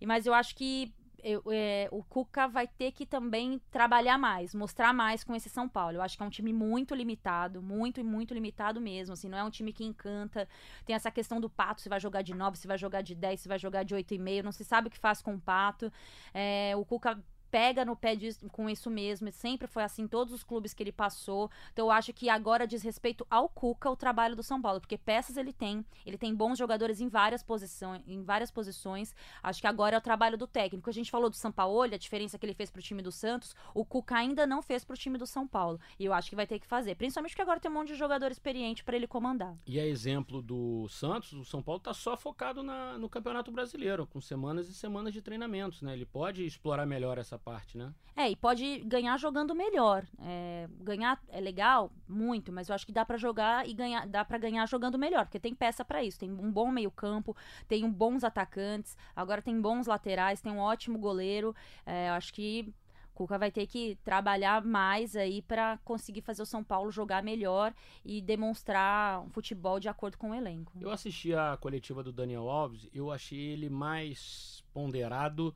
E- 0.00 0.06
Mas 0.06 0.26
eu 0.26 0.34
acho 0.34 0.54
que 0.54 0.92
eu- 1.24 1.42
é, 1.50 1.88
o 1.90 2.04
Cuca 2.04 2.46
vai 2.46 2.68
ter 2.68 2.92
que 2.92 3.04
também 3.04 3.60
trabalhar 3.70 4.16
mais, 4.16 4.54
mostrar 4.54 4.92
mais 4.92 5.24
com 5.24 5.34
esse 5.34 5.48
São 5.48 5.68
Paulo. 5.68 5.96
Eu 5.96 6.02
acho 6.02 6.16
que 6.16 6.22
é 6.22 6.26
um 6.26 6.30
time 6.30 6.52
muito 6.52 6.94
limitado, 6.94 7.60
muito 7.62 7.98
e 7.98 8.04
muito 8.04 8.32
limitado 8.34 8.80
mesmo. 8.80 9.14
Assim, 9.14 9.28
não 9.28 9.38
é 9.38 9.42
um 9.42 9.50
time 9.50 9.72
que 9.72 9.82
encanta. 9.82 10.46
Tem 10.84 10.94
essa 10.94 11.10
questão 11.10 11.40
do 11.40 11.48
Pato, 11.50 11.80
se 11.80 11.88
vai 11.88 11.98
jogar 11.98 12.22
de 12.22 12.32
9, 12.34 12.56
se 12.58 12.68
vai 12.68 12.78
jogar 12.78 13.00
de 13.02 13.14
10, 13.14 13.40
se 13.40 13.48
vai 13.48 13.58
jogar 13.58 13.82
de 13.82 13.94
8,5. 13.94 14.42
Não 14.44 14.52
se 14.52 14.64
sabe 14.64 14.86
o 14.86 14.90
que 14.90 14.98
faz 14.98 15.20
com 15.20 15.34
o 15.34 15.40
Pato. 15.40 15.90
É, 16.32 16.74
o 16.76 16.84
Cuca 16.84 17.18
pega 17.50 17.84
no 17.84 17.96
pé 17.96 18.14
disso- 18.16 18.48
com 18.50 18.68
isso 18.68 18.90
mesmo. 18.90 19.30
Sempre 19.32 19.66
foi 19.66 19.82
assim, 19.82 20.06
todos 20.06 20.32
os 20.32 20.42
clubes 20.44 20.72
que 20.74 20.82
ele 20.82 20.92
passou. 20.92 21.50
Então 21.72 21.86
eu 21.86 21.90
acho 21.90 22.12
que 22.12 22.28
agora 22.28 22.66
diz 22.66 22.82
respeito 22.82 23.26
ao 23.30 23.48
Cuca 23.48 23.90
o 23.90 23.96
trabalho 23.96 24.36
do 24.36 24.42
São 24.42 24.60
Paulo, 24.60 24.80
porque 24.80 24.98
peças 24.98 25.36
ele 25.36 25.52
tem, 25.52 25.84
ele 26.04 26.18
tem 26.18 26.34
bons 26.34 26.58
jogadores 26.58 27.00
em 27.00 27.08
várias 27.08 27.42
posições, 27.42 28.02
em 28.06 28.22
várias 28.22 28.50
posições. 28.50 29.14
Acho 29.42 29.60
que 29.60 29.66
agora 29.66 29.96
é 29.96 29.98
o 29.98 30.02
trabalho 30.02 30.36
do 30.36 30.46
técnico. 30.46 30.90
A 30.90 30.92
gente 30.92 31.10
falou 31.10 31.30
do 31.30 31.36
Sampaoli, 31.36 31.94
a 31.94 31.98
diferença 31.98 32.38
que 32.38 32.46
ele 32.46 32.54
fez 32.54 32.70
pro 32.70 32.82
time 32.82 33.02
do 33.02 33.12
Santos, 33.12 33.54
o 33.74 33.84
Cuca 33.84 34.16
ainda 34.16 34.46
não 34.46 34.62
fez 34.62 34.84
pro 34.84 34.96
time 34.96 35.18
do 35.18 35.26
São 35.26 35.46
Paulo. 35.46 35.80
E 35.98 36.04
eu 36.04 36.12
acho 36.12 36.28
que 36.30 36.36
vai 36.36 36.46
ter 36.46 36.58
que 36.58 36.66
fazer, 36.66 36.94
principalmente 36.96 37.30
porque 37.32 37.42
agora 37.42 37.60
tem 37.60 37.70
um 37.70 37.74
monte 37.74 37.88
de 37.88 37.94
jogador 37.94 38.30
experiente 38.30 38.84
para 38.84 38.96
ele 38.96 39.06
comandar. 39.06 39.54
E 39.66 39.78
é 39.78 39.86
exemplo 39.86 40.42
do 40.42 40.88
Santos, 40.88 41.32
o 41.32 41.44
São 41.44 41.62
Paulo 41.62 41.80
tá 41.80 41.94
só 41.94 42.16
focado 42.16 42.62
na- 42.62 42.98
no 42.98 43.08
Campeonato 43.08 43.50
Brasileiro, 43.50 44.06
com 44.06 44.20
semanas 44.20 44.68
e 44.68 44.74
semanas 44.74 45.12
de 45.12 45.20
treinamentos, 45.22 45.82
né? 45.82 45.92
Ele 45.92 46.06
pode 46.06 46.44
explorar 46.44 46.86
melhor 46.86 47.18
essa 47.18 47.35
parte, 47.38 47.76
né? 47.76 47.92
É, 48.16 48.30
e 48.30 48.34
pode 48.34 48.78
ganhar 48.80 49.18
jogando 49.18 49.54
melhor. 49.54 50.06
É, 50.20 50.66
ganhar 50.80 51.20
é 51.28 51.38
legal, 51.38 51.92
muito, 52.08 52.50
mas 52.50 52.68
eu 52.68 52.74
acho 52.74 52.86
que 52.86 52.92
dá 52.92 53.04
pra 53.04 53.18
jogar 53.18 53.68
e 53.68 53.74
ganhar, 53.74 54.06
dá 54.06 54.24
para 54.24 54.38
ganhar 54.38 54.66
jogando 54.66 54.98
melhor, 54.98 55.26
porque 55.26 55.38
tem 55.38 55.54
peça 55.54 55.84
pra 55.84 56.02
isso. 56.02 56.18
Tem 56.18 56.30
um 56.30 56.50
bom 56.50 56.70
meio-campo, 56.70 57.36
tem 57.68 57.84
um 57.84 57.92
bons 57.92 58.24
atacantes, 58.24 58.96
agora 59.14 59.42
tem 59.42 59.60
bons 59.60 59.86
laterais, 59.86 60.40
tem 60.40 60.50
um 60.50 60.58
ótimo 60.58 60.98
goleiro. 60.98 61.54
É, 61.84 62.08
eu 62.08 62.14
acho 62.14 62.32
que 62.32 62.72
o 63.12 63.16
Cuca 63.16 63.36
vai 63.36 63.50
ter 63.50 63.66
que 63.66 63.98
trabalhar 64.02 64.64
mais 64.64 65.14
aí 65.14 65.42
pra 65.42 65.78
conseguir 65.84 66.22
fazer 66.22 66.40
o 66.42 66.46
São 66.46 66.64
Paulo 66.64 66.90
jogar 66.90 67.22
melhor 67.22 67.74
e 68.02 68.22
demonstrar 68.22 69.20
um 69.20 69.28
futebol 69.28 69.78
de 69.78 69.90
acordo 69.90 70.16
com 70.16 70.30
o 70.30 70.34
elenco. 70.34 70.72
Eu 70.80 70.90
assisti 70.90 71.34
a 71.34 71.58
coletiva 71.58 72.02
do 72.02 72.12
Daniel 72.12 72.48
Alves, 72.48 72.88
eu 72.94 73.10
achei 73.10 73.38
ele 73.38 73.68
mais 73.68 74.64
ponderado 74.72 75.54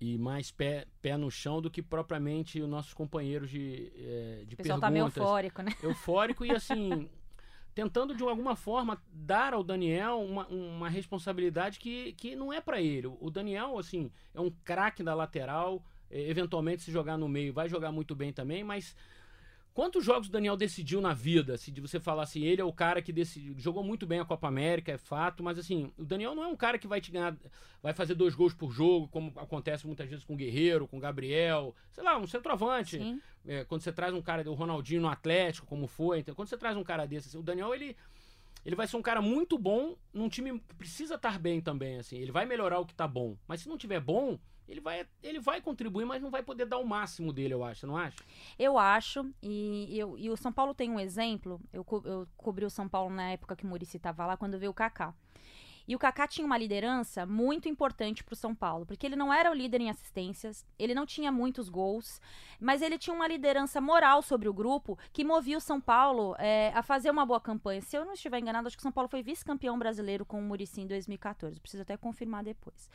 e 0.00 0.18
mais 0.18 0.50
pé, 0.50 0.86
pé 1.00 1.16
no 1.16 1.30
chão 1.30 1.62
do 1.62 1.70
que 1.70 1.82
propriamente 1.82 2.60
os 2.60 2.68
nossos 2.68 2.92
companheiros 2.92 3.48
de, 3.50 3.92
eh, 3.96 4.44
de 4.46 4.54
O 4.54 4.56
pessoal 4.58 4.80
tá 4.80 4.90
meio 4.90 5.04
perguntas. 5.04 5.22
eufórico, 5.22 5.62
né? 5.62 5.72
eufórico 5.82 6.44
e 6.44 6.50
assim 6.50 7.08
tentando 7.74 8.14
de 8.14 8.22
alguma 8.22 8.54
forma 8.54 9.02
dar 9.12 9.52
ao 9.52 9.64
Daniel 9.64 10.20
uma, 10.20 10.46
uma 10.46 10.88
responsabilidade 10.88 11.78
que, 11.78 12.12
que 12.12 12.36
não 12.36 12.52
é 12.52 12.60
pra 12.60 12.80
ele. 12.80 13.08
O 13.20 13.30
Daniel 13.30 13.78
assim 13.78 14.10
é 14.32 14.40
um 14.40 14.50
craque 14.64 15.02
da 15.02 15.14
lateral, 15.14 15.84
eh, 16.10 16.28
eventualmente 16.28 16.82
se 16.82 16.92
jogar 16.92 17.16
no 17.16 17.28
meio 17.28 17.52
vai 17.52 17.68
jogar 17.68 17.90
muito 17.90 18.14
bem 18.14 18.32
também, 18.32 18.62
mas 18.62 18.94
Quantos 19.74 20.04
jogos 20.04 20.28
o 20.28 20.30
Daniel 20.30 20.56
decidiu 20.56 21.00
na 21.00 21.12
vida? 21.12 21.58
Se 21.58 21.72
você 21.80 21.98
falar 21.98 22.22
assim, 22.22 22.44
ele 22.44 22.60
é 22.60 22.64
o 22.64 22.72
cara 22.72 23.02
que 23.02 23.12
decidiu, 23.12 23.58
jogou 23.58 23.82
muito 23.82 24.06
bem 24.06 24.20
a 24.20 24.24
Copa 24.24 24.46
América, 24.46 24.92
é 24.92 24.96
fato, 24.96 25.42
mas 25.42 25.58
assim, 25.58 25.92
o 25.98 26.04
Daniel 26.04 26.32
não 26.32 26.44
é 26.44 26.46
um 26.46 26.54
cara 26.54 26.78
que 26.78 26.86
vai 26.86 27.00
te 27.00 27.10
ganhar, 27.10 27.36
vai 27.82 27.92
fazer 27.92 28.14
dois 28.14 28.36
gols 28.36 28.54
por 28.54 28.70
jogo, 28.70 29.08
como 29.08 29.32
acontece 29.34 29.84
muitas 29.84 30.08
vezes 30.08 30.24
com 30.24 30.34
o 30.34 30.36
Guerreiro, 30.36 30.86
com 30.86 30.96
o 30.96 31.00
Gabriel, 31.00 31.74
sei 31.90 32.04
lá, 32.04 32.16
um 32.16 32.26
centroavante. 32.26 33.00
É, 33.44 33.64
quando 33.64 33.80
você 33.80 33.92
traz 33.92 34.14
um 34.14 34.22
cara 34.22 34.44
do 34.44 34.54
Ronaldinho 34.54 35.02
no 35.02 35.08
Atlético, 35.08 35.66
como 35.66 35.88
foi, 35.88 36.20
então, 36.20 36.36
quando 36.36 36.46
você 36.46 36.56
traz 36.56 36.76
um 36.76 36.84
cara 36.84 37.04
desse, 37.04 37.26
assim, 37.26 37.38
o 37.38 37.42
Daniel 37.42 37.74
ele 37.74 37.96
ele 38.64 38.76
vai 38.76 38.86
ser 38.86 38.96
um 38.96 39.02
cara 39.02 39.20
muito 39.20 39.58
bom 39.58 39.94
num 40.12 40.28
time 40.28 40.58
que 40.58 40.74
precisa 40.76 41.16
estar 41.16 41.38
bem 41.38 41.60
também, 41.60 41.98
assim. 41.98 42.16
Ele 42.16 42.32
vai 42.32 42.46
melhorar 42.46 42.78
o 42.78 42.86
que 42.86 42.94
tá 42.94 43.06
bom, 43.06 43.36
mas 43.46 43.60
se 43.60 43.68
não 43.68 43.76
tiver 43.76 44.00
bom, 44.00 44.38
ele 44.68 44.80
vai 44.80 45.06
ele 45.22 45.40
vai 45.40 45.60
contribuir, 45.60 46.04
mas 46.04 46.22
não 46.22 46.30
vai 46.30 46.42
poder 46.42 46.64
dar 46.66 46.78
o 46.78 46.86
máximo 46.86 47.32
dele, 47.32 47.54
eu 47.54 47.62
acho, 47.64 47.86
não 47.86 47.96
acha? 47.96 48.16
Eu 48.58 48.78
acho, 48.78 49.30
e, 49.42 49.98
eu, 49.98 50.16
e 50.18 50.30
o 50.30 50.36
São 50.36 50.52
Paulo 50.52 50.74
tem 50.74 50.90
um 50.90 50.98
exemplo. 51.00 51.60
Eu, 51.72 51.84
co- 51.84 52.02
eu 52.04 52.26
cobri 52.36 52.64
o 52.64 52.70
São 52.70 52.88
Paulo 52.88 53.14
na 53.14 53.30
época 53.30 53.56
que 53.56 53.64
o 53.64 53.68
Murici 53.68 53.96
estava 53.96 54.24
lá, 54.26 54.36
quando 54.36 54.58
veio 54.58 54.70
o 54.70 54.74
Kaká. 54.74 55.14
E 55.86 55.94
o 55.94 55.98
Kaká 55.98 56.26
tinha 56.26 56.46
uma 56.46 56.56
liderança 56.56 57.26
muito 57.26 57.68
importante 57.68 58.24
para 58.24 58.32
o 58.32 58.36
São 58.36 58.54
Paulo, 58.54 58.86
porque 58.86 59.06
ele 59.06 59.16
não 59.16 59.32
era 59.32 59.50
o 59.50 59.54
líder 59.54 59.80
em 59.82 59.90
assistências, 59.90 60.64
ele 60.78 60.94
não 60.94 61.04
tinha 61.04 61.30
muitos 61.30 61.68
gols, 61.68 62.20
mas 62.58 62.80
ele 62.80 62.98
tinha 62.98 63.14
uma 63.14 63.28
liderança 63.28 63.80
moral 63.80 64.22
sobre 64.22 64.48
o 64.48 64.54
grupo 64.54 64.98
que 65.12 65.24
movia 65.24 65.58
o 65.58 65.60
São 65.60 65.80
Paulo 65.80 66.34
é, 66.38 66.72
a 66.74 66.82
fazer 66.82 67.10
uma 67.10 67.26
boa 67.26 67.40
campanha. 67.40 67.82
Se 67.82 67.96
eu 67.96 68.04
não 68.04 68.14
estiver 68.14 68.38
enganado, 68.38 68.66
acho 68.66 68.76
que 68.76 68.80
o 68.80 68.82
São 68.82 68.92
Paulo 68.92 69.08
foi 69.08 69.22
vice-campeão 69.22 69.78
brasileiro 69.78 70.24
com 70.24 70.38
o 70.38 70.42
Murici 70.42 70.80
em 70.80 70.86
2014. 70.86 71.60
Preciso 71.60 71.82
até 71.82 71.96
confirmar 71.96 72.42
depois. 72.42 72.88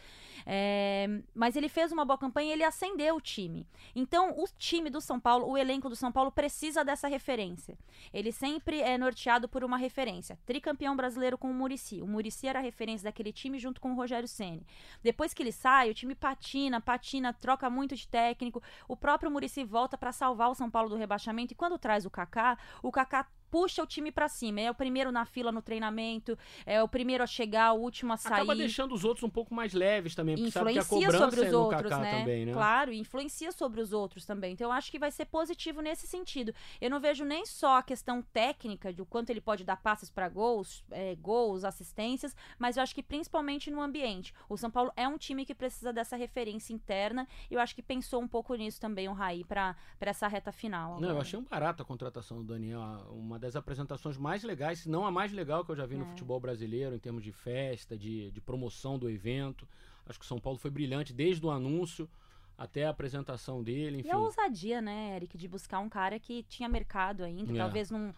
É, 0.45 1.07
mas 1.35 1.55
ele 1.55 1.69
fez 1.69 1.91
uma 1.91 2.05
boa 2.05 2.17
campanha 2.17 2.49
e 2.49 2.53
ele 2.53 2.63
acendeu 2.63 3.15
o 3.15 3.21
time. 3.21 3.67
Então, 3.95 4.31
o 4.31 4.45
time 4.57 4.89
do 4.89 5.01
São 5.01 5.19
Paulo, 5.19 5.47
o 5.47 5.57
elenco 5.57 5.89
do 5.89 5.95
São 5.95 6.11
Paulo 6.11 6.31
precisa 6.31 6.83
dessa 6.83 7.07
referência. 7.07 7.77
Ele 8.13 8.31
sempre 8.31 8.81
é 8.81 8.97
norteado 8.97 9.47
por 9.47 9.63
uma 9.63 9.77
referência. 9.77 10.39
Tricampeão 10.45 10.95
brasileiro 10.95 11.37
com 11.37 11.51
o 11.51 11.53
Murici. 11.53 12.01
O 12.01 12.07
Murici 12.07 12.47
era 12.47 12.59
a 12.59 12.61
referência 12.79 13.03
daquele 13.03 13.33
time 13.33 13.59
junto 13.59 13.81
com 13.81 13.91
o 13.91 13.95
Rogério 13.95 14.27
Ceni. 14.27 14.65
Depois 15.03 15.33
que 15.33 15.43
ele 15.43 15.51
sai, 15.51 15.89
o 15.89 15.93
time 15.93 16.15
patina, 16.15 16.79
patina, 16.79 17.33
troca 17.33 17.69
muito 17.69 17.95
de 17.95 18.07
técnico. 18.07 18.63
O 18.87 18.95
próprio 18.95 19.29
Murici 19.29 19.65
volta 19.65 19.97
para 19.97 20.13
salvar 20.13 20.49
o 20.49 20.55
São 20.55 20.71
Paulo 20.71 20.89
do 20.89 20.95
rebaixamento 20.95 21.51
e 21.53 21.55
quando 21.55 21.77
traz 21.77 22.05
o 22.05 22.09
Kaká, 22.09 22.57
o 22.81 22.91
Kaká 22.91 23.27
puxa 23.49 23.83
o 23.83 23.85
time 23.85 24.11
para 24.11 24.27
cima. 24.27 24.61
É 24.61 24.71
o 24.71 24.75
primeiro 24.75 25.11
na 25.11 25.25
fila 25.25 25.51
no 25.51 25.61
treinamento, 25.61 26.37
é 26.65 26.81
o 26.81 26.87
primeiro 26.87 27.23
a 27.23 27.27
chegar, 27.27 27.73
o 27.73 27.79
último 27.79 28.13
a 28.13 28.17
sair. 28.17 28.33
Acaba 28.33 28.55
deixando 28.55 28.93
os 28.93 29.03
outros 29.03 29.23
um 29.23 29.29
pouco 29.29 29.53
mais 29.53 29.73
leves 29.73 30.15
também, 30.15 30.35
porque 30.35 30.49
influencia 30.49 30.83
sabe 30.83 31.01
que 31.01 31.05
a 31.05 31.17
sobre 31.17 31.41
os 31.41 31.47
é 31.47 31.57
outros, 31.57 31.91
né? 31.91 32.19
também, 32.19 32.45
né? 32.45 32.53
Claro, 32.53 32.93
influencia 32.93 33.51
sobre 33.51 33.81
os 33.81 33.93
outros 33.93 34.25
também. 34.25 34.53
Então 34.53 34.67
eu 34.67 34.71
acho 34.71 34.91
que 34.91 34.99
vai 34.99 35.11
ser 35.11 35.25
positivo 35.25 35.81
nesse 35.81 36.07
sentido. 36.07 36.53
Eu 36.79 36.89
não 36.89 36.99
vejo 36.99 37.25
nem 37.25 37.45
só 37.45 37.77
a 37.77 37.83
questão 37.83 38.21
técnica 38.21 38.93
de 38.93 39.01
o 39.01 39.05
quanto 39.05 39.29
ele 39.29 39.41
pode 39.41 39.63
dar 39.63 39.77
passes 39.77 40.09
para 40.09 40.29
gols, 40.29 40.83
é, 40.91 41.15
gols, 41.15 41.63
assistências, 41.63 42.35
mas 42.57 42.77
eu 42.77 42.83
acho 42.83 42.93
que 42.93 43.03
principalmente 43.03 43.71
no 43.71 43.81
ambiente. 43.81 44.33
O 44.47 44.57
São 44.57 44.69
Paulo 44.69 44.91
é 44.95 45.07
um 45.07 45.17
time 45.17 45.45
que 45.45 45.55
precisa 45.55 45.91
dessa 45.91 46.15
referência 46.15 46.73
interna 46.73 47.27
e 47.49 47.53
eu 47.53 47.59
acho 47.59 47.75
que 47.75 47.81
pensou 47.81 48.21
um 48.21 48.27
pouco 48.27 48.53
nisso 48.55 48.79
também 48.79 49.07
o 49.07 49.13
Raí 49.13 49.43
para 49.43 49.75
essa 50.01 50.27
reta 50.27 50.51
final. 50.51 50.95
Não, 50.95 51.03
eu 51.03 51.09
agora. 51.09 51.21
achei 51.21 51.39
um 51.39 51.43
barato 51.43 51.81
a 51.81 51.85
contratação 51.85 52.37
do 52.37 52.43
Daniel, 52.43 52.81
uma 53.11 53.38
das 53.39 53.55
apresentações 53.55 54.17
mais 54.17 54.43
legais, 54.43 54.79
se 54.79 54.89
não 54.89 55.05
a 55.05 55.11
mais 55.11 55.31
legal 55.31 55.63
que 55.65 55.71
eu 55.71 55.75
já 55.75 55.85
vi 55.85 55.95
no 55.97 56.03
É. 56.05 56.07
futebol 56.09 56.39
brasileiro, 56.39 56.93
em 56.95 56.99
termos 56.99 57.23
de 57.23 57.31
festa, 57.31 57.97
de, 57.97 58.29
de 58.31 58.41
promoção 58.41 58.99
do 58.99 59.09
evento. 59.09 59.67
Acho 60.05 60.19
que 60.19 60.25
o 60.25 60.27
São 60.27 60.39
Paulo 60.39 60.57
foi 60.59 60.69
brilhante 60.71 61.13
desde 61.13 61.45
o 61.45 61.49
anúncio 61.51 62.09
até 62.57 62.85
a 62.85 62.89
apresentação 62.89 63.63
dele, 63.63 63.99
enfim. 63.99 64.09
E 64.09 64.11
a 64.11 64.17
ousadia, 64.17 64.81
né, 64.81 65.15
Eric, 65.15 65.37
de 65.37 65.47
buscar 65.47 65.79
um 65.79 65.87
cara 65.89 66.19
que 66.19 66.43
tinha 66.43 66.67
mercado 66.67 67.23
ainda, 67.23 67.53
É. 67.53 67.57
talvez 67.57 67.89
num, 67.89 68.13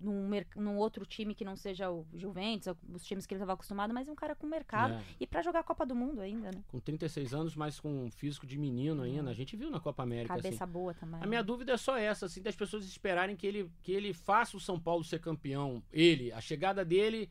num, 0.00 0.30
num 0.56 0.76
outro 0.76 1.04
time 1.04 1.34
que 1.34 1.44
não 1.44 1.54
seja 1.56 1.90
o 1.90 2.06
Juventus, 2.14 2.74
os 2.92 3.04
times 3.04 3.26
que 3.26 3.34
ele 3.34 3.38
estava 3.38 3.52
acostumado, 3.52 3.92
mas 3.92 4.08
um 4.08 4.14
cara 4.14 4.34
com 4.34 4.46
mercado. 4.46 4.94
É. 4.94 5.02
E 5.20 5.26
para 5.26 5.42
jogar 5.42 5.60
a 5.60 5.62
Copa 5.62 5.84
do 5.84 5.94
Mundo 5.94 6.20
ainda, 6.20 6.50
né? 6.50 6.64
Com 6.68 6.80
36 6.80 7.34
anos, 7.34 7.54
mas 7.54 7.78
com 7.78 8.06
um 8.06 8.10
físico 8.10 8.46
de 8.46 8.58
menino 8.58 9.02
ainda. 9.02 9.30
A 9.30 9.34
gente 9.34 9.56
viu 9.56 9.70
na 9.70 9.78
Copa 9.78 10.02
América. 10.02 10.34
assim. 10.34 10.42
Cabeça 10.42 10.66
boa 10.66 10.94
também. 10.94 11.22
A 11.22 11.26
minha 11.26 11.42
dúvida 11.42 11.72
é 11.72 11.76
só 11.76 11.96
essa, 11.96 12.26
assim, 12.26 12.40
das 12.40 12.56
pessoas 12.56 12.84
esperarem 12.84 13.36
que 13.36 13.46
ele, 13.46 13.70
que 13.82 13.92
ele 13.92 14.12
faça 14.12 14.56
o 14.56 14.60
São 14.60 14.80
Paulo 14.80 15.04
ser 15.04 15.20
campeão. 15.20 15.82
Ele, 15.92 16.32
a 16.32 16.40
chegada 16.40 16.84
dele 16.84 17.30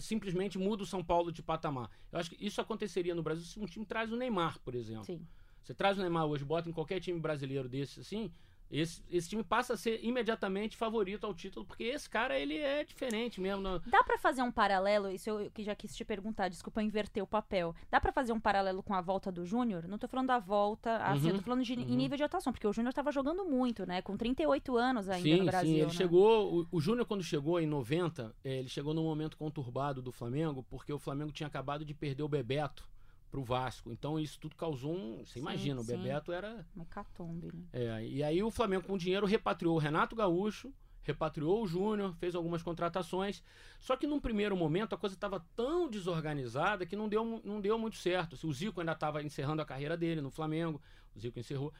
simplesmente 0.00 0.58
muda 0.58 0.82
o 0.82 0.86
São 0.86 1.04
Paulo 1.04 1.30
de 1.30 1.42
patamar. 1.42 1.90
Eu 2.10 2.18
acho 2.18 2.30
que 2.30 2.44
isso 2.44 2.60
aconteceria 2.60 3.14
no 3.14 3.22
Brasil 3.22 3.44
se 3.44 3.60
um 3.60 3.66
time 3.66 3.86
traz 3.86 4.12
o 4.12 4.16
Neymar, 4.16 4.58
por 4.60 4.74
exemplo. 4.74 5.04
Sim. 5.04 5.24
Você 5.62 5.72
traz 5.74 5.98
o 5.98 6.00
Neymar 6.00 6.26
hoje, 6.26 6.44
bota 6.44 6.68
em 6.68 6.72
qualquer 6.72 7.00
time 7.00 7.20
brasileiro 7.20 7.68
desse, 7.68 8.00
assim, 8.00 8.30
esse, 8.70 9.02
esse 9.10 9.28
time 9.28 9.42
passa 9.42 9.74
a 9.74 9.76
ser 9.76 10.00
imediatamente 10.04 10.76
favorito 10.76 11.24
ao 11.24 11.34
título, 11.34 11.64
porque 11.64 11.84
esse 11.84 12.08
cara, 12.08 12.38
ele 12.38 12.56
é 12.58 12.84
diferente 12.84 13.40
mesmo. 13.40 13.62
no- 13.62 13.78
Dá 13.80 14.02
pra 14.04 14.18
fazer 14.18 14.42
um 14.42 14.50
paralelo, 14.52 15.10
isso 15.10 15.30
eu 15.30 15.50
que 15.50 15.62
já 15.62 15.74
quis 15.74 15.94
te 15.96 16.04
perguntar, 16.04 16.48
desculpa 16.48 16.82
inverter 16.82 17.22
o 17.22 17.26
papel. 17.26 17.74
Dá 17.90 18.00
pra 18.00 18.12
fazer 18.12 18.32
um 18.32 18.40
paralelo 18.40 18.82
com 18.82 18.94
a 18.94 19.00
volta 19.00 19.32
do 19.32 19.44
Júnior? 19.44 19.86
Não 19.88 19.98
tô 19.98 20.06
falando 20.08 20.26
da 20.28 20.38
volta, 20.38 20.96
assim, 20.98 21.28
eu 21.28 21.32
Uhum, 21.32 21.36
tô 21.38 21.42
falando 21.44 21.64
de, 21.64 21.72
uhum. 21.74 21.80
em 21.80 21.96
nível 21.96 22.16
de 22.16 22.22
atuação, 22.24 22.52
porque 22.52 22.66
o 22.66 22.72
Júnior 22.72 22.92
tava 22.92 23.10
jogando 23.12 23.44
muito, 23.44 23.86
né? 23.86 24.02
Com 24.02 24.16
38 24.16 24.76
anos 24.76 25.08
ainda 25.08 25.28
sim, 25.28 25.38
no 25.38 25.44
Brasil. 25.46 25.68
sim, 25.70 25.76
ele 25.76 25.84
né? 25.86 25.90
chegou. 25.92 26.60
O, 26.60 26.66
o 26.72 26.80
Júnior, 26.80 27.06
quando 27.06 27.22
chegou 27.22 27.58
em 27.60 27.66
90, 27.66 28.34
eh, 28.44 28.58
ele 28.58 28.68
chegou 28.68 28.92
num 28.92 29.04
momento 29.04 29.36
conturbado 29.36 30.02
do 30.02 30.12
Flamengo, 30.12 30.62
porque 30.68 30.92
o 30.92 30.98
Flamengo 30.98 31.32
tinha 31.32 31.46
acabado 31.46 31.84
de 31.84 31.94
perder 31.94 32.22
o 32.22 32.28
Bebeto 32.28 32.88
pro 33.30 33.42
Vasco. 33.42 33.90
Então 33.92 34.18
isso 34.18 34.38
tudo 34.38 34.56
causou 34.56 34.94
um. 34.94 35.24
Você 35.24 35.34
Sim, 35.34 35.40
imagina, 35.40 35.80
o 35.80 35.84
sim. 35.84 35.96
Bebeto 35.96 36.32
era. 36.32 36.66
Uma 36.74 36.84
hecatombe, 36.84 37.48
né? 37.52 37.64
É, 37.72 38.06
e 38.06 38.22
aí 38.22 38.42
o 38.42 38.50
Flamengo, 38.50 38.84
com 38.84 38.96
dinheiro, 38.96 39.26
repatriou 39.26 39.76
o 39.76 39.78
Renato 39.78 40.16
Gaúcho, 40.16 40.72
repatriou 41.02 41.62
o 41.62 41.66
Júnior, 41.66 42.14
fez 42.16 42.34
algumas 42.34 42.62
contratações. 42.62 43.42
Só 43.78 43.96
que 43.96 44.06
num 44.06 44.20
primeiro 44.20 44.56
momento 44.56 44.94
a 44.94 44.98
coisa 44.98 45.14
estava 45.14 45.44
tão 45.56 45.88
desorganizada 45.88 46.84
que 46.84 46.96
não 46.96 47.08
deu, 47.08 47.40
não 47.44 47.60
deu 47.60 47.78
muito 47.78 47.96
certo. 47.96 48.34
Assim, 48.34 48.46
o 48.46 48.52
Zico 48.52 48.80
ainda 48.80 48.92
estava 48.92 49.22
encerrando 49.22 49.62
a 49.62 49.64
carreira 49.64 49.96
dele 49.96 50.20
no 50.20 50.30
Flamengo, 50.30 50.80
o 51.14 51.20
Zico 51.20 51.38
encerrou. 51.38 51.72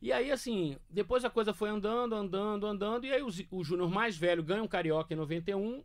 E 0.00 0.12
aí, 0.12 0.30
assim, 0.30 0.76
depois 0.88 1.24
a 1.24 1.30
coisa 1.30 1.52
foi 1.52 1.68
andando, 1.68 2.14
andando, 2.14 2.66
andando, 2.66 3.04
e 3.04 3.12
aí 3.12 3.20
o, 3.20 3.28
o 3.50 3.64
Júnior 3.64 3.90
mais 3.90 4.16
velho 4.16 4.44
ganha 4.44 4.62
um 4.62 4.68
Carioca 4.68 5.12
em 5.12 5.16
91 5.16 5.82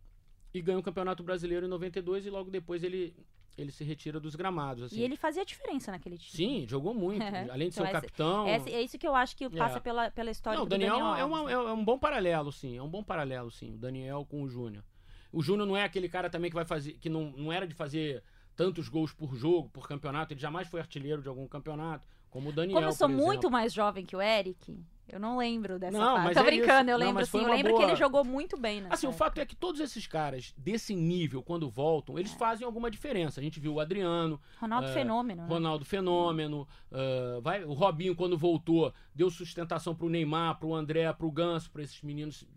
e 0.54 0.62
ganha 0.62 0.78
o 0.78 0.84
Campeonato 0.84 1.24
Brasileiro 1.24 1.66
em 1.66 1.70
92 1.70 2.28
e 2.28 2.30
logo 2.30 2.52
depois 2.52 2.84
ele, 2.84 3.16
ele 3.58 3.72
se 3.72 3.84
retira 3.84 4.20
dos 4.20 4.36
gramados. 4.36 4.84
Assim. 4.86 5.00
E 5.00 5.04
ele 5.04 5.16
fazia 5.16 5.46
diferença 5.46 5.92
naquele 5.92 6.18
time. 6.18 6.32
Sim, 6.62 6.68
jogou 6.68 6.94
muito. 6.94 7.22
É. 7.22 7.50
Além 7.52 7.70
de 7.70 7.76
ser 7.76 7.82
Então, 7.82 7.84
o 7.84 7.96
esse- 7.98 8.02
capitão. 8.08 8.48
Essa- 8.48 8.70
é 8.70 8.82
isso 8.82 8.98
que 8.98 9.08
eu 9.08 9.16
acho 9.16 9.36
que 9.36 9.50
passa 9.50 9.78
É. 9.78 9.80
pela, 9.80 10.12
pela 10.12 10.32
história 10.32 10.58
Não, 10.58 10.66
do 10.66 10.70
Daniel, 10.70 10.96
Daniel 10.98 11.18
é, 11.18 11.24
uma- 11.26 11.40
é 11.40 11.56
né? 11.56 11.58
um- 11.58 11.68
é 11.70 11.74
um 11.74 11.84
bom 11.86 11.98
paralelo, 11.98 12.52
sim. 12.52 12.78
É 12.78 12.82
um 12.84 12.90
bom 12.90 13.04
paralelo, 13.04 13.52
sim. 13.52 13.74
O 13.74 13.78
Daniel 13.78 14.26
com 14.30 14.42
o 14.44 14.50
Júnior. 14.50 14.84
O 15.32 15.42
Júnior 15.42 15.68
não 15.68 15.76
é 15.78 15.84
aquele 15.84 16.08
cara 16.10 16.30
também 16.30 16.50
que 16.50 16.56
vai 16.56 16.66
fazer. 16.66 16.94
que 16.94 17.10
não, 17.10 17.32
não 17.32 17.52
era 17.52 17.68
de 17.68 17.74
fazer 17.74 18.24
tantos 18.56 18.88
gols 18.88 19.12
por 19.14 19.36
jogo, 19.36 19.68
por 19.70 19.88
campeonato. 19.88 20.32
Ele 20.34 20.40
jamais 20.40 20.68
foi 20.68 20.80
artilheiro 20.80 21.22
de 21.22 21.28
algum 21.28 21.48
campeonato. 21.48 22.08
Como 22.30 22.50
o 22.50 22.52
Daniel. 22.52 22.76
Como 22.76 22.88
eu 22.88 22.94
sou 22.94 23.10
muito 23.10 23.50
mais 23.50 23.74
jovem 23.74 24.06
que 24.06 24.16
o 24.16 24.22
Eric, 24.22 24.80
eu 25.08 25.20
não 25.20 25.38
lembro 25.38 25.78
dessa 25.78 25.98
Não, 25.98 26.16
fase. 26.16 26.24
mas 26.26 26.34
Tô 26.36 26.40
é 26.42 26.44
brincando, 26.46 26.70
isso. 26.70 26.92
eu 26.92 26.98
Não, 26.98 27.06
lembro 27.06 27.14
mas 27.16 27.30
assim. 27.30 27.38
Eu 27.40 27.50
lembro 27.52 27.72
que 27.74 27.78
boa- 27.80 27.90
ele 27.90 27.96
jogou 27.96 28.24
muito 28.26 28.58
bem, 28.58 28.82
né? 28.82 28.90
Assim, 28.92 29.06
o 29.08 29.12
fato 29.12 29.40
é 29.40 29.46
que 29.46 29.56
todos 29.56 29.80
esses 29.82 30.08
caras 30.08 30.54
desse 30.58 30.96
nível, 30.96 31.44
quando 31.44 31.70
voltam, 31.70 32.18
eles 32.18 32.32
fazem 32.34 32.66
alguma 32.66 32.90
diferença. 32.90 33.40
A 33.40 33.44
gente 33.44 33.60
viu 33.60 33.74
o 33.76 33.80
Adriano, 33.80 34.40
Ronaldo 34.60 34.88
é, 34.88 34.94
Fenômeno, 34.94 35.42
né? 35.44 35.48
Ronaldo 35.48 35.86
Fenômeno, 35.86 36.68
ah, 36.92 37.40
vai, 37.42 37.64
o 37.64 37.74
Robinho, 37.74 38.16
quando 38.16 38.38
voltou, 38.38 38.94
deu 39.14 39.30
sustentação 39.30 39.94
pro 39.96 40.10
Neymar, 40.10 40.58
pro 40.60 40.74
André, 40.74 41.12
pro 41.14 41.32
Ganso, 41.32 41.70
para 41.70 41.84
esses 41.84 42.02
meninos, 42.02 42.48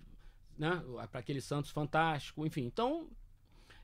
né? 0.59 0.83
Para 1.11 1.21
aquele 1.21 1.41
Santos 1.41 1.71
fantástico, 1.71 2.47
enfim. 2.47 2.65
Então, 2.65 3.09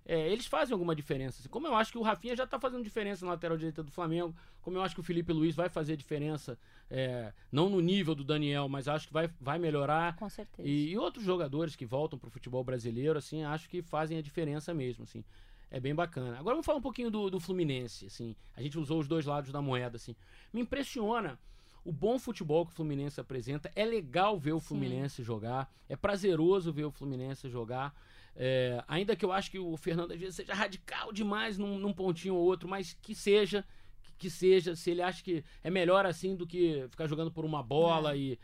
é, 0.05 0.29
eles 0.31 0.47
fazem 0.47 0.73
alguma 0.73 0.95
diferença. 0.95 1.41
assim. 1.41 1.49
Como 1.49 1.67
eu 1.67 1.75
acho 1.75 1.93
que 1.93 1.99
o 1.99 2.03
Rafinha 2.03 2.35
já 2.35 2.47
tá 2.47 2.59
fazendo 2.59 2.83
diferença 2.83 3.25
na 3.25 3.33
lateral 3.33 3.57
direita 3.57 3.83
do 3.83 3.91
Flamengo, 3.91 4.35
como 4.61 4.77
eu 4.77 4.83
acho 4.83 4.95
que 4.95 5.01
o 5.01 5.05
Felipe 5.05 5.33
Luiz 5.33 5.55
vai 5.55 5.69
fazer 5.69 5.97
diferença, 5.97 6.59
é, 6.91 7.33
não 7.51 7.69
no 7.69 7.81
nível 7.81 8.15
do 8.15 8.25
Daniel, 8.25 8.69
mas 8.69 8.89
acho 8.89 9.07
que 9.07 9.13
vai, 9.13 9.31
vai 9.41 9.59
melhorar. 9.59 10.17
Com 10.17 10.29
certeza. 10.29 10.69
E, 10.69 10.91
e 10.91 10.99
outros 10.99 11.25
jogadores 11.25 11.77
que 11.77 11.87
voltam 11.87 12.19
pro 12.19 12.31
futebol 12.31 12.65
brasileiro, 12.65 13.19
assim, 13.19 13.45
acho 13.45 13.69
que 13.69 13.83
fazem 13.83 14.19
a 14.19 14.23
diferença 14.23 14.75
mesmo, 14.75 15.05
assim. 15.05 15.25
É 15.71 15.81
bem 15.81 15.95
bacana. 15.95 16.39
Agora 16.39 16.55
vamos 16.55 16.67
falar 16.67 16.79
um 16.79 16.83
pouquinho 16.83 17.11
do, 17.11 17.31
do 17.31 17.41
Fluminense, 17.41 18.07
assim. 18.07 18.37
A 18.55 18.63
gente 18.63 18.79
usou 18.79 19.01
os 19.01 19.09
dois 19.09 19.25
lados 19.25 19.51
da 19.51 19.63
moeda, 19.63 19.97
assim. 19.97 20.15
Me 20.53 20.61
impressiona 20.61 21.39
o 21.85 21.91
bom 21.91 22.19
futebol 22.19 22.67
que 22.67 22.73
o 22.73 22.75
Fluminense 22.75 23.21
apresenta. 23.21 23.71
É 23.75 23.85
legal 23.85 24.39
ver 24.39 24.53
o 24.53 24.61
Sim. 24.61 24.67
Fluminense 24.67 25.23
jogar. 25.23 25.73
É 25.89 25.97
prazeroso 25.97 26.73
ver 26.73 26.85
o 26.85 26.91
Fluminense 26.91 27.49
jogar. 27.49 27.95
É, 28.35 28.83
ainda 28.89 29.15
que 29.15 29.25
eu 29.25 29.33
acho 29.33 29.51
que 29.51 29.59
o 29.59 29.77
Fernando 29.77 30.13
às 30.13 30.19
vezes 30.19 30.37
seja 30.37 30.55
radical 30.55 31.13
demais 31.13 31.59
num, 31.59 31.79
num 31.79 31.93
pontinho 31.93 32.35
ou 32.35 32.45
outro, 32.45 32.69
mas 32.69 32.97
que 33.03 33.15
seja, 33.15 33.65
que, 34.03 34.13
que 34.15 34.31
seja, 34.31 34.75
se 34.75 34.91
ele 34.91 35.03
acha 35.03 35.23
que 35.23 35.45
é 35.63 35.71
melhor 35.71 36.07
assim 36.07 36.35
do 36.35 36.47
que 36.47 36.87
ficar 36.91 37.07
jogando 37.07 37.31
por 37.31 37.45
uma 37.45 37.63
bola 37.63 38.17
e. 38.17 38.39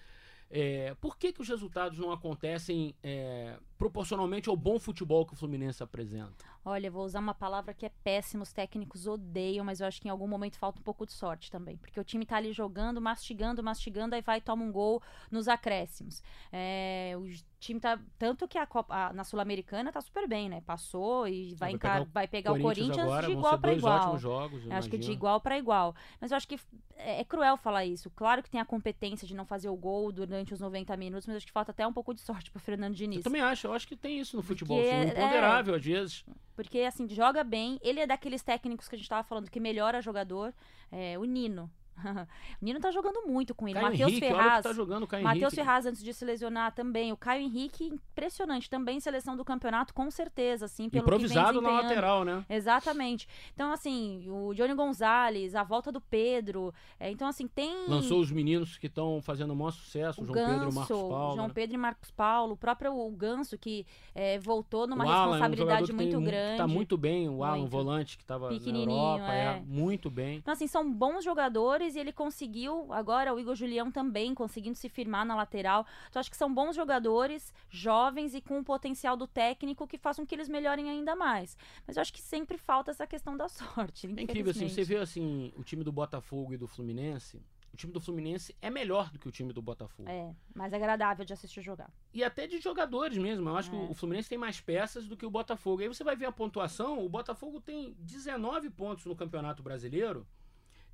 é, 0.51 0.95
por 1.01 1.17
que, 1.17 1.33
que 1.33 1.41
os 1.41 1.49
resultados 1.49 1.99
não 1.99 2.13
acontecem 2.13 2.95
é, 3.03 3.57
proporcionalmente 3.79 4.49
ao 4.49 4.57
bom 4.57 4.79
futebol 4.79 5.25
que 5.25 5.33
o 5.33 5.37
Fluminense 5.37 5.83
apresenta? 5.83 6.45
Olha, 6.65 6.89
eu 6.89 6.93
vou 6.93 7.05
usar 7.05 7.21
uma 7.21 7.33
palavra 7.35 7.73
que 7.73 7.87
é 7.87 7.89
péssima, 8.05 8.43
os 8.43 8.53
técnicos 8.53 9.07
odeiam, 9.07 9.65
mas 9.65 9.81
eu 9.81 9.87
acho 9.87 10.01
que 10.01 10.09
em 10.09 10.11
algum 10.11 10.27
momento 10.27 10.59
falta 10.59 10.81
um 10.81 10.83
pouco 10.83 11.07
de 11.07 11.13
sorte 11.13 11.51
também. 11.51 11.77
Porque 11.79 11.99
o 11.99 12.05
time 12.05 12.27
tá 12.27 12.37
ali 12.37 12.53
jogando, 12.53 13.01
mastigando, 13.01 13.63
mastigando, 13.63 14.15
aí 14.15 14.21
vai 14.21 14.39
e 14.39 14.41
toma 14.43 14.65
um 14.65 14.73
gol 14.73 15.01
nos 15.31 15.49
acréscimos. 15.49 16.23
É, 16.53 17.15
o 17.17 17.25
time 17.61 17.81
tá. 17.81 17.99
Tanto 18.19 18.47
que 18.47 18.59
a 18.59 18.67
Copa, 18.67 18.95
a- 18.95 19.13
na 19.13 19.25
Sul-Americana 19.25 19.91
tá 19.93 20.01
super 20.01 20.29
bem, 20.29 20.49
né? 20.49 20.61
Passou 20.61 21.27
e 21.27 21.55
vai, 21.55 21.71
Vai 21.71 21.73
encar- 21.73 21.93
pegar 21.99 22.03
o 22.03 22.13
vai 22.13 22.29
pegar 22.29 22.53
o 22.53 22.61
Corinthians 22.61 22.99
agora, 22.99 23.27
de 23.27 23.33
igual 23.33 23.59
para 23.59 23.73
igual. 23.73 24.19
jogos, 24.19 24.71
acho 24.71 24.91
que 24.91 24.99
de 24.99 25.13
igual 25.13 25.41
para 25.41 25.57
igual. 25.59 25.95
Mas 26.21 26.31
eu 26.33 26.37
acho 26.37 26.47
que 26.49 26.57
é, 26.97 27.21
é 27.21 27.25
cruel 27.25 27.57
falar 27.57 27.85
isso. 27.87 28.11
Claro 28.11 28.43
que 28.43 28.51
tem 28.51 28.61
a 28.61 28.65
competência 28.65 29.27
de 29.27 29.35
não 29.35 29.47
fazer 29.47 29.69
o 29.69 29.77
gol 29.77 30.11
durante 30.13 30.53
os 30.53 30.61
90 30.61 30.97
minutos, 30.97 31.27
mas 31.27 31.37
acho 31.37 31.47
que 31.47 31.53
falta 31.53 31.71
até 31.71 31.87
um 31.87 31.93
pouco 31.93 32.13
de 32.13 32.21
sorte 32.21 32.51
pro 32.51 32.61
Fernando 32.61 32.95
Diniz. 32.95 33.19
Eu 33.19 33.23
também 33.23 33.41
acho, 33.41 33.68
eu 33.69 33.75
acho 33.75 33.87
que 33.87 33.97
tem 33.97 34.19
isso 34.19 34.37
no 34.37 34.43
futebol, 34.43 34.79
Porque 34.79 34.91
assim, 34.91 34.99
um 34.99 35.09
é- 35.09 35.13
imponderável 35.13 35.75
às 35.75 35.85
vezes. 35.85 36.25
Porque, 36.57 36.81
assim, 36.81 37.09
joga 37.09 37.45
bem. 37.45 37.79
Ele 37.83 38.01
é 38.01 38.07
daqueles 38.07 38.43
técnicos 38.43 38.89
que 38.89 38.95
a 38.97 38.99
gente 38.99 39.09
tava 39.09 39.23
falando 39.23 39.49
que 39.51 39.61
melhora 39.61 40.03
jogador. 40.03 40.53
É, 40.91 41.17
o 41.19 41.25
Nino. 41.25 41.71
o 42.61 42.65
Nino 42.65 42.81
tá 42.81 42.91
jogando 42.91 43.27
muito 43.27 43.55
com 43.55 43.69
ele. 43.69 43.81
Matheus 43.81 44.13
que 44.13 44.21
Ferraz. 44.21 44.63
tá 44.63 44.73
jogando 44.73 45.09
Matheus. 45.23 45.55
Ferraz, 45.55 45.87
antes 45.87 46.03
de 46.03 46.13
se 46.15 46.25
lesionar 46.25 46.73
também. 46.73 47.13
O 47.13 47.17
Caio 47.17 47.43
Henrique, 47.43 47.87
impressionante. 47.87 48.71
Também 48.71 49.01
seleção 49.01 49.37
do 49.37 49.45
campeonato, 49.45 49.93
com 49.95 50.11
certeza, 50.11 50.67
assim, 50.67 50.89
pelo 50.89 51.05
Improvisado 51.05 51.61
na 51.61 51.71
lateral, 51.71 52.25
né? 52.25 52.45
Exatamente. 52.49 53.29
Então, 53.55 53.73
assim, 53.73 54.25
o 54.29 54.55
Johnny 54.55 54.75
Gonzalez, 54.75 55.55
a 55.55 55.63
volta 55.63 55.91
do 55.91 56.01
Pedro. 56.01 56.73
é, 56.99 57.11
então, 57.11 57.29
assim, 57.29 57.47
tem. 57.47 57.89
Lançou 57.89 58.21
os 58.21 58.31
meninos 58.31 58.77
que 58.77 58.87
estão 58.87 59.21
fazendo 59.23 59.53
o 59.53 59.57
maior 59.57 59.71
sucesso, 59.71 60.23
o 60.23 60.25
João 60.25 60.35
Ganso, 60.35 60.51
Pedro 60.53 60.71
e 60.71 60.75
Marcos 60.75 60.97
Paulo. 60.97 61.35
João 61.35 61.49
né? 61.49 61.53
Pedro 61.55 61.75
e 61.75 61.79
Marcos 61.79 62.11
Paulo, 62.11 62.53
o 62.55 62.57
próprio 62.57 62.93
o 62.95 63.11
Ganso, 63.11 63.57
que 63.59 63.87
é, 64.15 64.39
voltou 64.39 64.87
numa 64.87 65.05
Alan, 65.05 65.15
é 65.15 65.17
um 65.17 65.23
responsabilidade 65.31 65.59
jogador 65.59 65.87
que 65.87 65.93
tem 65.93 66.07
muito 66.07 66.21
mu- 66.21 66.27
grande. 66.27 66.57
Tá 66.59 66.67
muito 66.67 66.97
bem, 66.97 67.29
o 67.29 67.45
Alan, 67.45 67.59
Muito. 67.59 67.71
volante, 67.71 68.19
que 68.19 68.25
tava 68.25 68.51
na 68.51 68.79
Europa, 68.79 69.33
é. 69.33 69.45
é. 69.45 69.63
muito 69.67 70.11
bem. 70.11 70.37
Então, 70.37 70.53
assim, 70.53 70.67
são 70.67 70.91
bons 70.91 71.25
jogadores 71.25 71.88
e 71.95 71.99
ele 72.01 72.13
conseguiu. 72.13 72.93
Agora, 72.93 73.33
o 73.35 73.41
Igor 73.41 73.55
Julião 73.55 73.91
também 73.91 74.35
conseguindo 74.35 74.77
se 74.77 74.89
firmar 74.89 75.25
na 75.25 75.35
lateral. 75.37 75.87
Então, 76.09 76.21
acho 76.21 76.31
que 76.31 76.37
são 76.37 76.53
bons 76.53 76.75
jogadores, 76.77 77.53
jovens 77.71 78.35
e 78.35 78.41
com 78.41 78.59
o 78.59 78.65
potencial 78.65 79.17
do 79.17 79.27
técnico 79.27 79.87
que 79.87 79.99
façam 79.99 80.25
que 80.27 80.35
eles 80.35 80.49
melhorem 80.49 80.89
ainda 80.91 81.15
mais. 81.17 81.57
Mas 81.87 81.97
eu 81.97 82.01
acho 82.01 82.13
que 82.13 82.21
sempre 82.23 82.59
falta 82.59 82.91
essa 82.91 83.07
questão 83.07 83.37
da 83.37 83.49
sorte. 83.49 84.07
É 84.07 84.23
incrível, 84.23 84.51
assim, 84.51 84.69
você 84.69 84.85
vê 84.85 84.97
assim, 84.97 85.53
o 85.57 85.63
time 85.63 85.85
do 85.85 85.93
Botafogo 85.93 86.53
e 86.55 86.57
do 86.57 86.67
Fluminense, 86.67 87.41
o 87.73 87.77
time 87.77 87.93
do 87.93 88.01
Fluminense 88.01 88.57
é 88.63 88.71
melhor 88.71 89.11
do 89.11 89.19
que 89.19 89.29
o 89.29 89.31
time 89.31 89.53
do 89.53 89.61
Botafogo. 89.61 90.09
É, 90.09 90.35
mais 90.55 90.73
agradável 90.73 91.25
de 91.25 91.33
assistir 91.35 91.61
jogar. 91.61 91.91
E 92.15 92.25
até 92.25 92.47
de 92.47 92.59
jogadores 92.61 93.19
mesmo. 93.19 93.49
Eu 93.49 93.57
acho 93.57 93.69
É. 93.69 93.79
que 93.87 93.93
o 93.93 93.95
Fluminense 93.95 94.29
tem 94.29 94.39
mais 94.39 94.59
peças 94.61 95.07
do 95.07 95.17
que 95.17 95.27
o 95.27 95.31
Botafogo. 95.31 95.83
Aí 95.83 95.89
você 95.89 96.03
vai 96.03 96.17
ver 96.17 96.27
a 96.27 96.33
pontuação, 96.33 97.05
o 97.05 97.09
Botafogo 97.09 97.61
tem 97.61 97.95
19 97.99 98.71
pontos 98.71 99.05
no 99.05 99.15
Campeonato 99.15 99.63
Brasileiro. 99.63 100.27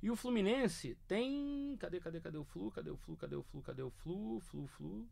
E 0.05 0.11
o 0.11 0.15
Fluminense 0.15 0.95
tem. 1.07 1.75
Cadê, 1.79 1.99
cadê, 1.99 2.21
cadê 2.21 2.37
o 2.37 2.43
Flu? 2.43 2.69
Cadê 2.69 2.91
o 2.91 2.95
Flu? 2.95 3.17
Cadê 3.17 3.35
o 3.35 3.41
Flu? 3.41 3.61
Cadê 3.63 3.81
o 3.81 3.89
Flu? 3.89 4.39
Flu, 4.39 4.67
Flu. 4.67 5.09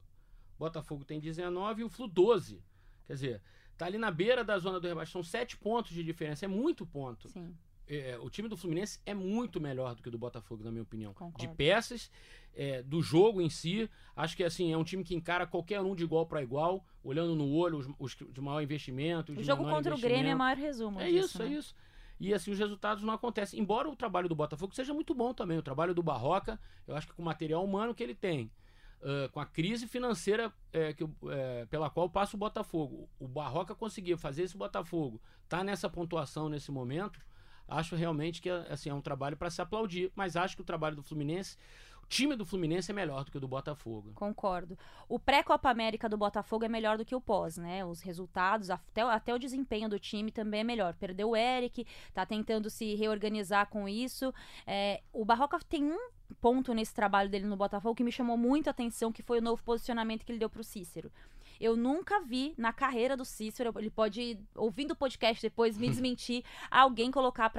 Botafogo 0.60 1.04
tem 1.04 1.20
19 1.20 1.82
e 1.82 1.84
o 1.84 1.90
Flu 1.90 2.08
12. 2.08 2.62
Quer 3.08 3.14
dizer, 3.14 3.42
tá 3.76 3.88
ali 3.88 3.98
na 3.98 4.12
beira 4.12 4.44
da 4.44 4.56
zona 4.60 4.80
do 4.80 4.88
rebaixamento. 4.88 5.12
São 5.12 5.24
7 5.24 5.58
pontos 5.58 5.94
de 5.94 6.04
diferença. 6.04 6.46
É 6.46 6.48
muito 6.48 6.86
ponto. 6.86 7.28
Sim. 7.28 7.58
É, 7.88 8.20
o 8.20 8.30
time 8.30 8.48
do 8.48 8.56
Fluminense 8.56 9.00
é 9.04 9.16
muito 9.16 9.60
melhor 9.60 9.96
do 9.96 10.04
que 10.04 10.10
o 10.10 10.12
do 10.12 10.20
Botafogo, 10.20 10.64
na 10.64 10.70
minha 10.70 10.84
opinião. 10.84 11.12
Concordo. 11.12 11.40
De 11.40 11.48
peças, 11.56 12.12
é, 12.54 12.84
do 12.84 13.02
jogo 13.02 13.42
em 13.42 13.50
si. 13.50 13.90
Acho 14.16 14.38
que 14.38 14.44
assim, 14.44 14.72
é 14.72 14.78
um 14.78 14.84
time 14.84 15.04
que 15.04 15.16
encara 15.16 15.48
qualquer 15.48 15.82
um 15.82 15.96
de 15.96 16.04
igual 16.04 16.28
para 16.28 16.44
igual, 16.44 16.86
olhando 17.04 17.36
no 17.36 17.52
olho 17.52 17.80
os, 17.80 17.90
os 17.98 18.16
de 18.16 18.40
maior 18.40 18.62
investimento. 18.62 19.32
O 19.32 19.44
jogo 19.44 19.64
contra 19.64 19.96
o 19.96 20.00
Grêmio 20.00 20.30
é 20.30 20.36
maior 20.36 20.56
resumo. 20.56 21.02
É 21.02 21.10
disso, 21.10 21.26
isso, 21.26 21.42
é 21.42 21.46
né? 21.50 21.56
isso. 21.56 21.76
E 22.24 22.34
assim, 22.34 22.52
os 22.52 22.58
resultados 22.58 23.04
não 23.04 23.14
acontecem. 23.14 23.60
Embora 23.60 23.90
o 23.90 23.98
trabalho 23.98 24.30
do 24.30 24.36
Botafogo 24.36 24.74
seja 24.74 24.94
muito 24.94 25.14
bom 25.14 25.34
também. 25.34 25.58
O 25.58 25.62
trabalho 25.62 25.94
do 25.94 26.02
Barroca, 26.02 26.58
eu 26.88 26.96
acho 26.96 27.06
que 27.08 27.14
com 27.14 27.22
o 27.22 27.26
material 27.26 27.62
humano 27.62 27.94
que 27.94 28.02
ele 28.02 28.16
tem, 28.16 28.50
ah, 29.02 29.28
com 29.30 29.42
a 29.42 29.46
crise 29.46 29.88
financeira 29.88 30.50
é, 30.72 30.94
que, 30.94 31.04
é, 31.30 31.66
pela 31.66 31.90
qual 31.90 32.10
passa 32.10 32.38
o 32.38 32.40
Botafogo, 32.40 33.10
o 33.20 33.28
Barroca 33.28 33.76
conseguiu 33.76 34.18
fazer 34.18 34.44
esse 34.44 34.56
Botafogo, 34.56 35.22
tá 35.50 35.66
nessa 35.66 35.90
pontuação 35.90 36.48
nesse 36.48 36.72
momento, 36.72 37.20
acho 37.68 37.94
realmente 37.98 38.42
que 38.42 38.50
assim, 38.50 38.90
é 38.90 38.94
um 38.94 39.02
trabalho 39.02 39.36
para 39.36 39.50
se 39.50 39.62
aplaudir. 39.62 40.10
Mas 40.16 40.38
acho 40.38 40.56
que 40.56 40.62
o 40.62 40.66
trabalho 40.66 40.96
do 40.96 41.04
Fluminense, 41.04 41.58
o 42.04 42.08
time 42.08 42.36
do 42.36 42.46
Fluminense 42.46 42.92
é 42.92 42.94
melhor 42.94 43.24
do 43.24 43.32
que 43.32 43.38
o 43.38 43.40
do 43.40 43.48
Botafogo. 43.48 44.12
Concordo. 44.14 44.78
O 45.08 45.18
pré-Copa 45.18 45.70
América 45.70 46.10
do 46.10 46.18
Botafogo 46.18 46.66
é 46.66 46.70
melhor 46.70 46.98
do 46.98 47.06
que 47.06 47.16
o 47.16 47.22
pós, 47.22 47.58
né? 47.58 47.84
Os 47.86 48.02
resultados, 48.02 48.70
até, 48.70 49.02
até 49.02 49.34
o 49.34 49.40
desempenho 49.40 49.90
do 49.90 49.98
time 49.98 50.32
também 50.32 50.60
é 50.60 50.64
melhor. 50.64 50.94
Perdeu 50.96 51.30
o 51.30 51.36
Eric, 51.36 51.88
tá 52.14 52.26
tentando 52.26 52.70
se 52.70 52.94
reorganizar 52.96 53.68
com 53.68 53.88
isso. 53.88 54.34
É, 54.68 55.02
o 55.12 55.26
Barroca 55.26 55.58
tem 55.68 55.84
um 55.84 56.10
ponto 56.42 56.74
nesse 56.74 56.94
trabalho 56.94 57.30
dele 57.30 57.46
no 57.46 57.56
Botafogo 57.56 57.96
que 57.96 58.04
me 58.04 58.12
chamou 58.12 58.38
muito 58.38 58.68
a 58.68 58.72
atenção, 58.72 59.12
que 59.12 59.24
foi 59.24 59.40
o 59.40 59.42
novo 59.42 59.64
posicionamento 59.64 60.26
que 60.26 60.32
ele 60.32 60.40
deu 60.40 60.50
pro 60.50 60.64
Cícero. 60.64 61.12
Eu 61.64 61.76
nunca 61.78 62.20
vi 62.20 62.54
na 62.58 62.74
carreira 62.74 63.16
do 63.16 63.24
Cícero, 63.24 63.74
ele 63.78 63.90
pode, 63.90 64.38
ouvindo 64.56 64.92
o 64.92 64.96
podcast 64.96 65.42
depois, 65.42 65.78
me 65.78 65.88
desmentir, 66.04 66.44
alguém 66.70 67.10
colocar 67.12 67.50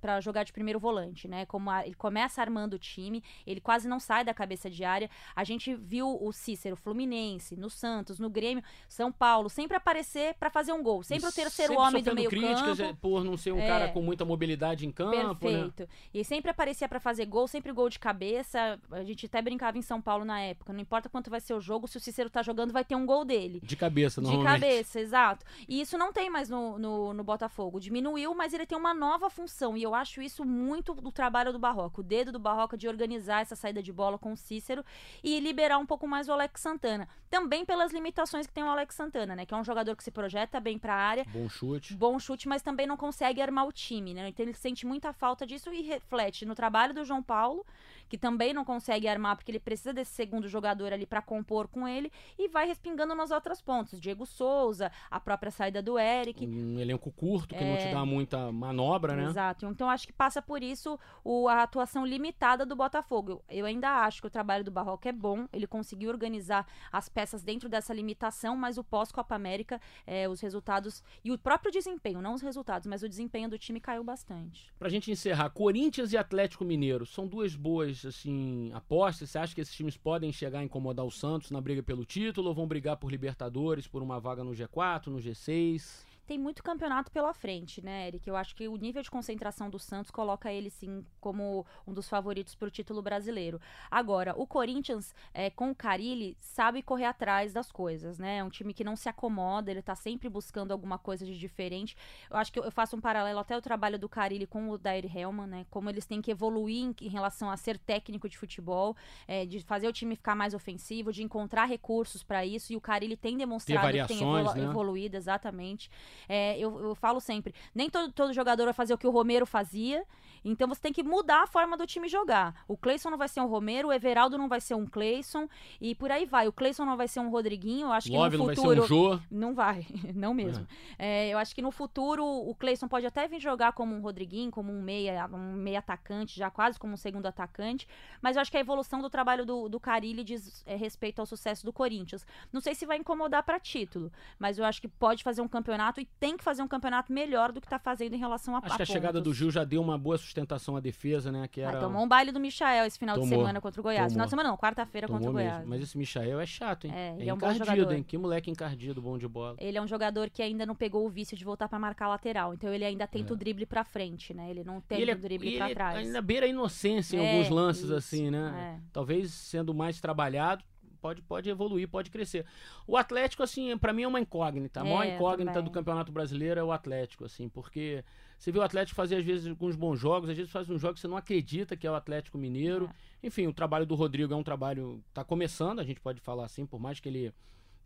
pra 0.00 0.20
jogar 0.20 0.44
de 0.44 0.52
primeiro 0.52 0.78
volante, 0.80 1.28
né? 1.28 1.46
Como 1.46 1.70
a- 1.70 1.86
ele 1.86 1.94
começa 1.94 2.40
armando 2.40 2.74
o 2.74 2.78
time, 2.78 3.22
ele 3.46 3.60
quase 3.60 3.86
não 3.88 4.00
sai 4.00 4.24
da 4.24 4.34
cabeça 4.34 4.68
de 4.68 4.84
área. 4.84 5.08
A 5.34 5.44
gente 5.44 5.74
viu 5.74 6.18
o 6.20 6.32
Cícero 6.32 6.76
Fluminense, 6.76 7.56
no 7.56 7.70
Santos, 7.70 8.18
no 8.18 8.28
Grêmio, 8.28 8.62
São 8.88 9.12
Paulo, 9.12 9.48
sempre 9.48 9.76
aparecer 9.76 10.34
pra 10.34 10.50
fazer 10.50 10.72
um 10.72 10.82
gol. 10.82 11.02
Sempre 11.02 11.28
o 11.28 11.32
terceiro 11.32 11.74
sempre 11.74 11.88
homem 11.88 12.02
do 12.02 12.14
meio 12.14 12.28
críticas 12.28 12.78
campo. 12.78 12.82
é, 12.90 12.92
por 12.94 13.24
não 13.24 13.36
ser 13.36 13.52
um 13.52 13.60
É. 13.60 13.66
cara 13.68 13.88
com 13.92 14.02
muita 14.02 14.24
mobilidade 14.24 14.86
em 14.86 14.90
campo, 14.90 15.14
né? 15.16 15.34
Perfeito. 15.34 15.88
E 16.12 16.24
sempre 16.24 16.50
aparecia 16.50 16.88
pra 16.88 16.98
fazer 16.98 17.26
gol, 17.26 17.46
sempre 17.46 17.72
gol 17.72 17.88
de 17.88 17.98
cabeça. 17.98 18.80
A 18.90 19.04
gente 19.04 19.26
até 19.26 19.40
brincava 19.40 19.78
em 19.78 19.82
São 19.82 20.00
Paulo 20.02 20.24
na 20.24 20.40
época. 20.40 20.72
Não 20.72 20.80
importa 20.80 21.08
quanto 21.08 21.30
vai 21.30 21.40
ser 21.40 21.54
o 21.54 21.60
jogo, 21.60 21.86
se 21.86 21.96
o 21.96 22.00
Cícero 22.00 22.28
tá 22.30 22.42
jogando, 22.42 22.72
vai 22.72 22.84
ter 22.84 22.95
um 22.96 23.06
gol 23.06 23.24
dele. 23.24 23.60
De 23.62 23.76
cabeça, 23.76 24.20
De 24.20 24.26
normalmente. 24.26 24.52
cabeça, 24.60 25.00
exato. 25.00 25.44
E 25.68 25.80
isso 25.80 25.96
não 25.96 26.12
tem 26.12 26.28
mais 26.30 26.48
no, 26.48 26.78
no, 26.78 27.12
no 27.14 27.22
Botafogo. 27.24 27.78
Diminuiu, 27.78 28.34
mas 28.34 28.52
ele 28.52 28.66
tem 28.66 28.76
uma 28.76 28.92
nova 28.94 29.30
função. 29.30 29.76
E 29.76 29.82
eu 29.82 29.94
acho 29.94 30.20
isso 30.20 30.44
muito 30.44 30.94
do 30.94 31.12
trabalho 31.12 31.52
do 31.52 31.58
Barroca. 31.58 32.00
O 32.00 32.04
dedo 32.04 32.32
do 32.32 32.38
Barroca 32.38 32.76
de 32.76 32.88
organizar 32.88 33.42
essa 33.42 33.54
saída 33.54 33.82
de 33.82 33.92
bola 33.92 34.18
com 34.18 34.32
o 34.32 34.36
Cícero 34.36 34.84
e 35.22 35.38
liberar 35.40 35.78
um 35.78 35.86
pouco 35.86 36.08
mais 36.08 36.28
o 36.28 36.32
Alex 36.32 36.60
Santana. 36.60 37.08
Também 37.30 37.64
pelas 37.64 37.92
limitações 37.92 38.46
que 38.46 38.52
tem 38.52 38.64
o 38.64 38.68
Alex 38.68 38.94
Santana, 38.94 39.36
né? 39.36 39.44
Que 39.44 39.52
é 39.52 39.56
um 39.56 39.64
jogador 39.64 39.94
que 39.96 40.02
se 40.04 40.10
projeta 40.10 40.58
bem 40.60 40.78
pra 40.78 40.94
área, 40.94 41.24
Bom 41.32 41.48
chute. 41.48 41.94
bom 41.94 42.18
chute, 42.18 42.48
mas 42.48 42.62
também 42.62 42.86
não 42.86 42.96
consegue 42.96 43.42
armar 43.42 43.66
o 43.66 43.72
time, 43.72 44.14
né? 44.14 44.28
Então 44.28 44.44
ele 44.46 44.54
sente 44.54 44.86
muita 44.86 45.12
falta 45.12 45.44
disso 45.46 45.72
e 45.72 45.82
reflete 45.82 46.46
no 46.46 46.54
trabalho 46.54 46.94
do 46.94 47.04
João 47.04 47.22
Paulo, 47.22 47.66
que 48.08 48.16
também 48.16 48.54
não 48.54 48.64
consegue 48.64 49.08
armar 49.08 49.34
porque 49.36 49.50
ele 49.50 49.58
precisa 49.58 49.92
desse 49.92 50.12
segundo 50.14 50.46
jogador 50.48 50.92
ali 50.92 51.04
pra 51.04 51.20
compor 51.20 51.66
com 51.66 51.86
ele 51.88 52.10
e 52.38 52.48
vai 52.48 52.66
respingando 52.76 53.14
nas 53.14 53.30
outras 53.30 53.60
pontas. 53.62 53.98
Diego 53.98 54.26
Souza, 54.26 54.92
a 55.10 55.18
própria 55.18 55.50
saída 55.50 55.80
do 55.82 55.98
Eric. 55.98 56.46
Um 56.46 56.78
elenco 56.78 57.10
curto 57.10 57.54
que 57.54 57.60
não 57.64 57.72
É. 57.72 57.76
te 57.88 57.92
dá 57.94 58.04
muita 58.04 58.52
manobra, 58.52 59.16
né? 59.16 59.24
Exato. 59.24 59.66
Então 59.66 59.88
acho 59.88 60.06
que 60.06 60.12
passa 60.12 60.42
por 60.42 60.62
isso 60.62 60.98
o- 61.24 61.48
a 61.48 61.62
atuação 61.62 62.04
limitada 62.04 62.66
do 62.66 62.76
Botafogo. 62.76 63.30
Eu, 63.30 63.42
eu 63.48 63.66
ainda 63.66 64.04
acho 64.04 64.20
que 64.20 64.26
o 64.26 64.30
trabalho 64.30 64.62
do 64.62 64.70
Barroca 64.70 65.08
é 65.08 65.12
bom, 65.12 65.48
ele 65.52 65.66
conseguiu 65.66 66.10
organizar 66.10 66.66
as 66.92 67.08
peças 67.08 67.42
dentro 67.42 67.68
dessa 67.68 67.94
limitação, 67.94 68.54
mas 68.56 68.76
o 68.76 68.84
pós-Copa 68.84 69.34
América, 69.34 69.80
eh, 70.06 70.28
os 70.28 70.40
resultados 70.40 71.02
e 71.24 71.32
o 71.32 71.38
próprio 71.38 71.72
desempenho, 71.72 72.20
não 72.20 72.34
os 72.34 72.42
resultados, 72.42 72.86
mas 72.86 73.02
o 73.02 73.08
desempenho 73.08 73.48
do 73.48 73.58
time 73.58 73.80
caiu 73.80 74.04
bastante. 74.04 74.70
Pra 74.78 74.88
gente 74.90 75.10
encerrar, 75.10 75.48
Corinthians 75.50 76.12
e 76.12 76.18
Atlético 76.18 76.64
Mineiro 76.64 77.06
são 77.06 77.26
duas 77.26 77.54
boas 77.56 78.04
assim 78.04 78.70
apostas. 78.74 79.30
Você 79.30 79.38
acha 79.38 79.54
que 79.54 79.60
esses 79.62 79.74
times 79.74 79.96
podem 79.96 80.30
chegar 80.32 80.58
a 80.58 80.62
incomodar 80.64 81.06
o 81.06 81.10
Santos 81.10 81.50
na 81.50 81.60
briga 81.60 81.82
pelo 81.82 82.04
título 82.04 82.48
ou 82.48 82.54
vão 82.54 82.65
brigar 82.66 82.96
por 82.96 83.10
Libertadores, 83.10 83.86
por 83.86 84.02
uma 84.02 84.18
vaga 84.20 84.44
no 84.44 84.52
G4, 84.52 85.06
no 85.06 85.18
G6? 85.18 86.04
Tem 86.26 86.36
muito 86.38 86.60
campeonato 86.60 87.10
pela 87.12 87.32
frente, 87.32 87.80
né, 87.80 88.08
Eric? 88.08 88.26
Eu 88.28 88.34
acho 88.34 88.56
que 88.56 88.66
o 88.66 88.76
nível 88.76 89.00
de 89.00 89.08
concentração 89.08 89.70
do 89.70 89.78
Santos 89.78 90.10
coloca 90.10 90.52
ele, 90.52 90.70
sim, 90.70 91.04
como 91.20 91.64
um 91.86 91.92
dos 91.92 92.08
favoritos 92.08 92.52
para 92.56 92.66
o 92.66 92.70
título 92.70 93.00
brasileiro. 93.00 93.60
Agora, 93.88 94.34
o 94.36 94.44
Corinthians, 94.44 95.14
é, 95.32 95.50
com 95.50 95.70
o 95.70 95.74
Carilli, 95.74 96.36
sabe 96.40 96.82
correr 96.82 97.04
atrás 97.04 97.52
das 97.52 97.70
coisas, 97.70 98.18
né? 98.18 98.38
É 98.38 98.44
um 98.44 98.50
time 98.50 98.74
que 98.74 98.82
não 98.82 98.96
se 98.96 99.08
acomoda, 99.08 99.70
ele 99.70 99.80
tá 99.82 99.94
sempre 99.94 100.28
buscando 100.28 100.72
alguma 100.72 100.98
coisa 100.98 101.24
de 101.24 101.38
diferente. 101.38 101.96
Eu 102.28 102.36
acho 102.36 102.52
que 102.52 102.58
eu- 102.58 102.70
faço 102.72 102.96
um 102.96 103.00
paralelo 103.00 103.38
até 103.38 103.56
o 103.56 103.62
trabalho 103.62 103.96
do 103.96 104.08
Carilli 104.08 104.46
com 104.48 104.68
o 104.68 104.76
Dair 104.76 105.06
Helman, 105.16 105.46
né? 105.46 105.66
Como 105.70 105.88
eles 105.88 106.06
têm 106.06 106.20
que 106.20 106.32
evoluir 106.32 106.82
em, 106.86 106.94
em 107.02 107.08
relação 107.08 107.48
a 107.48 107.56
ser 107.56 107.78
técnico 107.78 108.28
de 108.28 108.36
futebol, 108.36 108.96
é, 109.28 109.46
de 109.46 109.60
fazer 109.60 109.86
o 109.86 109.92
time 109.92 110.16
ficar 110.16 110.34
mais 110.34 110.54
ofensivo, 110.54 111.12
de 111.12 111.22
encontrar 111.22 111.66
recursos 111.66 112.24
para 112.24 112.44
isso, 112.44 112.72
e 112.72 112.76
o 112.76 112.80
Carilli 112.80 113.16
tem 113.16 113.36
demonstrado 113.36 113.80
que 114.08 114.08
tem 114.08 114.18
evolu- 114.40 114.54
né? 114.56 114.70
evoluído, 114.70 115.16
exatamente. 115.16 115.88
É, 116.28 116.58
eu, 116.58 116.78
eu 116.80 116.94
falo 116.94 117.20
sempre, 117.20 117.54
nem 117.74 117.88
todo, 117.88 118.12
todo 118.12 118.32
jogador 118.32 118.64
vai 118.64 118.74
fazer 118.74 118.94
o 118.94 118.98
que 118.98 119.06
o 119.06 119.10
Romero 119.10 119.46
fazia, 119.46 120.04
então 120.44 120.68
você 120.68 120.80
tem 120.80 120.92
que 120.92 121.02
mudar 121.02 121.42
a 121.42 121.46
forma 121.46 121.76
do 121.76 121.86
time 121.86 122.08
jogar. 122.08 122.54
O 122.68 122.76
Cleison 122.76 123.10
não 123.10 123.18
vai 123.18 123.28
ser 123.28 123.40
um 123.40 123.46
Romero, 123.46 123.88
o 123.88 123.92
Everaldo 123.92 124.38
não 124.38 124.48
vai 124.48 124.60
ser 124.60 124.74
um 124.74 124.86
Cleison, 124.86 125.48
e 125.80 125.94
por 125.94 126.10
aí 126.10 126.24
vai. 126.24 126.46
O 126.46 126.52
Cleison 126.52 126.84
não 126.84 126.96
vai 126.96 127.08
ser 127.08 127.20
um 127.20 127.30
Rodriguinho, 127.30 127.88
eu 127.88 127.92
acho 127.92 128.12
Love 128.12 128.30
que 128.30 128.36
não 128.36 128.44
no 128.44 128.46
vai 128.46 128.54
ser 128.54 128.62
futuro... 128.62 128.82
um 128.82 128.86
Jô. 128.86 129.20
Não 129.30 129.54
vai, 129.54 129.86
não 130.14 130.32
mesmo. 130.32 130.66
É, 130.98 131.28
eu 131.28 131.38
acho 131.38 131.54
que 131.54 131.62
no 131.62 131.72
futuro 131.72 132.24
o 132.24 132.54
Cleison 132.54 132.86
pode 132.86 133.04
até 133.06 133.26
vir 133.26 133.40
jogar 133.40 133.72
como 133.72 133.94
um 133.94 134.00
Rodriguinho, 134.00 134.50
como 134.50 134.72
um 134.72 134.80
meia, 134.80 135.26
um 135.32 135.54
meia 135.54 135.80
atacante, 135.80 136.38
já 136.38 136.50
quase 136.50 136.78
como 136.78 136.94
um 136.94 136.96
segundo 136.96 137.26
atacante. 137.26 137.88
Mas 138.22 138.36
eu 138.36 138.42
acho 138.42 138.50
que 138.50 138.56
a 138.56 138.60
evolução 138.60 139.00
do 139.00 139.10
trabalho 139.10 139.44
do, 139.44 139.68
do 139.68 139.80
Carilli 139.80 140.22
diz 140.22 140.62
é, 140.64 140.76
respeito 140.76 141.18
ao 141.18 141.26
sucesso 141.26 141.64
do 141.64 141.72
Corinthians. 141.72 142.24
Não 142.52 142.60
sei 142.60 142.74
se 142.74 142.86
vai 142.86 142.98
incomodar 142.98 143.42
para 143.42 143.58
título, 143.58 144.12
mas 144.38 144.58
eu 144.58 144.64
acho 144.64 144.80
que 144.80 144.88
pode 144.88 145.24
fazer 145.24 145.42
um 145.42 145.48
campeonato 145.48 146.00
e 146.00 146.05
tem 146.18 146.36
que 146.36 146.42
fazer 146.44 146.62
um 146.62 146.68
campeonato 146.68 147.12
melhor 147.12 147.52
do 147.52 147.60
que 147.60 147.68
tá 147.68 147.78
fazendo 147.78 148.14
em 148.14 148.18
relação 148.18 148.54
a 148.54 148.58
Acho 148.58 148.76
que 148.76 148.82
a 148.82 148.86
chegada 148.86 149.20
do 149.20 149.24
pontos. 149.24 149.36
Gil 149.38 149.50
já 149.50 149.64
deu 149.64 149.80
uma 149.82 149.98
boa 149.98 150.16
sustentação 150.18 150.76
à 150.76 150.80
defesa, 150.80 151.30
né? 151.30 151.46
Que 151.48 151.62
Ah, 151.62 151.68
era... 151.70 151.80
tomou 151.80 152.02
um 152.04 152.08
baile 152.08 152.32
do 152.32 152.40
Michael 152.40 152.86
esse 152.86 152.98
final 152.98 153.16
de 153.16 153.22
Tomou, 153.22 153.38
semana 153.38 153.60
contra 153.60 153.80
o 153.80 153.82
Goiás. 153.82 153.98
tomou. 154.04 154.10
Final 154.12 154.26
de 154.26 154.30
semana 154.30 154.48
não, 154.50 154.56
quarta-feira 154.56 155.06
contra 155.08 155.28
o 155.28 155.32
Goiás. 155.32 155.58
mesmo. 155.58 155.70
Mas 155.70 155.82
esse 155.82 155.96
Michael 155.98 156.40
é 156.40 156.46
chato, 156.46 156.86
hein? 156.86 156.92
É, 156.94 157.16
É, 157.18 157.28
é 157.28 157.34
um 157.34 157.36
bom 157.38 157.50
encardido, 157.52 157.92
hein? 157.92 158.02
Que 158.02 158.16
moleque 158.18 158.50
encardido, 158.50 159.00
bom 159.02 159.18
de 159.18 159.28
bola. 159.28 159.56
Ele 159.58 159.76
é 159.76 159.82
um 159.82 159.86
jogador 159.86 160.30
que 160.30 160.42
ainda 160.42 160.64
não 160.64 160.74
pegou 160.74 161.06
o 161.06 161.10
vício 161.10 161.36
de 161.36 161.44
voltar 161.44 161.68
pra 161.68 161.78
marcar 161.78 162.08
lateral. 162.08 162.54
Então 162.54 162.72
ele 162.72 162.84
ainda 162.84 163.06
tenta 163.06 163.32
o 163.32 163.36
drible 163.36 163.66
pra 163.66 163.84
frente, 163.84 164.32
né? 164.34 164.50
Ele 164.50 164.64
não 164.64 164.76
É. 164.78 164.80
Tenta 164.88 165.00
ele, 165.02 165.10
é- 165.10 165.14
o 165.14 165.18
drible 165.18 165.54
ele 165.54 165.74
trás. 165.74 165.96
ainda 165.98 166.22
beira 166.22 166.46
a 166.46 166.48
inocência 166.48 167.16
em 167.16 167.20
É, 167.24 167.32
alguns 167.32 167.48
lances, 167.50 167.84
isso, 167.84 167.94
assim, 167.94 168.30
né? 168.30 168.76
é. 168.78 168.80
Talvez 168.92 169.30
sendo 169.32 169.74
mais 169.74 170.00
trabalhado, 170.00 170.64
pode, 170.96 171.22
pode 171.22 171.48
evoluir, 171.48 171.88
pode 171.88 172.10
crescer. 172.10 172.44
O 172.86 172.96
Atlético, 172.96 173.42
assim, 173.42 173.76
pra 173.78 173.92
mim 173.92 174.02
é 174.02 174.08
uma 174.08 174.20
incógnita. 174.20 174.80
A 174.80 174.84
maior 174.84 175.04
É, 175.04 175.14
incógnita 175.14 175.52
também. 175.52 175.64
do 175.64 175.70
Campeonato 175.70 176.10
Brasileiro 176.12 176.58
é 176.60 176.64
o 176.64 176.72
Atlético, 176.72 177.24
assim, 177.24 177.48
porque 177.48 178.04
você 178.38 178.50
vê 178.50 178.58
o 178.58 178.62
Atlético 178.62 178.96
fazer, 178.96 179.16
às 179.16 179.24
vezes, 179.24 179.46
alguns 179.48 179.76
bons 179.76 179.98
jogos, 179.98 180.28
às 180.30 180.36
vezes 180.36 180.50
faz 180.52 180.68
um 180.68 180.78
jogo 180.78 180.94
que 180.94 181.00
você 181.00 181.08
não 181.08 181.16
acredita 181.16 181.76
que 181.76 181.86
é 181.86 181.90
o 181.90 181.94
Atlético 181.94 182.36
Mineiro. 182.38 182.90
Enfim, 183.22 183.46
o 183.46 183.52
trabalho 183.52 183.86
do 183.86 183.94
Rodrigo 183.94 184.32
é 184.32 184.36
um 184.36 184.42
trabalho. 184.42 185.02
tá 185.14 185.22
começando, 185.24 185.80
a 185.80 185.84
gente 185.84 186.00
pode 186.00 186.20
falar 186.20 186.44
assim, 186.44 186.66
por 186.66 186.80
mais 186.80 187.00
que 187.00 187.08
ele. 187.08 187.32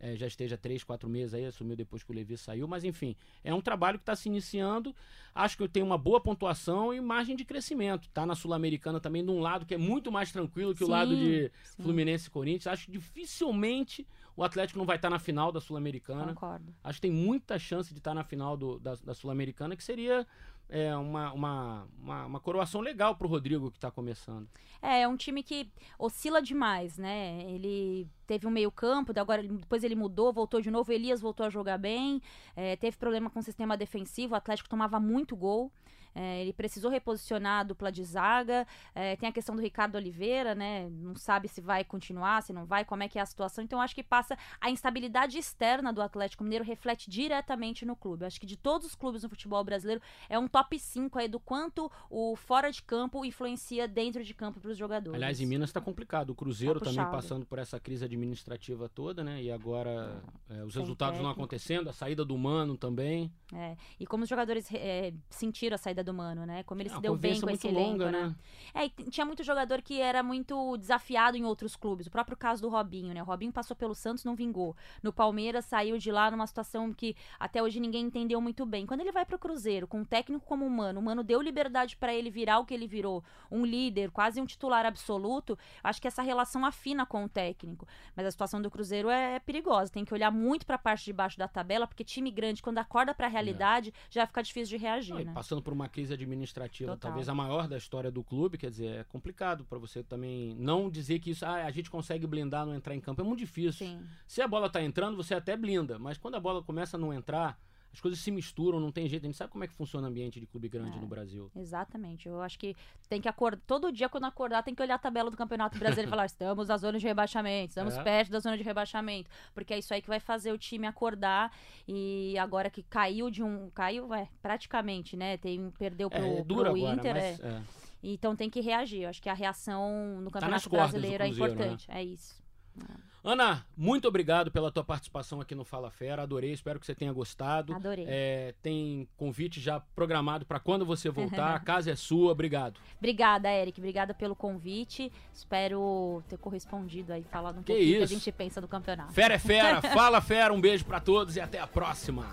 Eh, 0.03 0.15
já 0.17 0.25
esteja 0.27 0.57
três, 0.57 0.83
quatro 0.83 1.07
meses 1.07 1.33
aí, 1.33 1.45
assumiu 1.45 1.75
depois 1.77 2.03
que 2.03 2.11
o 2.11 2.13
Levi 2.15 2.35
saiu, 2.35 2.67
mas 2.67 2.83
enfim, 2.83 3.15
é 3.43 3.53
um 3.53 3.61
trabalho 3.61 3.97
que 3.99 4.01
está 4.03 4.15
se 4.15 4.27
iniciando. 4.27 4.93
Acho 5.33 5.57
que 5.57 5.67
tem 5.69 5.81
uma 5.83 5.97
boa 5.97 6.19
pontuação 6.19 6.93
e 6.93 6.99
margem 6.99 7.35
de 7.37 7.45
crescimento. 7.45 8.09
Tá 8.09 8.25
na 8.25 8.35
Sul-Americana 8.35 8.99
também, 8.99 9.23
de 9.23 9.31
um 9.31 9.39
lado 9.39 9.65
que 9.65 9.73
é 9.73 9.77
muito 9.77 10.11
mais 10.11 10.29
tranquilo 10.31 10.75
que 10.75 10.83
o 10.83 10.87
Sim, 10.87 10.91
lado 10.91 11.15
de 11.15 11.49
sim. 11.63 11.83
Fluminense 11.83 12.27
e 12.27 12.31
Corinthians. 12.31 12.67
Acho 12.67 12.85
que 12.87 12.91
dificilmente 12.91 14.05
o 14.35 14.43
Atlético 14.43 14.77
não 14.79 14.85
vai 14.85 14.95
estar 14.97 15.09
na 15.09 15.19
final 15.19 15.51
da 15.51 15.61
Sul-Americana. 15.61 16.33
Concordo. 16.33 16.73
Acho 16.83 16.97
que 16.97 17.07
tem 17.07 17.11
muita 17.11 17.57
chance 17.59 17.93
de 17.93 17.99
estar 17.99 18.13
na 18.13 18.23
final 18.23 18.57
do- 18.57 18.79
da, 18.79 18.95
da 18.95 19.13
Sul-Americana, 19.13 19.75
que 19.75 19.83
seria 19.83 20.25
é, 20.71 20.95
uma, 20.95 21.33
uma, 21.33 21.87
uma, 22.01 22.25
uma 22.25 22.39
coroação 22.39 22.79
legal 22.79 23.15
pro 23.15 23.27
Rodrigo 23.27 23.69
que 23.69 23.77
está 23.77 23.91
começando. 23.91 24.47
É, 24.81 25.01
é 25.01 25.07
um 25.07 25.17
time 25.17 25.43
que 25.43 25.69
oscila 25.99 26.41
demais, 26.41 26.97
né? 26.97 27.43
Ele 27.43 28.07
teve 28.25 28.47
um 28.47 28.49
meio 28.49 28.71
campo, 28.71 29.11
agora 29.19 29.43
depois 29.43 29.83
ele 29.83 29.95
mudou, 29.95 30.31
voltou 30.31 30.61
de 30.61 30.71
novo, 30.71 30.91
Elias 30.91 31.19
voltou 31.19 31.45
a 31.45 31.49
jogar 31.49 31.77
bem, 31.77 32.21
é, 32.55 32.77
teve 32.77 32.95
problema 32.95 33.29
com 33.29 33.39
o 33.39 33.43
sistema 33.43 33.75
defensivo, 33.75 34.33
o 34.33 34.37
Atlético 34.37 34.69
tomava 34.69 34.99
muito 34.99 35.35
gol. 35.35 35.71
É, 36.13 36.41
ele 36.41 36.53
precisou 36.53 36.91
reposicionar 36.91 37.61
a 37.61 37.63
dupla 37.63 37.91
de 37.91 38.03
zaga. 38.03 38.67
É, 38.93 39.15
tem 39.15 39.29
a 39.29 39.31
questão 39.31 39.55
do 39.55 39.61
Ricardo 39.61 39.95
Oliveira, 39.95 40.53
né? 40.53 40.89
Não 40.89 41.15
sabe 41.15 41.47
se 41.47 41.61
vai 41.61 41.83
continuar, 41.83 42.41
se 42.43 42.53
não 42.53 42.65
vai, 42.65 42.83
como 42.83 43.03
é 43.03 43.07
que 43.07 43.17
é 43.17 43.21
a 43.21 43.25
situação. 43.25 43.63
Então, 43.63 43.81
acho 43.81 43.95
que 43.95 44.03
passa 44.03 44.37
a 44.59 44.69
instabilidade 44.69 45.37
externa 45.37 45.93
do 45.93 46.01
Atlético 46.01 46.43
Mineiro 46.43 46.65
reflete 46.65 47.09
diretamente 47.09 47.85
no 47.85 47.95
clube. 47.95 48.25
Acho 48.25 48.39
que 48.39 48.45
de 48.45 48.57
todos 48.57 48.87
os 48.87 48.95
clubes 48.95 49.23
no 49.23 49.29
futebol 49.29 49.63
brasileiro 49.63 50.01
é 50.29 50.37
um 50.37 50.47
top 50.47 50.77
5 50.77 51.17
aí 51.19 51.27
do 51.27 51.39
quanto 51.39 51.91
o 52.09 52.35
fora 52.35 52.71
de 52.71 52.81
campo 52.83 53.23
influencia 53.23 53.87
dentro 53.87 54.23
de 54.23 54.33
campo 54.33 54.59
para 54.59 54.71
os 54.71 54.77
jogadores. 54.77 55.15
Aliás, 55.15 55.39
em 55.39 55.45
Minas 55.45 55.69
está 55.69 55.81
complicado. 55.81 56.31
O 56.31 56.35
Cruzeiro 56.35 56.79
tá 56.79 56.85
também 56.85 57.05
passando 57.05 57.45
por 57.45 57.59
essa 57.59 57.79
crise 57.79 58.05
administrativa 58.05 58.89
toda, 58.89 59.23
né? 59.23 59.41
E 59.41 59.51
agora 59.51 60.21
é, 60.49 60.63
os 60.63 60.75
resultados 60.75 61.17
técnico. 61.17 61.23
não 61.23 61.29
acontecendo, 61.29 61.89
a 61.89 61.93
saída 61.93 62.25
do 62.25 62.37
Mano 62.37 62.77
também. 62.77 63.31
É, 63.53 63.75
e 63.99 64.05
como 64.05 64.23
os 64.23 64.29
jogadores 64.29 64.67
é, 64.73 65.13
sentiram 65.29 65.75
a 65.75 65.77
saída 65.77 66.00
do 66.03 66.13
Mano, 66.13 66.45
né? 66.45 66.63
Como 66.63 66.81
ele 66.81 66.89
é, 66.89 66.93
se 66.93 67.01
deu 67.01 67.15
bem 67.15 67.39
com 67.39 67.49
esse 67.49 67.67
elenco, 67.67 67.91
longa, 67.91 68.11
né? 68.11 68.21
né? 68.27 68.35
É, 68.73 68.89
tinha 69.09 69.25
muito 69.25 69.43
jogador 69.43 69.81
que 69.81 69.99
era 69.99 70.23
muito 70.23 70.77
desafiado 70.77 71.37
em 71.37 71.43
outros 71.45 71.75
clubes. 71.75 72.07
O 72.07 72.11
próprio 72.11 72.37
caso 72.37 72.61
do 72.61 72.69
Robinho, 72.69 73.13
né? 73.13 73.21
O 73.21 73.25
Robinho 73.25 73.51
passou 73.51 73.75
pelo 73.75 73.93
Santos, 73.93 74.23
não 74.23 74.35
vingou. 74.35 74.75
No 75.01 75.11
Palmeiras 75.11 75.65
saiu 75.65 75.97
de 75.97 76.11
lá 76.11 76.31
numa 76.31 76.47
situação 76.47 76.93
que 76.93 77.15
até 77.39 77.61
hoje 77.61 77.79
ninguém 77.79 78.05
entendeu 78.05 78.39
muito 78.41 78.65
bem. 78.65 78.85
Quando 78.85 79.01
ele 79.01 79.11
vai 79.11 79.25
pro 79.25 79.39
Cruzeiro, 79.39 79.87
com 79.87 79.99
um 79.99 80.05
técnico 80.05 80.45
como 80.45 80.65
o 80.65 80.69
Mano, 80.69 80.99
o 80.99 81.03
Mano 81.03 81.23
deu 81.23 81.41
liberdade 81.41 81.95
para 81.97 82.13
ele 82.13 82.29
virar 82.29 82.59
o 82.59 82.65
que 82.65 82.73
ele 82.73 82.87
virou, 82.87 83.23
um 83.49 83.65
líder, 83.65 84.11
quase 84.11 84.41
um 84.41 84.45
titular 84.45 84.85
absoluto. 84.85 85.57
Acho 85.83 86.01
que 86.01 86.07
essa 86.07 86.21
relação 86.21 86.65
afina 86.65 87.05
com 87.05 87.25
o 87.25 87.29
técnico. 87.29 87.87
Mas 88.15 88.25
a 88.25 88.31
situação 88.31 88.61
do 88.61 88.69
Cruzeiro 88.69 89.09
é 89.09 89.39
perigosa. 89.39 89.91
Tem 89.91 90.05
que 90.05 90.13
olhar 90.13 90.31
muito 90.31 90.65
para 90.65 90.75
a 90.75 90.79
parte 90.79 91.05
de 91.05 91.13
baixo 91.13 91.37
da 91.37 91.47
tabela, 91.47 91.87
porque 91.87 92.03
time 92.03 92.31
grande, 92.31 92.61
quando 92.61 92.77
acorda 92.77 93.13
para 93.13 93.27
a 93.27 93.29
realidade, 93.29 93.89
é. 93.89 93.93
já 94.09 94.27
fica 94.27 94.41
difícil 94.41 94.77
de 94.77 94.83
reagir. 94.83 95.13
Não, 95.13 95.23
né? 95.23 95.31
Passando 95.33 95.61
por 95.61 95.73
uma 95.73 95.87
crise 95.91 96.13
administrativa, 96.13 96.93
Total. 96.93 97.09
talvez 97.11 97.29
a 97.29 97.35
maior 97.35 97.67
da 97.67 97.77
história 97.77 98.09
do 98.09 98.23
clube, 98.23 98.57
quer 98.57 98.71
dizer, 98.71 98.99
é 98.99 99.03
complicado 99.03 99.63
para 99.65 99.77
você 99.77 100.01
também 100.01 100.55
não 100.55 100.89
dizer 100.89 101.19
que 101.19 101.31
isso, 101.31 101.45
ah, 101.45 101.65
a 101.65 101.71
gente 101.71 101.89
consegue 101.89 102.25
blindar, 102.25 102.65
não 102.65 102.73
entrar 102.73 102.95
em 102.95 102.99
campo, 102.99 103.21
é 103.21 103.23
muito 103.23 103.39
difícil. 103.39 103.85
Sim. 103.85 104.01
Se 104.25 104.41
a 104.41 104.47
bola 104.47 104.69
tá 104.69 104.81
entrando, 104.81 105.15
você 105.15 105.33
até 105.33 105.55
blinda, 105.55 105.99
mas 105.99 106.17
quando 106.17 106.35
a 106.35 106.39
bola 106.39 106.63
começa 106.63 106.97
a 106.97 106.99
não 106.99 107.13
entrar, 107.13 107.59
as 107.93 107.99
coisas 107.99 108.19
se 108.19 108.31
misturam, 108.31 108.79
não 108.79 108.91
tem 108.91 109.07
jeito. 109.07 109.23
A 109.23 109.27
gente 109.27 109.37
sabe 109.37 109.51
como 109.51 109.63
é 109.63 109.67
que 109.67 109.73
funciona 109.73 110.07
o 110.07 110.09
ambiente 110.09 110.39
de 110.39 110.47
clube 110.47 110.69
grande 110.69 110.97
é, 110.97 111.01
no 111.01 111.07
Brasil. 111.07 111.51
Exatamente. 111.55 112.27
Eu 112.27 112.41
acho 112.41 112.57
que 112.57 112.75
tem 113.09 113.19
que 113.19 113.27
acordar. 113.27 113.61
Todo 113.67 113.91
dia, 113.91 114.07
quando 114.07 114.23
acordar, 114.23 114.63
tem 114.63 114.73
que 114.73 114.81
olhar 114.81 114.95
a 114.95 114.99
tabela 114.99 115.29
do 115.29 115.35
Campeonato 115.35 115.77
Brasileiro 115.77 116.07
e 116.07 116.09
falar: 116.09 116.25
estamos 116.27 116.69
na 116.69 116.77
zona 116.77 116.97
de 116.97 117.05
rebaixamento, 117.05 117.69
estamos 117.69 117.97
é. 117.97 118.03
perto 118.03 118.31
da 118.31 118.39
zona 118.39 118.57
de 118.57 118.63
rebaixamento. 118.63 119.29
Porque 119.53 119.73
é 119.73 119.79
isso 119.79 119.93
aí 119.93 120.01
que 120.01 120.07
vai 120.07 120.21
fazer 120.21 120.53
o 120.53 120.57
time 120.57 120.87
acordar. 120.87 121.51
E 121.85 122.37
agora 122.37 122.69
que 122.69 122.81
caiu 122.81 123.29
de 123.29 123.43
um. 123.43 123.69
Caiu, 123.71 124.13
é, 124.13 124.29
praticamente, 124.41 125.17
né? 125.17 125.37
Tem, 125.37 125.69
perdeu 125.71 126.09
pro, 126.09 126.19
é, 126.19 126.39
é 126.39 126.43
pro 126.43 126.61
agora, 126.61 126.77
Inter. 126.77 127.13
Mas, 127.13 127.39
é. 127.41 127.47
é. 127.47 127.61
Então 128.03 128.35
tem 128.37 128.49
que 128.49 128.61
reagir. 128.61 129.01
Eu 129.01 129.09
acho 129.09 129.21
que 129.21 129.29
a 129.29 129.33
reação 129.33 130.21
no 130.21 130.31
tá 130.31 130.39
Campeonato 130.39 130.69
tá 130.69 130.77
Brasileiro 130.77 131.23
é 131.23 131.27
importante. 131.27 131.89
Né? 131.89 131.99
É 131.99 132.03
isso. 132.03 132.41
É. 132.79 133.10
Ana, 133.23 133.63
muito 133.77 134.07
obrigado 134.07 134.49
pela 134.49 134.71
tua 134.71 134.83
participação 134.83 135.39
aqui 135.39 135.53
no 135.53 135.63
Fala 135.63 135.91
Fera. 135.91 136.23
Adorei, 136.23 136.51
espero 136.51 136.79
que 136.79 136.85
você 136.85 136.95
tenha 136.95 137.13
gostado. 137.13 137.73
Adorei. 137.73 138.05
É, 138.07 138.55
tem 138.63 139.07
convite 139.15 139.61
já 139.61 139.79
programado 139.95 140.43
para 140.43 140.59
quando 140.59 140.83
você 140.85 141.09
voltar. 141.09 141.55
a 141.55 141.59
casa 141.61 141.91
é 141.91 141.95
sua. 141.95 142.31
Obrigado. 142.31 142.79
Obrigada, 142.97 143.47
Eric. 143.51 143.79
Obrigada 143.79 144.13
pelo 144.13 144.35
convite. 144.35 145.11
Espero 145.31 146.23
ter 146.27 146.37
correspondido 146.37 147.13
aí, 147.13 147.23
falado 147.23 147.59
um 147.59 147.63
que 147.63 147.73
pouquinho 147.73 147.89
isso. 147.89 148.07
que 148.07 148.13
a 148.13 148.17
gente 148.17 148.31
pensa 148.31 148.59
do 148.59 148.67
campeonato. 148.67 149.13
Fera 149.13 149.35
é 149.35 149.39
fera. 149.39 149.81
Fala 149.93 150.19
Fera. 150.19 150.51
Um 150.51 150.59
beijo 150.59 150.83
para 150.83 150.99
todos 150.99 151.35
e 151.35 151.39
até 151.39 151.59
a 151.59 151.67
próxima. 151.67 152.25